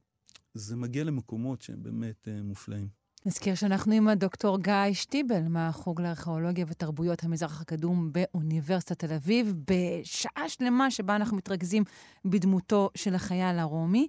זה 0.55 0.77
מגיע 0.77 1.05
למקומות 1.05 1.63
שהם 1.63 1.83
באמת 1.83 2.29
אה, 2.29 2.43
מופלאים. 2.43 3.03
נזכיר 3.27 3.55
שאנחנו 3.55 3.93
עם 3.93 4.09
הדוקטור 4.09 4.59
גיא 4.59 4.93
שטיבל 4.93 5.43
מהחוג 5.49 6.01
לארכיאולוגיה 6.01 6.65
ותרבויות 6.69 7.25
המזרח 7.25 7.61
הקדום 7.61 8.13
באוניברסיטת 8.13 8.99
תל 8.99 9.13
אביב, 9.13 9.55
בשעה 9.71 10.49
שלמה 10.49 10.91
שבה 10.91 11.17
אנחנו 11.17 11.37
מתרכזים 11.37 11.85
בדמותו 12.25 12.91
של 12.95 13.15
החייל 13.15 13.59
הרומי. 13.59 14.09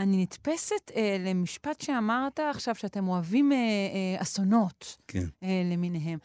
אני 0.00 0.22
נתפסת 0.22 0.90
אה, 0.96 1.16
למשפט 1.20 1.80
שאמרת 1.80 2.40
עכשיו, 2.40 2.74
שאתם 2.74 3.08
אוהבים 3.08 3.52
אה, 3.52 3.56
אה, 3.56 4.22
אסונות 4.22 4.96
כן. 5.08 5.26
אה, 5.42 5.62
למיניהם. 5.72 6.18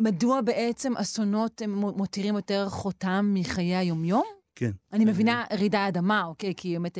מדוע 0.00 0.40
בעצם 0.40 0.96
אסונות 0.96 1.62
הם 1.62 1.74
מותירים 1.74 2.34
יותר 2.34 2.68
חותם 2.68 3.30
מחיי 3.34 3.76
היומיום? 3.76 4.24
כן. 4.54 4.70
אני 4.92 5.04
מבינה 5.04 5.44
רעידת 5.52 5.74
אדמה, 5.88 6.24
אוקיי? 6.24 6.54
כי 6.56 6.68
היא 6.68 6.78
באמת 6.78 6.98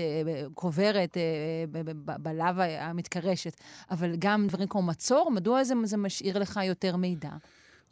קוברת 0.54 1.16
בלאווה 2.22 2.88
המתקרשת, 2.88 3.56
אבל 3.90 4.16
גם 4.18 4.46
דברים 4.48 4.68
כמו 4.68 4.82
מצור, 4.82 5.30
מדוע 5.30 5.64
זה, 5.64 5.74
זה 5.84 5.96
משאיר 5.96 6.38
לך 6.38 6.60
יותר 6.64 6.96
מידע? 6.96 7.30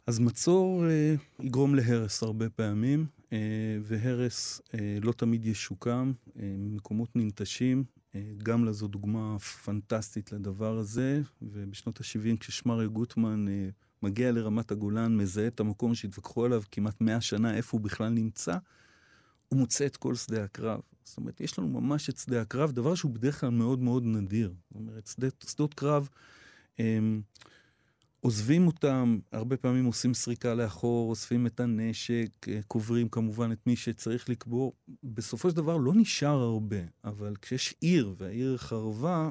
אז 0.07 0.19
מצור 0.19 0.85
אה, 0.89 1.15
יגרום 1.39 1.75
להרס 1.75 2.23
הרבה 2.23 2.49
פעמים, 2.49 3.05
אה, 3.33 3.37
והרס 3.81 4.61
אה, 4.73 4.97
לא 5.01 5.11
תמיד 5.11 5.45
ישוקם, 5.45 6.11
אה, 6.39 6.55
מקומות 6.57 7.15
ננטשים. 7.15 7.83
אה, 8.15 8.21
גמלה 8.43 8.71
זו 8.71 8.87
דוגמה 8.87 9.39
פנטסטית 9.39 10.31
לדבר 10.31 10.77
הזה, 10.77 11.21
ובשנות 11.41 12.01
ה-70 12.01 12.37
כששמריה 12.39 12.87
גוטמן 12.87 13.47
אה, 13.47 13.69
מגיע 14.03 14.31
לרמת 14.31 14.71
הגולן, 14.71 15.17
מזהה 15.17 15.47
את 15.47 15.59
המקום 15.59 15.95
שהתווכחו 15.95 16.45
עליו 16.45 16.61
כמעט 16.71 17.01
100 17.01 17.21
שנה, 17.21 17.57
איפה 17.57 17.77
הוא 17.77 17.81
בכלל 17.81 18.09
נמצא, 18.09 18.57
הוא 19.49 19.59
מוצא 19.59 19.85
את 19.85 19.97
כל 19.97 20.15
שדה 20.15 20.43
הקרב. 20.43 20.79
זאת 21.03 21.17
אומרת, 21.17 21.41
יש 21.41 21.59
לנו 21.59 21.67
ממש 21.67 22.09
את 22.09 22.17
שדה 22.17 22.41
הקרב, 22.41 22.71
דבר 22.71 22.95
שהוא 22.95 23.11
בדרך 23.11 23.39
כלל 23.39 23.49
מאוד 23.49 23.79
מאוד 23.79 24.03
נדיר. 24.05 24.53
זאת 24.69 24.75
אומרת, 24.75 25.07
שדות, 25.07 25.45
שדות 25.49 25.73
קרב, 25.73 26.09
הם, 26.79 27.21
עוזבים 28.19 28.67
אותם, 28.67 29.19
הרבה 29.31 29.57
פעמים 29.57 29.85
עושים 29.85 30.13
סריקה 30.13 30.53
לאחור, 30.53 31.09
אוספים 31.09 31.47
את 31.47 31.59
הנשק, 31.59 32.29
אה, 32.47 32.59
קוברים 32.67 33.09
כמובן 33.09 33.51
את 33.51 33.67
מי 33.67 33.75
שצריך 33.75 34.29
לקבור. 34.29 34.73
בסופו 35.03 35.49
של 35.49 35.55
דבר 35.55 35.77
לא 35.77 35.93
נשאר 35.95 36.41
הרבה, 36.41 36.77
אבל 37.03 37.33
כשיש 37.41 37.75
עיר, 37.81 38.15
והעיר 38.17 38.57
חרבה, 38.57 39.29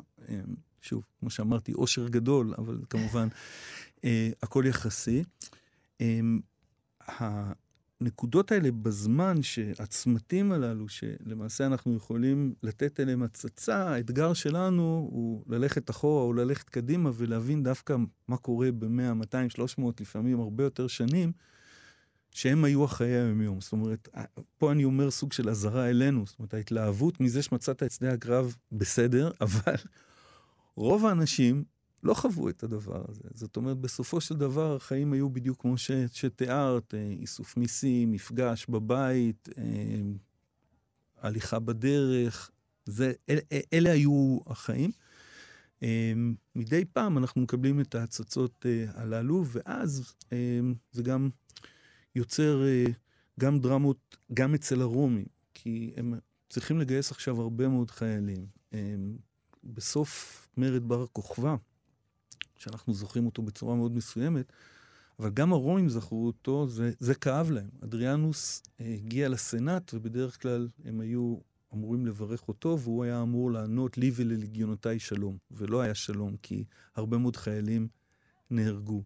שוב, 0.87 1.05
כמו 1.21 1.31
שאמרתי, 1.31 1.73
עושר 1.73 2.09
גדול, 2.09 2.55
אבל 2.59 2.79
כמובן, 2.91 3.29
הכל 4.43 4.65
יחסי. 4.67 5.23
הנקודות 8.01 8.53
האלה 8.53 8.71
בזמן, 8.73 9.43
שהצמתים 9.43 10.53
הללו, 10.53 10.89
שלמעשה 10.89 11.67
אנחנו 11.67 11.97
יכולים 11.97 12.55
לתת 12.63 13.01
אליהם 13.01 13.23
הצצה, 13.23 13.89
האתגר 13.89 14.33
שלנו 14.33 15.09
הוא 15.13 15.45
ללכת 15.47 15.91
אחורה 15.91 16.23
או 16.23 16.33
ללכת 16.33 16.69
קדימה 16.69 17.11
ולהבין 17.15 17.63
דווקא 17.63 17.97
מה 18.29 18.37
קורה 18.37 18.73
ב-100, 18.73 19.15
200, 19.15 19.51
300, 19.51 20.01
לפעמים 20.01 20.41
הרבה 20.41 20.65
יותר 20.65 20.87
שנים, 20.87 21.33
שהם 22.31 22.65
היו 22.65 22.85
החיי 22.85 23.13
היום-יום. 23.13 23.61
זאת 23.61 23.73
אומרת, 23.73 24.09
פה 24.59 24.73
אני 24.73 24.85
אומר 24.85 25.11
סוג 25.11 25.33
של 25.33 25.49
אזהרה 25.49 25.91
אלינו, 25.91 26.27
זאת 26.27 26.39
אומרת, 26.39 26.55
ההתלהבות 26.55 27.21
מזה 27.21 27.43
שמצאת 27.43 27.83
את 27.83 27.91
שדה 27.91 28.13
הקרב 28.13 28.57
בסדר, 28.73 29.31
אבל 29.41 29.75
רוב 30.77 31.07
האנשים 31.07 31.65
לא 32.03 32.15
חוו 32.15 32.49
את 32.49 32.63
הדבר 32.63 33.05
הזה. 33.09 33.23
זאת 33.35 33.57
אומרת, 33.57 33.77
בסופו 33.77 34.21
של 34.21 34.37
דבר 34.37 34.77
החיים 34.77 35.13
היו 35.13 35.31
בדיוק 35.31 35.61
כמו 35.61 35.79
ש, 35.79 35.91
שתיארת, 36.13 36.95
אה, 36.95 37.15
איסוף 37.21 37.57
מיסים, 37.57 38.13
מפגש 38.13 38.67
בבית, 38.69 39.49
אה, 39.59 39.65
הליכה 41.19 41.59
בדרך, 41.59 42.51
זה, 42.87 43.13
אל, 43.29 43.39
אה, 43.53 43.61
אלה 43.73 43.93
היו 43.93 44.39
החיים. 44.47 44.91
מדי 46.55 46.85
פעם 46.85 47.19
אנחנו 47.19 47.41
מקבלים 47.41 47.81
את 47.81 47.95
ההצצות 47.95 48.67
הללו, 48.89 49.45
ואז 49.47 50.15
זה 50.93 51.03
גם 51.03 51.31
יוצר 52.15 52.63
גם 53.41 53.59
דרמות, 53.59 54.17
גם 54.35 54.55
אצל 54.55 54.81
הרומים, 54.81 55.27
כי 55.55 55.93
הם 55.97 56.15
צריכים 56.49 56.79
לגייס 56.81 57.11
עכשיו 57.11 57.41
הרבה 57.41 57.69
מאוד 57.69 57.91
חיילים. 57.91 58.47
בסוף 59.65 60.49
מרד 60.57 60.89
בר 60.89 61.03
הכוכבא, 61.03 61.57
שאנחנו 62.59 62.95
זוכרים 62.95 63.27
אותו 63.27 63.43
בצורה 63.43 63.75
מאוד 63.77 63.93
מסוימת, 63.93 64.53
אבל 65.19 65.31
גם 65.31 65.53
הרומים 65.53 65.89
זכרו 65.89 66.27
אותו, 66.27 66.69
זה, 66.69 66.93
זה 66.99 67.15
כאב 67.15 67.51
להם. 67.51 67.69
אדריאנוס 67.85 68.63
אה, 68.81 68.87
הגיע 68.87 69.29
לסנאט, 69.29 69.95
ובדרך 69.95 70.43
כלל 70.43 70.69
הם 70.85 71.01
היו 71.01 71.37
אמורים 71.75 72.07
לברך 72.07 72.49
אותו, 72.49 72.79
והוא 72.81 73.05
היה 73.05 73.23
אמור 73.23 73.51
לענות 73.51 73.99
לי 73.99 74.11
וללגיונותיי 74.15 74.99
שלום. 74.99 75.37
ולא 75.51 75.81
היה 75.81 75.95
שלום, 75.95 76.37
כי 76.43 76.65
הרבה 76.95 77.19
מאוד 77.19 77.37
חיילים 77.37 77.89
נהרגו. 78.51 79.03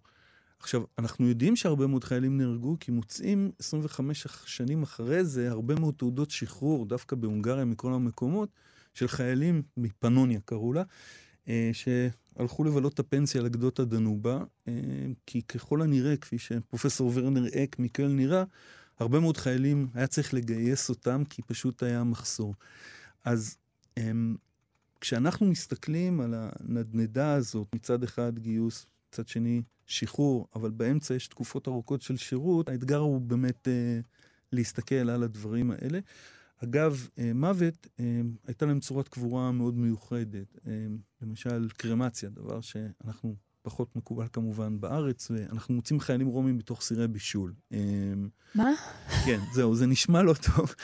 עכשיו, 0.60 0.82
אנחנו 0.98 1.28
יודעים 1.28 1.56
שהרבה 1.56 1.86
מאוד 1.86 2.04
חיילים 2.04 2.38
נהרגו, 2.38 2.76
כי 2.80 2.90
מוצאים 2.90 3.50
25 3.58 4.26
שנים 4.44 4.82
אחרי 4.82 5.24
זה 5.24 5.50
הרבה 5.50 5.74
מאוד 5.80 5.94
תעודות 5.94 6.30
שחרור, 6.30 6.86
דווקא 6.86 7.16
בהונגריה 7.16 7.64
מכל 7.64 7.92
המקומות, 7.92 8.48
של 8.94 9.08
חיילים 9.08 9.62
מפנוניה 9.76 10.40
קראו 10.40 10.72
לה, 10.72 10.82
שהלכו 11.72 12.64
לבלות 12.64 12.94
את 12.94 12.98
הפנסיה 12.98 13.40
על 13.40 13.48
גדות 13.48 13.78
הדנובה, 13.78 14.44
אה, 14.68 14.72
כי 15.26 15.42
ככל 15.42 15.82
הנראה, 15.82 16.16
כפי 16.16 16.38
שפרופסור 16.38 17.12
ורנר 17.14 17.46
אק 17.46 17.78
מקל 17.78 18.08
נראה, 18.08 18.44
הרבה 18.98 19.20
מאוד 19.20 19.36
חיילים, 19.36 19.88
היה 19.94 20.06
צריך 20.06 20.34
לגייס 20.34 20.88
אותם, 20.88 21.22
כי 21.30 21.42
פשוט 21.42 21.82
היה 21.82 22.04
מחסור. 22.04 22.54
אז 23.24 23.56
אמ, 23.98 24.36
כשאנחנו 25.00 25.46
מסתכלים 25.46 26.20
על 26.20 26.34
הנדנדה 26.36 27.32
הזאת, 27.32 27.74
מצד 27.74 28.02
אחד 28.02 28.38
גיוס, 28.38 28.86
מצד 29.08 29.28
שני 29.28 29.62
שחרור, 29.86 30.48
אבל 30.54 30.70
באמצע 30.70 31.14
יש 31.14 31.26
תקופות 31.28 31.68
ארוכות 31.68 32.02
של 32.02 32.16
שירות, 32.16 32.68
האתגר 32.68 32.98
הוא 32.98 33.20
באמת 33.20 33.68
אה, 33.68 34.00
להסתכל 34.52 34.94
על 35.10 35.22
הדברים 35.22 35.70
האלה. 35.70 35.98
אגב, 36.64 37.08
אה, 37.18 37.32
מוות, 37.34 37.86
אה, 38.00 38.20
הייתה 38.46 38.66
להם 38.66 38.80
צורת 38.80 39.08
קבורה 39.08 39.52
מאוד 39.52 39.76
מיוחדת. 39.76 40.58
אה, 40.66 40.72
למשל, 41.22 41.68
קרמציה, 41.76 42.30
דבר 42.30 42.60
שאנחנו 42.60 43.36
פחות 43.62 43.96
מקובל 43.96 44.26
כמובן 44.32 44.80
בארץ, 44.80 45.30
ואנחנו 45.30 45.74
מוצאים 45.74 46.00
חיילים 46.00 46.26
רומים 46.26 46.58
בתוך 46.58 46.82
סירי 46.82 47.08
בישול. 47.08 47.54
מה? 48.54 48.70
כן, 49.26 49.40
זהו, 49.54 49.76
זה 49.76 49.86
נשמע 49.86 50.22
לא 50.22 50.34
טוב, 50.56 50.74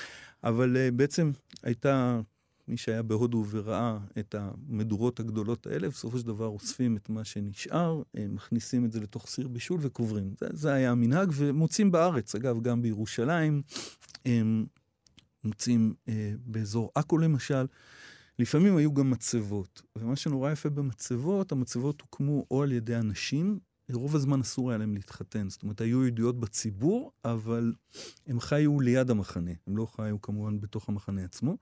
אבל 0.45 0.91
בעצם 0.91 1.31
הייתה, 1.63 2.21
מי 2.69 2.77
שהיה 2.77 3.03
בהודו 3.03 3.45
וראה 3.51 3.99
את 4.19 4.35
המדורות 4.35 5.21
הגדולות 5.21 5.67
האלה, 5.67 5.89
בסופו 5.89 6.19
של 6.19 6.27
דבר 6.27 6.47
אוספים 6.47 6.97
את 6.97 7.09
מה 7.09 7.25
שנשאר, 7.25 8.03
מכניסים 8.15 8.85
את 8.85 8.93
זה 8.93 9.01
לתוך 9.01 9.27
סיר 9.27 9.49
בישול 9.49 9.79
וקוברים. 9.83 10.35
זה, 10.41 10.47
זה 10.53 10.73
היה 10.73 10.91
המנהג, 10.91 11.31
ומוצאים 11.35 11.91
בארץ, 11.91 12.35
אגב, 12.35 12.63
גם 12.63 12.83
בירושלים. 12.83 13.63
מוצאים 15.47 15.95
אה, 16.09 16.33
באזור 16.45 16.91
עכו 16.95 17.19
למשל. 17.19 17.67
לפעמים 18.39 18.77
היו 18.77 18.95
גם 18.95 19.11
מצבות, 19.11 19.83
ומה 19.97 20.17
שנורא 20.17 20.51
יפה 20.51 20.71
במצבות, 20.71 21.53
המצבות 21.53 22.01
הוקמו 22.01 22.47
או 22.51 22.63
על 22.63 22.73
ידי 22.73 22.97
אנשים, 22.97 23.59
רוב 23.93 24.17
הזמן 24.17 24.41
אסור 24.41 24.71
היה 24.71 24.79
להם 24.79 24.95
להתחתן. 24.95 25.49
זאת 25.49 25.63
אומרת, 25.63 25.81
היו 25.81 26.07
ידיעות 26.07 26.41
בציבור, 26.41 27.13
אבל 27.25 27.73
הם 28.27 28.41
חיו 28.41 28.81
ליד 28.81 29.11
המחנה, 29.11 29.51
הם 29.67 29.77
לא 29.77 29.87
חיו 29.87 30.21
כמובן 30.21 30.61
בתוך 30.61 30.89
המחנה 30.89 31.25
עצמו. 31.25 31.57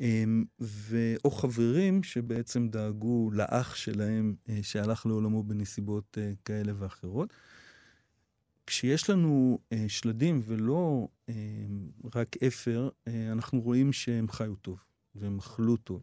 הם, 0.00 0.44
ו... 0.60 1.14
או 1.24 1.30
חברים 1.30 2.02
שבעצם 2.02 2.68
דאגו 2.68 3.30
לאח 3.32 3.74
שלהם 3.74 4.34
אה, 4.48 4.58
שהלך 4.62 5.06
לעולמו 5.06 5.42
בנסיבות 5.42 6.18
אה, 6.20 6.32
כאלה 6.44 6.72
ואחרות. 6.78 7.34
כשיש 8.66 9.10
לנו 9.10 9.58
אה, 9.72 9.84
שלדים 9.88 10.40
ולא 10.46 11.08
אה, 11.28 11.34
רק 12.14 12.36
אפר, 12.46 12.88
אה, 13.08 13.32
אנחנו 13.32 13.60
רואים 13.60 13.92
שהם 13.92 14.28
חיו 14.28 14.54
טוב 14.54 14.78
והם 15.14 15.38
אכלו 15.38 15.76
טוב. 15.76 16.02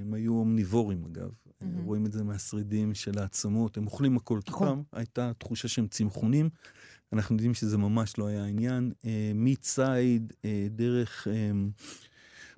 הם 0.00 0.14
היו 0.14 0.34
אומניבורים 0.34 1.04
אגב. 1.04 1.30
Mhm. 1.46 1.64
רואים 1.84 2.06
את 2.06 2.12
זה 2.12 2.24
מהשרידים 2.24 2.94
של 2.94 3.18
העצמות, 3.18 3.76
הם 3.76 3.86
אוכלים 3.86 4.16
הכל. 4.16 4.40
פעם 4.44 4.82
הייתה 4.92 5.32
תחושה 5.38 5.68
שהם 5.68 5.88
צמחונים, 5.88 6.50
אנחנו 7.12 7.34
יודעים 7.34 7.54
שזה 7.54 7.78
ממש 7.78 8.18
לא 8.18 8.26
היה 8.26 8.44
העניין. 8.44 8.92
אה, 9.04 9.32
מציד, 9.34 10.32
אה, 10.44 10.66
דרך 10.70 11.28
אה, 11.30 11.50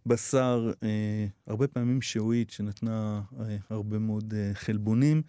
בשר, 0.06 0.72
אה, 0.82 1.26
הרבה 1.46 1.68
פעמים 1.68 2.02
שעועית 2.02 2.50
שנתנה 2.50 3.22
אה, 3.40 3.56
הרבה 3.70 3.98
מאוד 3.98 4.34
אה, 4.34 4.50
חלבונים, 4.54 5.22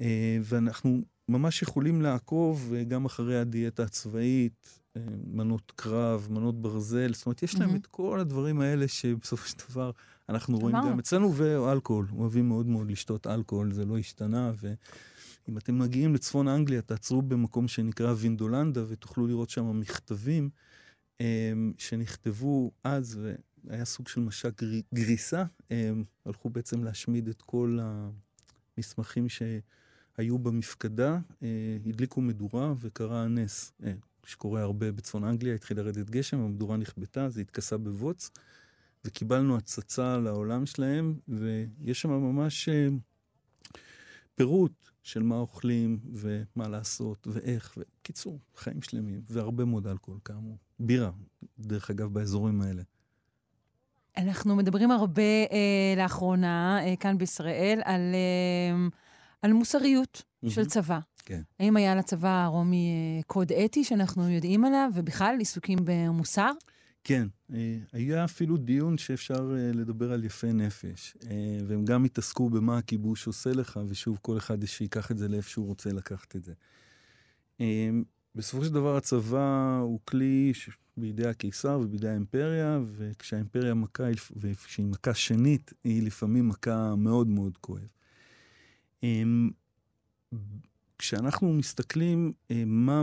אה, 0.00 0.38
ואנחנו 0.42 1.02
ממש 1.30 1.62
יכולים 1.62 2.02
לעקוב 2.02 2.72
אה, 2.76 2.84
גם 2.84 3.04
אחרי 3.04 3.40
הדיאטה 3.40 3.82
הצבאית, 3.82 4.80
אה, 4.96 5.02
מנות 5.26 5.72
קרב, 5.76 6.26
מנות 6.30 6.62
ברזל, 6.62 7.14
זאת 7.14 7.26
אומרת, 7.26 7.42
יש 7.42 7.54
להם 7.54 7.68
מהמם. 7.68 7.80
את 7.80 7.86
כל 7.86 8.20
הדברים 8.20 8.60
האלה 8.60 8.88
שבסופו 8.88 9.48
של 9.48 9.56
דבר 9.70 9.90
אנחנו 10.28 10.58
רואים. 10.58 10.76
גם 10.76 10.98
אצלנו, 10.98 11.34
ואלכוהול, 11.34 12.06
אוהבים 12.16 12.48
מאוד 12.48 12.66
מאוד 12.66 12.90
לשתות 12.90 13.26
אלכוהול, 13.26 13.72
זה 13.72 13.84
לא 13.84 13.98
השתנה, 13.98 14.52
ואם 14.60 15.58
אתם 15.58 15.78
מגיעים 15.78 16.14
לצפון 16.14 16.48
אנגליה, 16.48 16.82
תעצרו 16.82 17.22
במקום 17.22 17.68
שנקרא 17.68 18.14
וינדולנדה, 18.16 18.84
ותוכלו 18.88 19.26
לראות 19.26 19.50
שם 19.50 19.80
מכתבים 19.80 20.50
אה, 21.20 21.52
שנכתבו 21.78 22.70
אז, 22.84 23.20
והיה 23.64 23.84
סוג 23.84 24.08
של 24.08 24.20
משק 24.20 24.62
גרי- 24.62 24.82
גריסה, 24.94 25.44
אה, 25.70 25.90
הלכו 26.26 26.50
בעצם 26.50 26.84
להשמיד 26.84 27.28
את 27.28 27.42
כל 27.42 27.78
המסמכים 28.76 29.28
שהיו 30.20 30.38
במפקדה, 30.38 31.18
אה, 31.42 31.48
הדליקו 31.86 32.20
מדורה 32.20 32.72
וקרה 32.80 33.22
הנס, 33.22 33.72
אה, 33.84 33.92
שקורה 34.26 34.62
הרבה 34.62 34.92
בצפון 34.92 35.24
אנגליה, 35.24 35.54
התחיל 35.54 35.76
לרדת 35.76 36.10
גשם, 36.10 36.40
המדורה 36.40 36.76
נכבתה, 36.76 37.28
זה 37.28 37.40
התכסה 37.40 37.78
בבוץ, 37.78 38.30
וקיבלנו 39.04 39.56
הצצה 39.56 40.18
לעולם 40.18 40.66
שלהם, 40.66 41.14
ויש 41.28 42.00
שם 42.00 42.10
ממש 42.10 42.68
אה, 42.68 42.88
פירוט 44.34 44.72
של 45.02 45.22
מה 45.22 45.36
אוכלים 45.36 45.98
ומה 46.12 46.68
לעשות 46.68 47.26
ואיך, 47.30 47.78
וקיצור, 47.78 48.38
חיים 48.56 48.82
שלמים, 48.82 49.20
והרבה 49.30 49.64
מאוד 49.64 49.86
אלכוהול 49.86 50.20
כאמור. 50.24 50.58
בירה, 50.78 51.10
דרך 51.58 51.90
אגב, 51.90 52.12
באזורים 52.14 52.60
האלה. 52.60 52.82
אנחנו 54.16 54.56
מדברים 54.56 54.90
הרבה 54.90 55.22
אה, 55.22 55.94
לאחרונה, 55.96 56.78
אה, 56.82 56.96
כאן 56.96 57.18
בישראל, 57.18 57.80
על, 57.84 58.00
אה, 58.14 58.88
על 59.42 59.52
מוסריות 59.52 60.22
של 60.48 60.60
מהמם. 60.60 60.70
צבא. 60.70 60.98
כן. 61.24 61.42
האם 61.60 61.76
היה 61.76 61.94
לצבא 61.94 62.44
הרומי 62.44 62.90
אה, 62.90 63.22
קוד 63.22 63.52
אתי 63.52 63.84
שאנחנו 63.84 64.28
יודעים 64.30 64.64
עליו, 64.64 64.90
ובכלל 64.94 65.36
עיסוקים 65.38 65.78
במוסר? 65.84 66.50
כן, 67.04 67.28
אה, 67.54 67.76
היה 67.92 68.24
אפילו 68.24 68.56
דיון 68.56 68.98
שאפשר 68.98 69.54
אה, 69.56 69.70
לדבר 69.74 70.12
על 70.12 70.24
יפי 70.24 70.52
נפש, 70.52 71.16
והם 71.66 71.84
גם 71.84 72.04
התעסקו 72.04 72.50
במה 72.50 72.78
הכיבוש 72.78 73.26
עושה 73.26 73.52
לך, 73.52 73.80
ושוב, 73.88 74.18
כל 74.22 74.38
אחד 74.38 74.64
שיקח 74.64 75.10
את 75.10 75.18
זה 75.18 75.28
לאיפה 75.28 75.50
שהוא 75.50 75.66
רוצה 75.66 75.92
לקחת 75.92 76.36
את 76.36 76.44
זה. 76.44 76.52
בסופו 78.34 78.64
של 78.64 78.72
דבר 78.72 78.96
הצבא 78.96 79.78
הוא 79.82 80.00
כלי 80.04 80.52
בידי 80.96 81.26
הקיסר 81.26 81.80
ובידי 81.82 82.08
האימפריה, 82.08 82.80
וכשהאימפריה 82.96 83.74
מכה, 83.74 84.04
וכשהיא 84.36 84.86
מכה 84.86 85.14
שנית, 85.14 85.72
היא 85.84 86.02
לפעמים 86.02 86.48
מכה 86.48 86.94
מאוד 86.96 87.28
מאוד 87.28 87.58
כואב. 87.60 87.88
אה, 89.04 89.22
כשאנחנו 91.00 91.52
מסתכלים 91.52 92.32
אה, 92.50 92.62
מה 92.66 93.02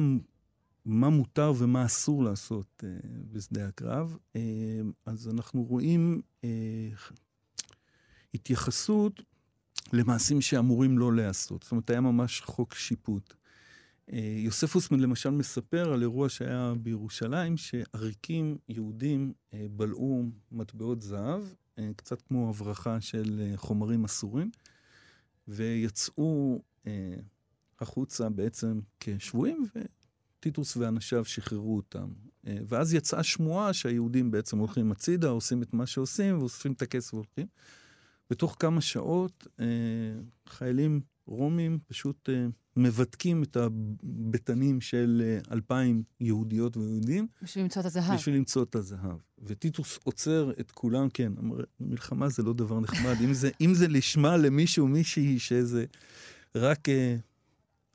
מה 0.86 1.10
מותר 1.10 1.54
ומה 1.58 1.86
אסור 1.86 2.24
לעשות 2.24 2.84
אה, 2.84 2.90
בשדה 3.32 3.68
הקרב. 3.68 4.18
אה, 4.36 4.42
אז 5.06 5.30
אנחנו 5.30 5.64
רואים 5.64 6.22
התייחסות 8.34 9.22
למעשים 9.94 10.42
שאמורים 10.42 10.98
לא 10.98 11.14
להיעשות. 11.16 11.64
זאת 11.64 11.72
אומרת, 11.72 11.90
היה 11.90 12.02
ממש 12.02 12.42
חוק 12.42 12.74
שיפוט. 12.74 13.34
יוספוס 14.38 14.92
למשל 14.92 15.30
מספר 15.30 15.94
על 15.94 16.02
אירוע 16.02 16.30
שהיה 16.30 16.74
בירושלים, 16.82 17.58
שעריקים 17.58 18.58
יהודים 18.70 19.34
בלעו 19.54 20.24
מטבעות 20.52 21.02
זהב, 21.02 21.42
קצת 21.96 22.22
כמו 22.22 22.50
הברחה 22.50 23.02
של 23.02 23.54
חומרים 23.56 24.06
אסורים, 24.06 24.50
ויצאו 25.48 26.62
אה, 26.88 27.16
החוצה 27.80 28.30
בעצם 28.30 28.80
כשבויים, 29.00 29.66
ו... 29.76 29.80
טיטוס 30.40 30.78
ואנשיו 30.78 31.26
שחררו 31.26 31.76
אותם. 31.76 32.08
אה, 32.48 32.58
ואז 32.68 32.94
יצאה 32.94 33.24
שמועה 33.24 33.74
שהיהודים 33.74 34.32
בעצם 34.32 34.58
הולכים 34.58 34.92
הצידה, 34.92 35.30
עושים 35.30 35.64
את 35.64 35.74
מה 35.74 35.86
שעושים, 35.86 36.40
ואוספים 36.40 36.72
את 36.74 36.82
הכסף 36.82 37.14
והולכים. 37.14 37.48
בתוך 38.30 38.56
כמה 38.60 38.82
שעות 38.82 39.48
אה, 39.60 39.66
חיילים 40.48 41.02
רומים 41.26 41.80
פשוט 41.88 42.30
אה, 42.30 42.48
מבדקים 42.78 43.44
את 43.44 43.58
הבטנים 43.58 44.82
של 44.82 45.22
אה, 45.26 45.54
אלפיים 45.54 46.04
יהודיות 46.20 46.78
ויהודים 46.78 47.28
בשביל 47.44 47.64
למצוא 47.64 47.82
את 47.82 47.86
הזהב. 47.86 48.16
בשביל 48.16 48.36
למצוא 48.36 48.64
את 48.64 48.76
הזהב. 48.76 49.18
וטיטוס 49.44 50.00
עוצר 50.04 50.52
את 50.60 50.72
כולם, 50.72 51.10
כן, 51.10 51.32
אמר, 51.40 51.56
מלחמה 51.80 52.30
זה 52.30 52.44
לא 52.44 52.54
דבר 52.54 52.80
נחמד. 52.80 53.16
אם 53.24 53.34
זה, 53.34 53.50
אם 53.62 53.74
זה 53.74 53.88
לשמה 53.88 54.38
למישהו, 54.38 54.88
מישהי, 54.88 55.40
שזה 55.40 55.86
רק 56.56 56.90
אה, 56.90 57.16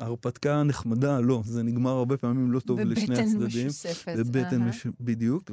הרפתקה 0.01 0.63
נחמדה, 0.63 1.21
לא, 1.21 1.43
זה 1.47 1.63
נגמר 1.63 1.91
הרבה 1.91 2.17
פעמים 2.17 2.53
לא 2.53 2.61
טוב 2.61 2.81
לשני 2.81 3.07
בבטן 3.07 3.23
הצדדים. 3.23 3.67
משוספת. 3.67 4.15
בבטן, 4.19 4.61
אהה. 4.63 4.69
מש... 4.69 4.87
בדיוק. 5.01 5.51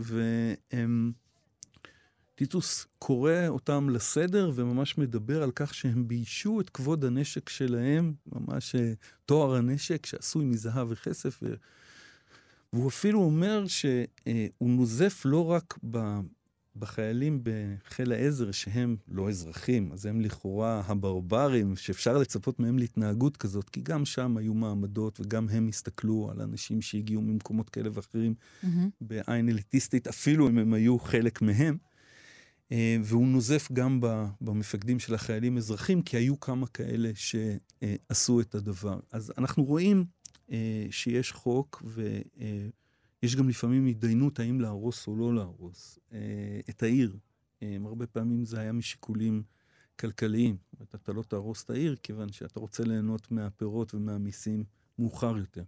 וטיטוס 2.40 2.88
קורא 3.00 3.48
אותם 3.48 3.90
לסדר 3.90 4.52
וממש 4.56 4.98
מדבר 4.98 5.44
על 5.44 5.52
כך 5.56 5.74
שהם 5.74 6.08
ביישו 6.08 6.62
את 6.62 6.70
כבוד 6.70 7.06
הנשק 7.06 7.50
שלהם, 7.50 8.14
ממש 8.26 8.76
אה, 8.76 8.94
תואר 9.26 9.56
הנשק 9.56 10.06
שעשוי 10.06 10.46
מזהב 10.46 10.88
וכסף. 10.90 11.40
ו... 11.44 11.54
והוא 12.74 12.88
אפילו 12.88 13.22
אומר 13.22 13.68
שהוא 13.68 14.70
נוזף 14.70 15.22
לא 15.26 15.52
רק 15.52 15.78
ב... 15.92 16.20
בחיילים 16.76 17.44
בחיל 17.44 18.12
העזר 18.12 18.52
שהם 18.52 18.96
לא 19.08 19.30
אזרחים, 19.30 19.92
אז 19.92 20.06
הם 20.06 20.22
לכאורה 20.22 20.82
הברברים, 20.86 21.76
שאפשר 21.76 22.18
לצפות 22.18 22.60
מהם 22.60 22.80
להתנהגות 22.80 23.38
כזאת, 23.38 23.70
כי 23.70 23.82
גם 23.82 24.06
שם 24.06 24.38
היו 24.38 24.54
מעמדות 24.54 25.20
וגם 25.20 25.50
הם 25.50 25.68
הסתכלו 25.68 26.32
על 26.32 26.42
אנשים 26.42 26.82
שהגיעו 26.82 27.22
ממקומות 27.22 27.70
כאלה 27.70 27.90
ואחרים 27.94 28.34
מהמם. 28.64 28.90
בעין 29.02 29.50
אליטיסטית, 29.50 30.08
אפילו 30.08 30.48
אם 30.48 30.58
הם 30.58 30.74
היו 30.74 31.00
חלק 31.00 31.42
מהם. 31.42 31.78
אה, 32.72 32.98
והוא 33.04 33.28
נוזף 33.28 33.68
גם 33.74 34.02
במפקדים 34.42 35.00
של 35.00 35.14
החיילים 35.14 35.58
אזרחים, 35.58 36.02
כי 36.02 36.18
היו 36.18 36.40
כמה 36.40 36.68
כאלה 36.68 37.12
שעשו 37.16 38.42
את 38.42 38.56
הדבר. 38.56 39.00
אז 39.12 39.34
אנחנו 39.38 39.64
רואים 39.64 40.06
אה, 40.52 40.88
שיש 40.92 41.32
חוק, 41.32 41.84
ויש 41.86 43.36
גם 43.36 43.50
לפעמים 43.50 43.88
התדיינות 43.88 44.40
האם 44.40 44.62
להרוס 44.62 45.08
או 45.08 45.16
לא 45.16 45.36
להרוס 45.36 46.00
אה, 46.14 46.60
את 46.70 46.84
העיר. 46.84 47.18
אה, 47.64 47.78
הרבה 47.86 48.08
פעמים 48.08 48.46
זה 48.46 48.60
היה 48.60 48.72
משיקולים 48.72 49.44
כלכליים. 50.00 50.58
אתה 50.96 51.14
לא 51.14 51.24
תהרוס 51.24 51.64
את 51.64 51.70
העיר, 51.70 51.96
כיוון 52.04 52.32
שאתה 52.32 52.60
רוצה 52.60 52.84
ליהנות 52.84 53.32
מהפירות 53.32 53.96
ומהמיסים 53.96 54.64
מאוחר 55.00 55.38
יותר. 55.38 55.64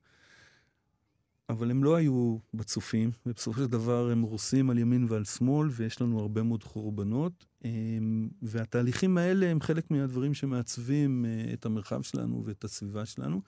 אבל 1.51 1.71
הם 1.71 1.83
לא 1.83 1.95
היו 1.95 2.37
בצופים, 2.53 3.11
ובסופו 3.25 3.59
של 3.59 3.67
דבר 3.67 4.09
הם 4.11 4.21
הורסים 4.21 4.69
על 4.69 4.77
ימין 4.77 5.05
ועל 5.09 5.25
שמאל, 5.25 5.69
ויש 5.71 6.01
לנו 6.01 6.19
הרבה 6.19 6.43
מאוד 6.43 6.63
חורבנות. 6.63 7.45
אמ, 7.65 8.29
והתהליכים 8.41 9.17
האלה 9.17 9.47
הם 9.47 9.61
חלק 9.61 9.91
מהדברים 9.91 10.33
שמעצבים 10.33 11.25
אה, 11.25 11.53
את 11.53 11.65
המרחב 11.65 12.01
שלנו 12.01 12.43
ואת 12.45 12.63
הסביבה 12.63 13.05
שלנו. 13.05 13.41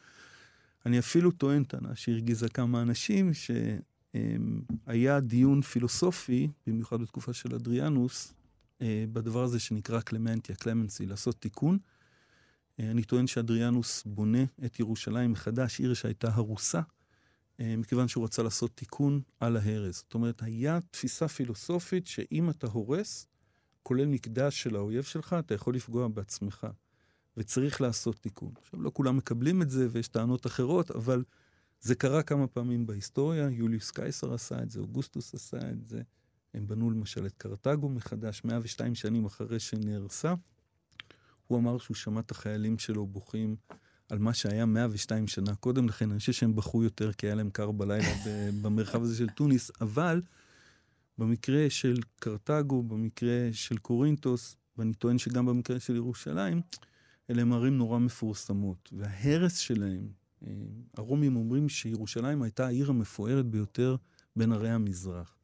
אני 0.85 0.99
אפילו 0.99 1.31
טוען 1.31 1.63
טענה 1.63 1.95
שהרגיזה 1.95 2.49
כמה 2.49 2.81
אנשים, 2.81 3.31
שהיה 3.33 5.19
דיון 5.19 5.61
פילוסופי, 5.61 6.47
במיוחד 6.67 7.01
בתקופה 7.01 7.33
של 7.33 7.55
אדריאנוס, 7.55 8.33
אה, 8.81 9.05
בדבר 9.13 9.43
הזה 9.43 9.59
שנקרא 9.59 10.01
קלמנטיה, 10.01 10.55
קלמנסי, 10.55 11.05
לעשות 11.05 11.35
תיקון. 11.35 11.77
אה, 12.79 12.91
אני 12.91 13.03
טוען 13.03 13.27
שאדריאנוס 13.27 14.03
בונה 14.05 14.43
את 14.65 14.79
ירושלים 14.79 15.31
מחדש, 15.31 15.79
עיר 15.79 15.93
שהייתה 15.93 16.29
הרוסה. 16.33 16.81
אה, 17.59 17.75
מכיוון 17.77 18.07
שהוא 18.07 18.23
רצה 18.23 18.43
לעשות 18.43 18.71
תיקון 18.75 19.21
על 19.39 19.57
ההרס. 19.57 19.97
זאת 19.97 20.13
אומרת, 20.13 20.43
היה 20.43 20.79
תפיסה 20.91 21.27
פילוסופית 21.27 22.07
שאם 22.07 22.49
אתה 22.49 22.67
הורס, 22.67 23.27
כולל 23.83 24.05
מקדש 24.05 24.63
של 24.63 24.75
האויב 24.75 25.03
שלך, 25.03 25.35
אתה 25.39 25.53
יכול 25.53 25.75
לפגוע 25.75 26.07
בעצמך. 26.07 26.67
וצריך 27.37 27.81
לעשות 27.81 28.15
תיקון. 28.15 28.51
עכשיו, 28.61 28.81
לא 28.81 28.91
כולם 28.93 29.17
מקבלים 29.17 29.61
את 29.61 29.69
זה, 29.69 29.87
ויש 29.91 30.07
טענות 30.07 30.45
אחרות, 30.45 30.91
אבל 30.91 31.23
זה 31.81 31.95
קרה 31.95 32.23
כמה 32.23 32.47
פעמים 32.47 32.85
בהיסטוריה. 32.85 33.49
יוליוס 33.49 33.91
קייסר 33.91 34.33
עשה 34.33 34.63
את 34.63 34.71
זה, 34.71 34.79
אוגוסטוס 34.79 35.33
עשה 35.33 35.57
את 35.71 35.87
זה. 35.87 36.01
הם 36.53 36.67
בנו 36.67 36.91
למשל 36.91 37.25
את 37.25 37.33
קרתגו 37.37 37.89
מחדש, 37.89 38.41
102 38.43 38.95
שנים 38.95 39.25
אחרי 39.25 39.59
שנהרסה. 39.59 40.33
הוא 41.47 41.59
אמר 41.59 41.77
שהוא 41.77 41.95
שמע 41.95 42.19
את 42.19 42.31
החיילים 42.31 42.79
שלו 42.79 43.07
בוכים 43.07 43.55
על 44.13 44.19
מה 44.19 44.33
שהיה 44.33 44.65
102 44.65 45.27
שנה 45.27 45.55
קודם 45.55 45.87
לכן. 45.87 46.11
אני 46.11 46.19
חושב 46.19 46.31
שהם 46.33 46.55
בכו 46.55 46.83
יותר 46.83 47.13
כי 47.13 47.25
היה 47.27 47.35
להם 47.35 47.49
קר 47.49 47.71
בלילה 47.71 48.07
במרחב 48.61 49.03
הזה 49.03 49.17
של 49.17 49.29
טוניס, 49.29 49.71
אבל 49.81 50.21
במקרה 51.17 51.69
של 51.69 51.99
קרתגו, 52.19 52.83
במקרה 52.83 53.49
של 53.51 53.77
קורינטוס, 53.77 54.55
ואני 54.77 54.93
טוען 54.93 55.17
שגם 55.17 55.45
במקרה 55.45 55.79
של 55.79 55.95
ירושלים, 55.95 56.61
אלה 57.29 57.41
הם 57.41 57.53
ערים 57.53 57.77
נורא 57.77 57.99
מפורסמות. 57.99 58.89
וההרס 58.91 59.57
שלהם, 59.57 60.07
אה, 60.47 60.51
הרומים 60.97 61.35
אומרים 61.35 61.69
שירושלים 61.69 62.41
הייתה 62.41 62.65
העיר 62.65 62.89
המפוארת 62.89 63.45
ביותר 63.45 63.95
בין 64.35 64.51
ערי 64.51 64.69
המזרח. 64.69 65.35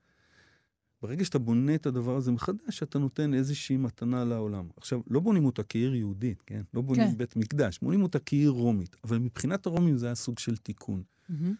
ברגע 1.01 1.25
שאתה 1.25 1.39
בונה 1.39 1.75
את 1.75 1.85
הדבר 1.85 2.15
הזה 2.15 2.31
מחדש, 2.31 2.83
אתה 2.83 2.99
נותן 2.99 3.33
איזושהי 3.33 3.77
מתנה 3.77 4.25
לעולם. 4.25 4.67
עכשיו, 4.77 5.01
לא 5.07 5.19
בונים 5.19 5.45
אותה 5.45 5.63
כעיר 5.63 5.95
יהודית, 5.95 6.41
כן? 6.41 6.61
לא 6.73 6.81
בונים 6.81 7.11
כן. 7.11 7.17
בית 7.17 7.35
מקדש, 7.35 7.79
בונים 7.81 8.03
אותה 8.03 8.19
כעיר 8.19 8.49
רומית. 8.49 8.95
אבל 9.03 9.17
מבחינת 9.17 9.65
הרומים 9.65 9.97
זה 9.97 10.05
היה 10.05 10.15
סוג 10.15 10.39
של 10.39 10.57
תיקון. 10.57 11.03
מהמם. 11.29 11.55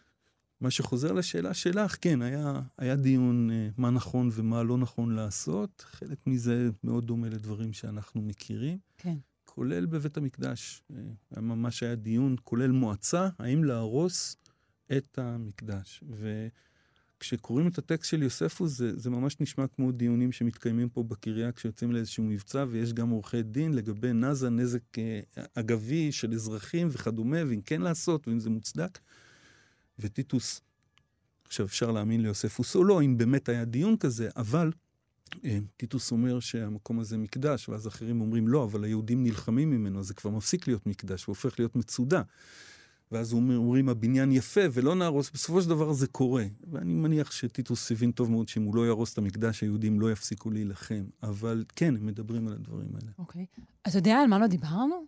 מה 0.61 0.71
שחוזר 0.71 1.11
לשאלה 1.11 1.53
שלך, 1.53 1.95
כן, 2.01 2.21
היה, 2.21 2.61
היה 2.77 2.95
דיון 2.95 3.51
אה, 3.51 3.69
מה 3.77 3.89
נכון 3.89 4.29
ומה 4.31 4.63
לא 4.63 4.77
נכון 4.77 5.15
לעשות. 5.15 5.85
חלק 5.87 6.27
מזה 6.27 6.69
מאוד 6.83 7.05
דומה 7.05 7.29
לדברים 7.29 7.73
שאנחנו 7.73 8.21
מכירים, 8.21 8.77
כן. 8.97 9.17
כולל 9.45 9.85
בבית 9.85 10.17
המקדש. 10.17 10.81
היה 11.31 11.41
ממש 11.41 11.83
היה 11.83 11.95
דיון, 11.95 12.35
כולל 12.43 12.71
מועצה, 12.71 13.29
האם 13.39 13.63
להרוס 13.63 14.37
את 14.97 15.19
המקדש. 15.19 16.03
וכשקוראים 17.19 17.67
את 17.67 17.77
הטקסט 17.77 18.09
של 18.09 18.23
יוספוס, 18.23 18.71
זה, 18.71 18.97
זה 18.97 19.09
ממש 19.09 19.39
נשמע 19.39 19.67
כמו 19.67 19.91
דיונים 19.91 20.31
שמתקיימים 20.31 20.89
פה 20.89 21.03
בקריה 21.03 21.51
כשיוצאים 21.51 21.91
לאיזשהו 21.91 22.23
מבצע, 22.23 22.65
ויש 22.69 22.93
גם 22.93 23.09
עורכי 23.09 23.43
דין 23.43 23.73
לגבי 23.73 24.13
נזה, 24.13 24.49
נזק 24.49 24.97
אה, 24.97 25.21
אגבי 25.55 26.11
של 26.11 26.33
אזרחים 26.33 26.87
וכדומה, 26.91 27.37
ואם 27.47 27.61
כן 27.61 27.81
לעשות, 27.81 28.27
ואם 28.27 28.39
זה 28.39 28.49
מוצדק. 28.49 28.99
וטיטוס, 29.99 30.61
עכשיו 31.45 31.65
אפשר 31.65 31.91
להאמין 31.91 32.21
ליוספוס 32.21 32.75
או 32.75 32.83
לא, 32.83 33.01
אם 33.01 33.17
באמת 33.17 33.49
היה 33.49 33.65
דיון 33.65 33.97
כזה, 33.97 34.29
אבל 34.35 34.71
אה, 35.45 35.59
טיטוס 35.77 36.11
אומר 36.11 36.39
שהמקום 36.39 36.99
הזה 36.99 37.17
מקדש, 37.17 37.69
ואז 37.69 37.87
אחרים 37.87 38.21
אומרים 38.21 38.47
לא, 38.47 38.63
אבל 38.63 38.83
היהודים 38.83 39.23
נלחמים 39.23 39.69
ממנו, 39.69 40.03
זה 40.03 40.13
כבר 40.13 40.31
מפסיק 40.31 40.67
להיות 40.67 40.87
מקדש, 40.87 41.25
הוא 41.25 41.33
הופך 41.33 41.59
להיות 41.59 41.75
מצודה. 41.75 42.21
ואז 43.11 43.33
אומר- 43.33 43.57
אומרים, 43.57 43.89
הבניין 43.89 44.31
יפה 44.31 44.61
ולא 44.73 44.95
נהרוס, 44.95 45.31
בסופו 45.33 45.61
של 45.61 45.69
דבר 45.69 45.93
זה 45.93 46.07
קורה. 46.07 46.45
ואני 46.71 46.93
מניח 46.93 47.31
שטיטוס 47.31 47.91
הבין 47.91 48.11
טוב 48.11 48.31
מאוד 48.31 48.47
שאם 48.47 48.63
הוא 48.63 48.75
לא 48.75 48.85
יהרוס 48.85 49.13
את 49.13 49.17
המקדש, 49.17 49.61
היהודים 49.61 49.99
לא 49.99 50.11
יפסיקו 50.11 50.51
להילחם. 50.51 51.03
אבל 51.23 51.65
כן, 51.75 51.95
הם 51.95 52.05
מדברים 52.05 52.47
על 52.47 52.53
הדברים 52.53 52.87
האלה. 52.95 53.11
אוקיי. 53.19 53.45
אתה 53.87 53.97
יודע 53.97 54.17
על 54.17 54.27
מה 54.27 54.39
לא 54.39 54.47
דיברנו? 54.47 55.05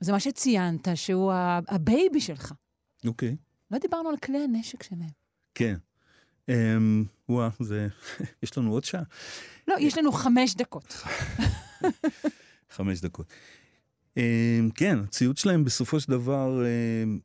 זה 0.00 0.12
מה 0.12 0.20
שציינת, 0.20 0.88
שהוא 0.94 1.32
ה 1.68 1.78
baby 1.78 2.20
שלך. 2.20 2.52
אוקיי. 3.06 3.36
לא 3.70 3.78
דיברנו 3.78 4.08
על 4.08 4.16
כלי 4.16 4.38
הנשק 4.38 4.82
שלהם. 4.82 5.10
כן. 5.54 5.76
אמ, 6.48 7.04
וואה, 7.28 7.48
זה... 7.60 7.88
יש 8.42 8.58
לנו 8.58 8.72
עוד 8.72 8.84
שעה? 8.84 9.02
לא, 9.68 9.74
יש 9.80 9.98
לנו 9.98 10.12
חמש 10.12 10.54
דקות. 10.54 10.94
חמש 12.76 13.00
דקות. 13.00 13.26
אמ, 14.16 14.70
כן, 14.74 14.98
הציוד 14.98 15.36
שלהם 15.36 15.64
בסופו 15.64 16.00
של 16.00 16.12
דבר, 16.12 16.62
אמ, 16.66 17.18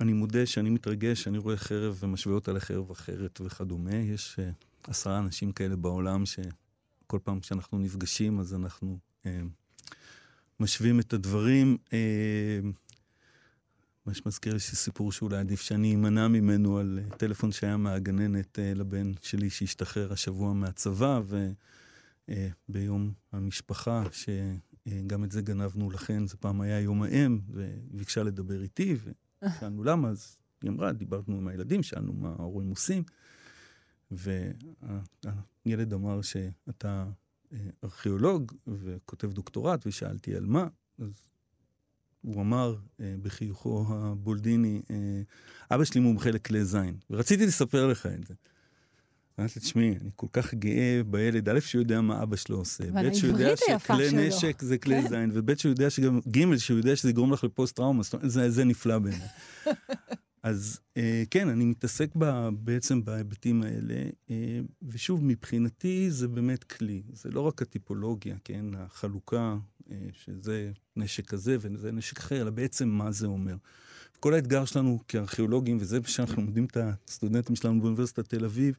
אני 0.00 0.12
מודה 0.12 0.46
שאני 0.46 0.70
מתרגש, 0.70 1.28
אני 1.28 1.38
רואה 1.38 1.56
חרב 1.56 1.98
ומשווה 2.00 2.34
אותה 2.34 2.52
לחרב 2.52 2.90
אחרת 2.90 3.40
וכדומה. 3.44 3.96
יש 3.96 4.36
אה, 4.38 4.50
עשרה 4.82 5.18
אנשים 5.18 5.52
כאלה 5.52 5.76
בעולם 5.76 6.26
שכל 6.26 7.18
פעם 7.24 7.42
שאנחנו 7.42 7.78
נפגשים, 7.78 8.40
אז 8.40 8.54
אנחנו 8.54 8.98
אמ, 9.26 9.48
משווים 10.60 11.00
את 11.00 11.12
הדברים. 11.12 11.76
מה 14.06 14.14
שמזכיר 14.14 14.52
לי 14.52 14.60
שסיפור 14.60 15.12
שאולי 15.12 15.36
עדיף 15.36 15.60
שאני 15.60 15.94
אמנע 15.94 16.28
ממנו 16.28 16.78
על 16.78 16.98
אה, 17.02 17.16
טלפון 17.16 17.52
שהיה 17.52 17.76
מהגננת 17.76 18.58
אה, 18.58 18.72
לבן 18.74 19.12
שלי 19.22 19.50
שהשתחרר 19.50 20.12
השבוע 20.12 20.52
מהצבא, 20.52 21.20
וביום 22.28 23.12
המשפחה, 23.32 24.04
שגם 24.88 25.24
את 25.24 25.32
זה 25.32 25.42
גנבנו 25.42 25.90
לכן, 25.90 26.26
זה 26.26 26.36
פעם 26.36 26.60
היה 26.60 26.80
יום 26.80 27.02
האם, 27.02 27.40
וביקשה 27.48 28.22
לדבר 28.22 28.62
איתי, 28.62 28.96
ושאלנו 29.42 29.84
למה, 29.84 30.08
אז 30.08 30.36
היא 30.62 30.70
אמרה, 30.70 30.92
דיברנו 30.92 31.36
עם 31.36 31.48
הילדים, 31.48 31.82
שאלנו 31.82 32.12
מה 32.12 32.34
ההורים 32.38 32.70
עושים, 32.70 33.02
והילד 34.10 35.92
אמר 35.92 36.22
שאתה 36.22 37.06
אה, 37.52 37.58
ארכיאולוג 37.84 38.52
וכותב 38.66 39.32
דוקטורט, 39.32 39.86
ושאלתי 39.86 40.36
על 40.36 40.46
מה, 40.46 40.68
אז 40.98 41.28
הוא 42.22 42.42
אמר 42.42 42.76
אה, 43.00 43.14
בחיוכו 43.22 43.86
הבולדיני, 43.88 44.82
אה, 44.90 45.22
אבא 45.70 45.84
שלי 45.84 46.00
מומחה 46.00 46.30
לכלי 46.30 46.64
זין, 46.64 46.96
ורציתי 47.10 47.46
לספר 47.46 47.86
לך 47.86 48.06
את 48.06 48.26
זה. 48.26 48.34
אמרתי, 49.40 49.60
תשמעי, 49.60 49.96
אני 50.00 50.10
כל 50.16 50.26
כך 50.32 50.54
גאה 50.54 51.00
בילד, 51.06 51.48
א', 51.48 51.60
שהוא 51.60 51.82
יודע 51.82 52.00
מה 52.00 52.22
אבא 52.22 52.36
שלו 52.36 52.56
עושה, 52.56 52.84
ב', 52.92 53.14
שהוא 53.14 53.30
יודע 53.30 53.56
שכלי. 53.56 54.28
נשק 54.28 54.62
זה 54.62 54.78
כלי 54.78 55.02
כן. 55.02 55.08
זין, 55.08 55.30
וב', 55.32 55.56
שהוא 55.56 55.70
יודע 55.70 55.90
שגם, 55.90 56.20
ג', 56.28 56.56
שהוא 56.56 56.78
יודע 56.78 56.96
שזה 56.96 57.10
יגרום 57.10 57.32
לך 57.32 57.44
לפוסט-טראומה, 57.44 58.02
זה, 58.22 58.50
זה 58.50 58.64
נפלא 58.64 58.98
בעיניי. 58.98 59.28
אז 60.42 60.80
אה, 60.96 61.22
כן, 61.30 61.48
אני 61.48 61.64
מתעסק 61.64 62.10
ב, 62.18 62.48
בעצם 62.48 63.04
בהיבטים 63.04 63.62
האלה, 63.62 63.94
אה, 64.30 64.60
ושוב, 64.88 65.24
מבחינתי 65.24 66.10
זה 66.10 66.28
באמת 66.28 66.64
כלי. 66.64 67.02
זה 67.12 67.30
לא 67.30 67.40
רק 67.40 67.62
הטיפולוגיה, 67.62 68.36
כן, 68.44 68.64
החלוקה, 68.76 69.56
אה, 69.90 69.96
שזה 70.12 70.72
נשק 70.96 71.26
כזה 71.26 71.56
וזה 71.60 71.92
נשק 71.92 72.18
אחר, 72.18 72.42
אלא 72.42 72.50
בעצם 72.50 72.88
מה 72.88 73.12
זה 73.12 73.26
אומר. 73.26 73.56
כל 74.20 74.34
האתגר 74.34 74.64
שלנו 74.64 74.98
כארכיאולוגים, 75.08 75.76
וזה 75.80 75.98
שאנחנו 76.06 76.42
לומדים 76.42 76.64
את 76.64 76.76
הסטודנטים 76.80 77.56
שלנו 77.56 77.80
באוניברסיטת 77.80 78.28
תל 78.28 78.44
אביב, 78.44 78.74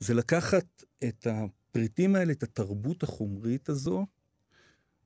זה 0.00 0.14
לקחת 0.14 0.84
את 1.04 1.26
הפריטים 1.30 2.14
האלה, 2.14 2.32
את 2.32 2.42
התרבות 2.42 3.02
החומרית 3.02 3.68
הזו, 3.68 4.06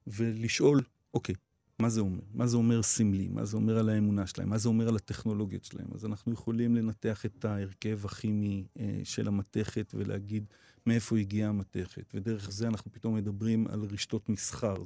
ולשאול, 0.07 0.83
אוקיי, 1.15 1.35
מה 1.79 1.89
זה 1.89 2.01
אומר? 2.01 2.21
מה 2.35 2.47
זה 2.47 2.57
אומר 2.57 2.83
סמלי? 2.83 3.29
מה 3.29 3.45
זה 3.45 3.57
אומר 3.57 3.79
על 3.79 3.89
האמונה 3.89 4.27
שלהם? 4.27 4.49
מה 4.49 4.59
זה 4.59 4.69
אומר 4.69 4.89
על 4.89 4.97
הטכנולוגיות 4.97 5.65
שלהם? 5.65 5.87
אז 5.95 6.05
אנחנו 6.05 6.33
יכולים 6.33 6.75
לנתח 6.77 7.27
את 7.27 7.45
ההרכב 7.45 8.05
הכימי 8.05 8.67
אה, 8.79 9.01
של 9.05 9.29
המתכת 9.29 9.93
ולהגיד 9.95 10.45
מאיפה 10.87 11.19
הגיעה 11.19 11.49
המתכת, 11.49 12.15
ודרך 12.15 12.51
זה 12.51 12.69
אנחנו 12.69 12.93
פתאום 12.93 13.15
מדברים 13.15 13.67
על 13.67 13.85
רשתות 13.91 14.29
מסחר. 14.29 14.77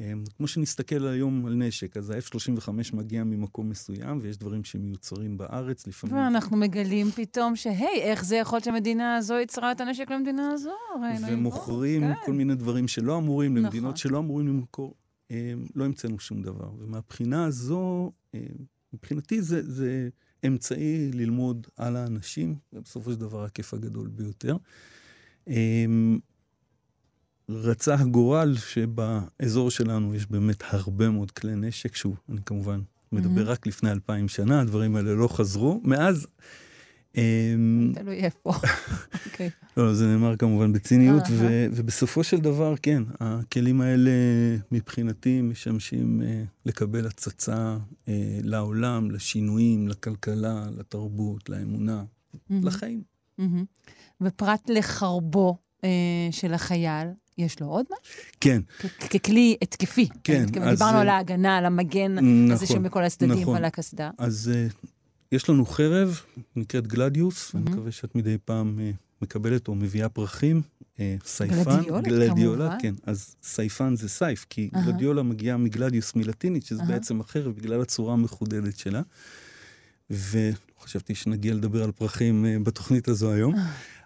אה, 0.00 0.12
כמו 0.36 0.46
שנסתכל 0.46 1.06
היום 1.06 1.46
על 1.46 1.54
נשק, 1.54 1.96
אז 1.96 2.10
ה-F-35 2.10 2.70
מגיע 2.92 3.24
ממקום 3.24 3.68
מסוים, 3.68 4.18
ויש 4.22 4.36
דברים 4.36 4.64
שמיוצרים 4.64 5.38
בארץ, 5.38 5.86
לפעמים... 5.86 6.16
ואנחנו 6.16 6.56
מגלים 6.56 7.10
פתאום 7.10 7.56
שהי, 7.56 8.00
איך 8.02 8.24
זה 8.24 8.36
יכול 8.36 8.56
להיות 8.56 8.64
שהמדינה 8.64 9.16
הזו 9.16 9.34
יצרה 9.34 9.72
את 9.72 9.80
הנשק 9.80 10.10
למדינה 10.10 10.50
הזו? 10.50 10.70
ומוכרים 11.30 12.02
כן. 12.02 12.14
כל 12.24 12.32
מיני 12.32 12.54
דברים 12.54 12.88
שלא 12.88 13.18
אמורים, 13.18 13.54
נכון. 13.54 13.64
למדינות 13.64 13.96
שלא 13.96 14.18
אמורים 14.18 14.48
למכור. 14.48 14.94
אה, 15.30 15.54
לא 15.74 15.84
המצאנו 15.84 16.18
שום 16.18 16.42
דבר. 16.42 16.70
ומהבחינה 16.78 17.44
הזו, 17.44 18.12
אה, 18.34 18.40
מבחינתי 18.92 19.42
זה, 19.42 19.72
זה 19.72 20.08
אמצעי 20.46 21.10
ללמוד 21.12 21.66
על 21.76 21.96
האנשים, 21.96 22.54
ובסופו 22.72 23.12
של 23.12 23.18
דבר 23.18 23.44
הכיף 23.44 23.74
הגדול 23.74 24.08
ביותר. 24.08 24.56
רצה 27.48 27.94
הגורל 27.94 28.56
שבאזור 28.56 29.70
שלנו 29.70 30.14
יש 30.14 30.26
באמת 30.30 30.62
הרבה 30.66 31.10
מאוד 31.10 31.30
כלי 31.30 31.56
נשק, 31.56 31.96
שוב, 31.96 32.20
אני 32.28 32.40
כמובן 32.46 32.80
מדבר 33.12 33.28
מהמם. 33.28 33.48
רק 33.48 33.66
לפני 33.66 33.90
אלפיים 33.90 34.28
שנה, 34.28 34.60
הדברים 34.60 34.96
האלה 34.96 35.14
לא 35.14 35.28
חזרו. 35.28 35.80
מאז... 35.84 36.26
אה, 37.16 37.54
תלוי 37.94 38.16
איפה. 38.16 38.52
אוקיי. 39.26 39.50
לא, 39.76 39.94
זה 39.94 40.06
נאמר 40.06 40.36
כמובן 40.36 40.72
בציניות, 40.72 41.22
ובסופו 41.72 42.24
של 42.24 42.40
דבר, 42.40 42.74
כן, 42.82 43.02
הכלים 43.20 43.80
האלה 43.80 44.10
מבחינתי 44.72 45.42
משמשים 45.42 46.22
אה, 46.22 46.42
לקבל 46.66 47.06
הצצה 47.06 47.76
אה, 48.08 48.38
לעולם, 48.42 49.10
לשינויים, 49.10 49.88
לכלכלה, 49.88 50.66
לתרבות, 50.78 51.48
לאמונה, 51.48 52.04
לחיים. 52.50 53.02
ופרט 54.20 54.70
לחרבו 54.70 55.56
אה, 55.84 56.28
של 56.30 56.54
החייל, 56.54 57.08
יש 57.38 57.60
לו 57.60 57.66
עוד 57.66 57.84
משהו? 57.86 58.22
כן, 58.40 58.62
ככלי 59.10 59.56
התקפי. 59.62 60.08
כן, 60.24 60.46
אני 60.56 60.66
אז, 60.66 60.78
דיברנו 60.78 60.96
אה, 60.96 61.02
על 61.02 61.08
ההגנה, 61.08 61.56
על 61.56 61.66
המגן 61.66 62.18
הזה 62.52 62.64
נכון, 62.64 62.76
שמכל 62.76 63.04
הצדדים 63.04 63.40
נכון. 63.42 63.54
ועל 63.54 63.64
הקסדה. 63.64 64.10
אז 64.18 64.52
אה, 64.54 64.66
יש 65.32 65.48
לנו 65.48 65.66
חרב, 65.66 66.20
נקראת 66.56 66.86
גלדיוס, 66.86 67.54
ואני 67.54 67.64
מהמם. 67.64 67.76
מקווה 67.76 67.92
שאת 67.92 68.14
מדי 68.14 68.36
פעם 68.44 68.78
אה, 68.82 68.90
מקבלת 69.22 69.68
או 69.68 69.74
מביאה 69.74 70.08
פרחים. 70.08 70.62
אה, 71.00 71.16
סייפן, 71.24 71.76
גלדיולה, 71.76 72.00
גלדיולה, 72.00 72.68
כמובן. 72.68 72.82
כן. 72.82 72.94
אז 73.06 73.36
סייפן 73.42 73.96
זה 73.96 74.08
סייף, 74.08 74.46
כי 74.50 74.70
אהה. 74.74 74.86
גלדיולה 74.86 75.22
מגיעה 75.22 75.56
מגלדיוס 75.56 76.14
מלטינית, 76.14 76.66
שזה 76.66 76.80
אהה. 76.80 76.88
בעצם 76.88 77.20
החרב 77.20 77.56
בגלל 77.56 77.80
הצורה 77.80 78.12
המחודדת 78.12 78.78
שלה. 78.78 79.02
וחשבתי 80.84 81.14
שנגיע 81.14 81.54
לדבר 81.54 81.84
על 81.84 81.92
פרחים 81.92 82.46
אה, 82.46 82.56
בתוכנית 82.62 83.08
הזו 83.08 83.32
היום. 83.32 83.54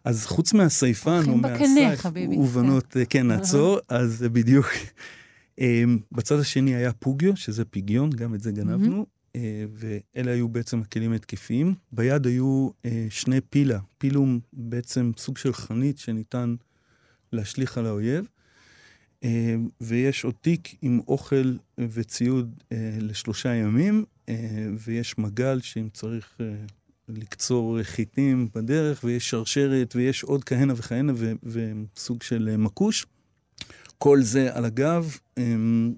אז 0.04 0.26
חוץ 0.26 0.52
מהסייפן 0.52 1.22
או 1.28 1.36
מהסייף, 1.36 2.00
חביבי, 2.00 2.36
ובנות, 2.36 2.96
אה, 2.96 3.04
כן, 3.04 3.26
נעצור, 3.26 3.78
אז 3.88 4.18
זה 4.18 4.28
בדיוק. 4.28 4.66
אה, 5.60 5.84
בצד 6.12 6.38
השני 6.38 6.74
היה 6.74 6.92
פוגיו, 6.92 7.36
שזה 7.36 7.64
פיגיון, 7.64 8.10
גם 8.10 8.34
את 8.34 8.40
זה 8.40 8.52
גנבנו, 8.52 9.06
אה, 9.36 9.64
ואלה 9.74 10.32
היו 10.32 10.48
בעצם 10.48 10.80
הכלים 10.80 11.12
ההתקפיים. 11.12 11.74
ביד 11.92 12.26
היו 12.26 12.68
אה, 12.84 13.06
שני 13.10 13.40
פילה, 13.40 13.78
פילום 13.98 14.40
בעצם 14.52 15.10
סוג 15.16 15.38
של 15.38 15.52
חנית 15.52 15.98
שניתן 15.98 16.54
להשליך 17.32 17.78
על 17.78 17.86
האויב. 17.86 18.24
אה, 19.24 19.56
ויש 19.80 20.24
עוד 20.24 20.34
תיק 20.40 20.74
עם 20.82 21.00
אוכל 21.08 21.56
וציוד 21.78 22.62
אה, 22.72 22.96
לשלושה 23.00 23.54
ימים, 23.54 23.94
אה, 23.98 24.17
ויש 24.78 25.18
מגל 25.18 25.60
שאם 25.60 25.88
צריך 25.92 26.36
אה, 26.40 26.46
לקצור 27.08 27.82
חיטים 27.82 28.48
בדרך, 28.54 29.04
ויש 29.04 29.30
שרשרת, 29.30 29.96
ויש 29.96 30.22
עוד 30.22 30.44
כהנה 30.44 30.72
וכהנה, 30.76 31.12
וסוג 31.42 32.22
של 32.22 32.48
אה, 32.52 32.56
מכוש. 32.56 33.06
כל 33.98 34.22
זה 34.22 34.54
על 34.54 34.64
הגב, 34.64 35.16
אה, 35.38 35.44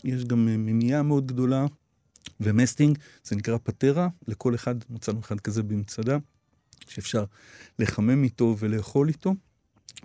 יש 0.04 0.24
גם 0.24 0.48
אה, 0.48 0.56
מימייה 0.56 1.02
מאוד 1.02 1.26
גדולה 1.26 1.66
ומסטינג, 2.40 2.98
זה 3.24 3.36
נקרא 3.36 3.58
patera, 3.62 4.08
לכל 4.28 4.54
אחד, 4.54 4.74
מצאנו 4.90 5.20
אחד 5.20 5.40
כזה 5.40 5.62
במצדה, 5.62 6.18
שאפשר 6.88 7.24
לחמם 7.78 8.24
איתו 8.24 8.56
ולאכול 8.58 9.08
איתו, 9.08 9.34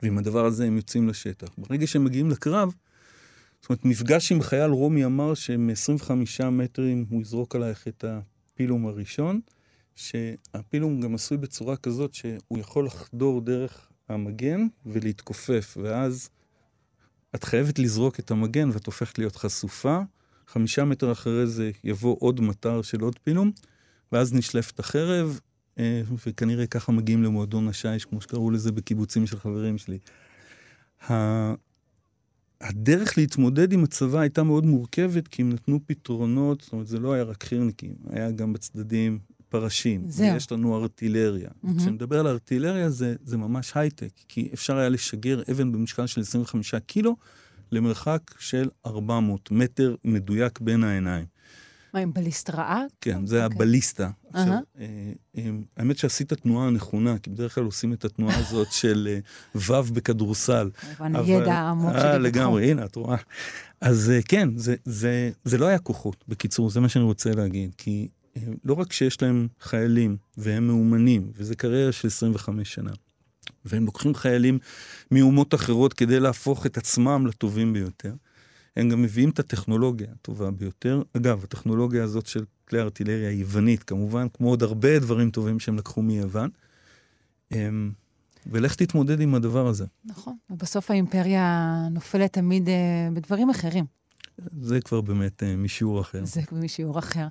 ועם 0.01 0.17
הדבר 0.17 0.45
הזה 0.45 0.65
הם 0.65 0.75
יוצאים 0.75 1.09
לשטח. 1.09 1.47
ברגע 1.57 1.87
שהם 1.87 2.03
מגיעים 2.03 2.29
לקרב, 2.29 2.73
זאת 3.65 3.69
אומרת, 3.69 3.85
מפגש 3.85 4.31
עם 4.31 4.41
חייל 4.41 4.71
רומי 4.71 5.05
אמר 5.05 5.33
שמ-25 5.33 6.49
מטרים 6.51 7.05
הוא 7.09 7.21
יזרוק 7.21 7.55
עלייך 7.55 7.87
את 7.87 8.05
ה 8.07 8.20
pilum 8.20 8.85
הראשון, 8.85 9.39
שה 9.95 10.35
pilum 10.35 11.01
גם 11.01 11.15
עשוי 11.15 11.37
בצורה 11.37 11.77
כזאת 11.77 12.13
שהוא 12.13 12.59
יכול 12.59 12.85
לחדור 12.85 13.41
דרך 13.41 13.89
המגן 14.09 14.67
ולהתכופף, 14.85 15.77
ואז 15.81 16.29
את 17.35 17.43
חייבת 17.43 17.79
לזרוק 17.79 18.19
את 18.19 18.31
המגן 18.31 18.69
ואת 18.73 18.85
הופכת 18.85 19.19
להיות 19.19 19.35
חשופה. 19.35 19.99
חמישה 20.47 20.85
מטר 20.85 21.11
אחרי 21.11 21.47
זה 21.47 21.71
יבוא 21.83 22.15
עוד 22.19 22.41
מטר 22.41 22.81
של 22.81 23.01
עוד 23.01 23.19
פילום, 23.23 23.51
ואז 24.11 24.33
נשלפת 24.33 24.79
החרב, 24.79 25.39
אה, 25.79 26.01
וכנראה 26.25 26.67
ככה 26.67 26.91
מגיעים 26.91 27.23
למועדון 27.23 27.67
השיש, 27.67 28.05
כמו 28.05 28.21
שקראו 28.21 28.51
לזה 28.51 28.71
בקיבוצים 28.71 29.27
של 29.27 29.39
חברים 29.39 29.77
שלי. 29.77 29.97
הדרך 32.69 33.17
להתמודד 33.17 33.73
עם 33.73 33.83
הצבא 33.83 34.19
הייתה 34.19 34.43
מאוד 34.43 34.65
מורכבת, 34.65 35.27
כי 35.27 35.41
הם 35.41 35.49
נתנו 35.49 35.79
פתרונות, 35.85 36.61
זאת 36.61 36.73
אומרת, 36.73 36.87
זה 36.87 36.99
לא 36.99 37.13
היה 37.13 37.23
רק 37.23 37.43
חי"רניקים, 37.43 37.93
היה 38.09 38.31
גם 38.31 38.53
בצדדים 38.53 39.19
פרשים. 39.49 40.03
זהו. 40.07 40.35
יש 40.35 40.51
לנו 40.51 40.81
ארטילריה. 40.81 41.49
מהמם. 41.63 41.79
כשנדבר 41.79 42.19
על 42.19 42.27
ארטילריה 42.27 42.89
זה, 42.89 43.15
זה 43.23 43.37
ממש 43.37 43.71
הייטק, 43.75 44.11
כי 44.27 44.49
אפשר 44.53 44.77
היה 44.77 44.89
לשגר 44.89 45.41
אבן 45.51 45.71
במשקל 45.71 46.07
של 46.07 46.21
25 46.21 46.75
קילו 46.75 47.15
למרחק 47.71 48.21
של 48.39 48.69
400 48.85 49.51
מטר 49.51 49.95
מדויק 50.05 50.59
בין 50.59 50.83
העיניים. 50.83 51.25
מה, 51.95 52.01
עם 52.01 52.13
בליסטראה? 52.13 52.83
כן, 53.01 53.25
זה 53.25 53.45
אוקיי. 53.45 53.55
הבליסטה. 53.55 54.09
עכשיו, 54.33 54.47
אהה. 54.53 54.59
אה, 54.79 54.85
אה, 55.37 55.49
האמת 55.77 55.97
שעשית 55.97 56.33
תנועה 56.33 56.67
הנכונה, 56.67 57.17
כי 57.17 57.29
בדרך 57.29 57.55
כלל 57.55 57.63
עושים 57.63 57.93
את 57.93 58.05
התנועה 58.05 58.37
הזאת 58.47 58.71
של 58.71 59.07
אה, 59.11 59.19
וו 59.61 59.83
בכדורסל. 59.93 60.69
כמובן, 60.97 61.15
אבל- 61.15 61.25
הידע 61.25 61.53
העמוק 61.53 61.91
שלי. 61.91 62.01
אה, 62.01 62.07
בתחום. 62.07 62.21
לגמרי, 62.23 62.71
הנה, 62.71 62.85
את 62.85 62.95
רואה. 62.95 63.17
אז 63.81 64.11
כן, 64.27 64.49
זה, 64.57 64.75
זה, 64.85 65.31
זה 65.43 65.57
לא 65.57 65.65
היה 65.65 65.79
כוחות, 65.79 66.23
בקיצור, 66.27 66.69
זה 66.69 66.79
מה 66.79 66.89
שאני 66.89 67.03
רוצה 67.05 67.31
להגיד. 67.31 67.71
כי 67.77 68.07
לא 68.65 68.73
רק 68.73 68.93
שיש 68.93 69.21
להם 69.21 69.47
חיילים, 69.61 70.17
והם 70.37 70.67
מאומנים, 70.67 71.31
וזה 71.35 71.55
קריירה 71.55 71.91
של 71.91 72.07
25 72.07 72.73
שנה, 72.73 72.91
והם 73.65 73.85
לוקחים 73.85 74.15
חיילים 74.15 74.59
מאומות 75.11 75.53
אחרות 75.53 75.93
כדי 75.93 76.19
להפוך 76.19 76.65
את 76.65 76.77
עצמם 76.77 77.27
לטובים 77.27 77.73
ביותר, 77.73 78.13
הם 78.77 78.89
גם 78.89 79.01
מביאים 79.01 79.29
את 79.29 79.39
הטכנולוגיה 79.39 80.07
הטובה 80.11 80.51
ביותר. 80.51 81.01
אגב, 81.17 81.43
הטכנולוגיה 81.43 82.03
הזאת 82.03 82.27
של 82.27 82.45
כלי 82.69 82.81
ארטילריה 82.81 83.29
היוונית, 83.29 83.83
כמובן, 83.83 84.27
כמו 84.33 84.49
עוד 84.49 84.63
הרבה 84.63 84.99
דברים 84.99 85.31
טובים 85.31 85.59
שהם 85.59 85.77
לקחו 85.77 86.01
מיוון. 86.01 86.49
אמ, 87.51 87.91
ולך 88.47 88.75
תתמודד 88.75 89.21
עם 89.21 89.35
הדבר 89.35 89.67
הזה. 89.67 89.85
נכון, 90.05 90.35
ובסוף 90.49 90.91
האימפריה 90.91 91.87
נופלת 91.91 92.33
תמיד 92.33 92.69
אה, 92.69 93.09
בדברים 93.13 93.49
אחרים. 93.49 93.85
זה 94.61 94.81
כבר 94.81 95.01
באמת 95.01 95.43
אה, 95.43 95.55
משיעור 95.55 96.01
אחר. 96.01 96.25
זה 96.25 96.41
משיעור 96.51 96.99
אחר. 96.99 97.27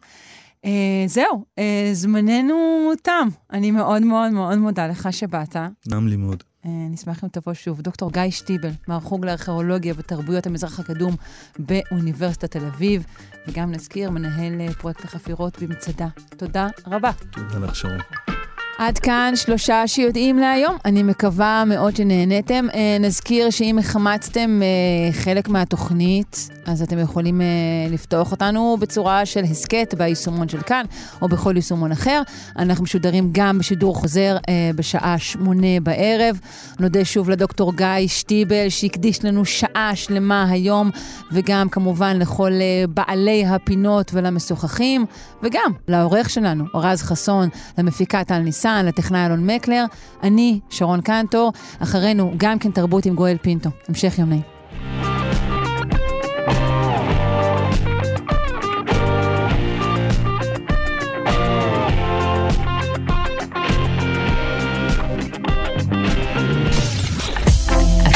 Uh, 0.64 0.66
זהו, 1.06 1.44
uh, 1.56 1.62
זמננו 1.92 2.54
תם. 3.02 3.28
אני 3.50 3.70
מאוד 3.70 4.02
מאוד 4.02 4.32
מאוד 4.32 4.58
מודה 4.58 4.86
לך 4.86 5.08
שבאת. 5.12 5.56
נם 5.86 6.08
לי 6.08 6.16
מאוד. 6.16 6.42
Uh, 6.64 6.68
נשמח 6.90 7.24
אם 7.24 7.28
תבוא 7.28 7.54
שוב. 7.54 7.80
דוקטור 7.80 8.12
גיא 8.12 8.30
שטיבל, 8.30 8.70
מהחוג 8.88 9.24
לארכיאולוגיה 9.24 9.94
ותרבויות 9.96 10.46
המזרח 10.46 10.80
הקדום 10.80 11.16
באוניברסיטת 11.58 12.50
תל 12.50 12.64
אביב, 12.66 13.06
וגם 13.46 13.72
נזכיר, 13.72 14.10
מנהל 14.10 14.68
uh, 14.68 14.74
פרויקט 14.74 15.04
החפירות 15.04 15.62
במצדה. 15.62 16.08
תודה 16.36 16.68
רבה. 16.86 17.10
תודה 17.32 17.58
לך, 17.58 17.76
שרון. 17.76 18.33
עד 18.78 18.98
כאן 18.98 19.32
שלושה 19.36 19.86
שיודעים 19.86 20.38
להיום. 20.38 20.76
אני 20.84 21.02
מקווה 21.02 21.64
מאוד 21.66 21.96
שנהניתם. 21.96 22.66
אה, 22.74 22.96
נזכיר 23.00 23.50
שאם 23.50 23.78
החמצתם 23.78 24.60
אה, 24.62 25.12
חלק 25.12 25.48
מהתוכנית, 25.48 26.48
אז 26.66 26.82
אתם 26.82 26.98
יכולים 26.98 27.40
אה, 27.40 27.46
לפתוח 27.90 28.32
אותנו 28.32 28.76
בצורה 28.80 29.26
של 29.26 29.44
הסכת 29.44 29.94
ביישומון 29.98 30.48
של 30.48 30.60
כאן, 30.60 30.84
או 31.22 31.28
בכל 31.28 31.56
יישומון 31.56 31.92
אחר. 31.92 32.22
אנחנו 32.58 32.84
משודרים 32.84 33.28
גם 33.32 33.58
בשידור 33.58 33.94
חוזר 33.94 34.36
בשעה 34.74 35.18
שמונה 35.18 35.80
בערב. 35.82 36.40
נודה 36.80 37.04
שוב 37.04 37.30
לדוקטור 37.30 37.72
גיא 37.76 38.06
שטיבל, 38.06 38.68
שהקדיש 38.68 39.24
לנו 39.24 39.44
שעה 39.44 39.90
שלמה 39.94 40.50
היום, 40.50 40.90
וגם 41.32 41.68
כמובן 41.68 42.16
לכל 42.16 42.52
בעלי 42.88 43.46
הפינות 43.46 44.10
ולמשוחחים, 44.14 45.06
וגם 45.42 45.72
לעורך 45.88 46.30
שלנו, 46.30 46.64
רז 46.74 47.02
חסון, 47.02 47.48
למפיקה 47.78 48.24
טל 48.24 48.38
ניסן, 48.38 48.63
לטכנאי 48.66 49.26
אלון 49.26 49.50
מקלר. 49.50 49.84
אני, 50.22 50.60
שרון 50.70 51.00
קנטור, 51.00 51.52
אחרינו 51.78 52.32
גם 52.36 52.58
כן 52.58 52.70
תרבות 52.70 53.06
עם 53.06 53.14
גואל 53.14 53.36
פינטו. 53.42 53.70
המשך 53.88 54.18
יום 54.18 54.28
נעים. 54.28 54.42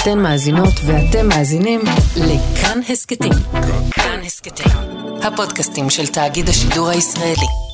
אתן 0.09 0.18
מאזינות 0.18 0.74
ואתם 0.86 1.28
מאזינים 1.28 1.80
לכאן 2.16 2.80
הסכתים. 2.88 3.32
כאן 3.90 4.20
הסכתים, 4.26 4.72
הפודקאסטים 5.22 5.90
של 5.90 6.07
תאגיד 6.07 6.49
השידור 6.49 6.88
הישראלי. 6.88 7.67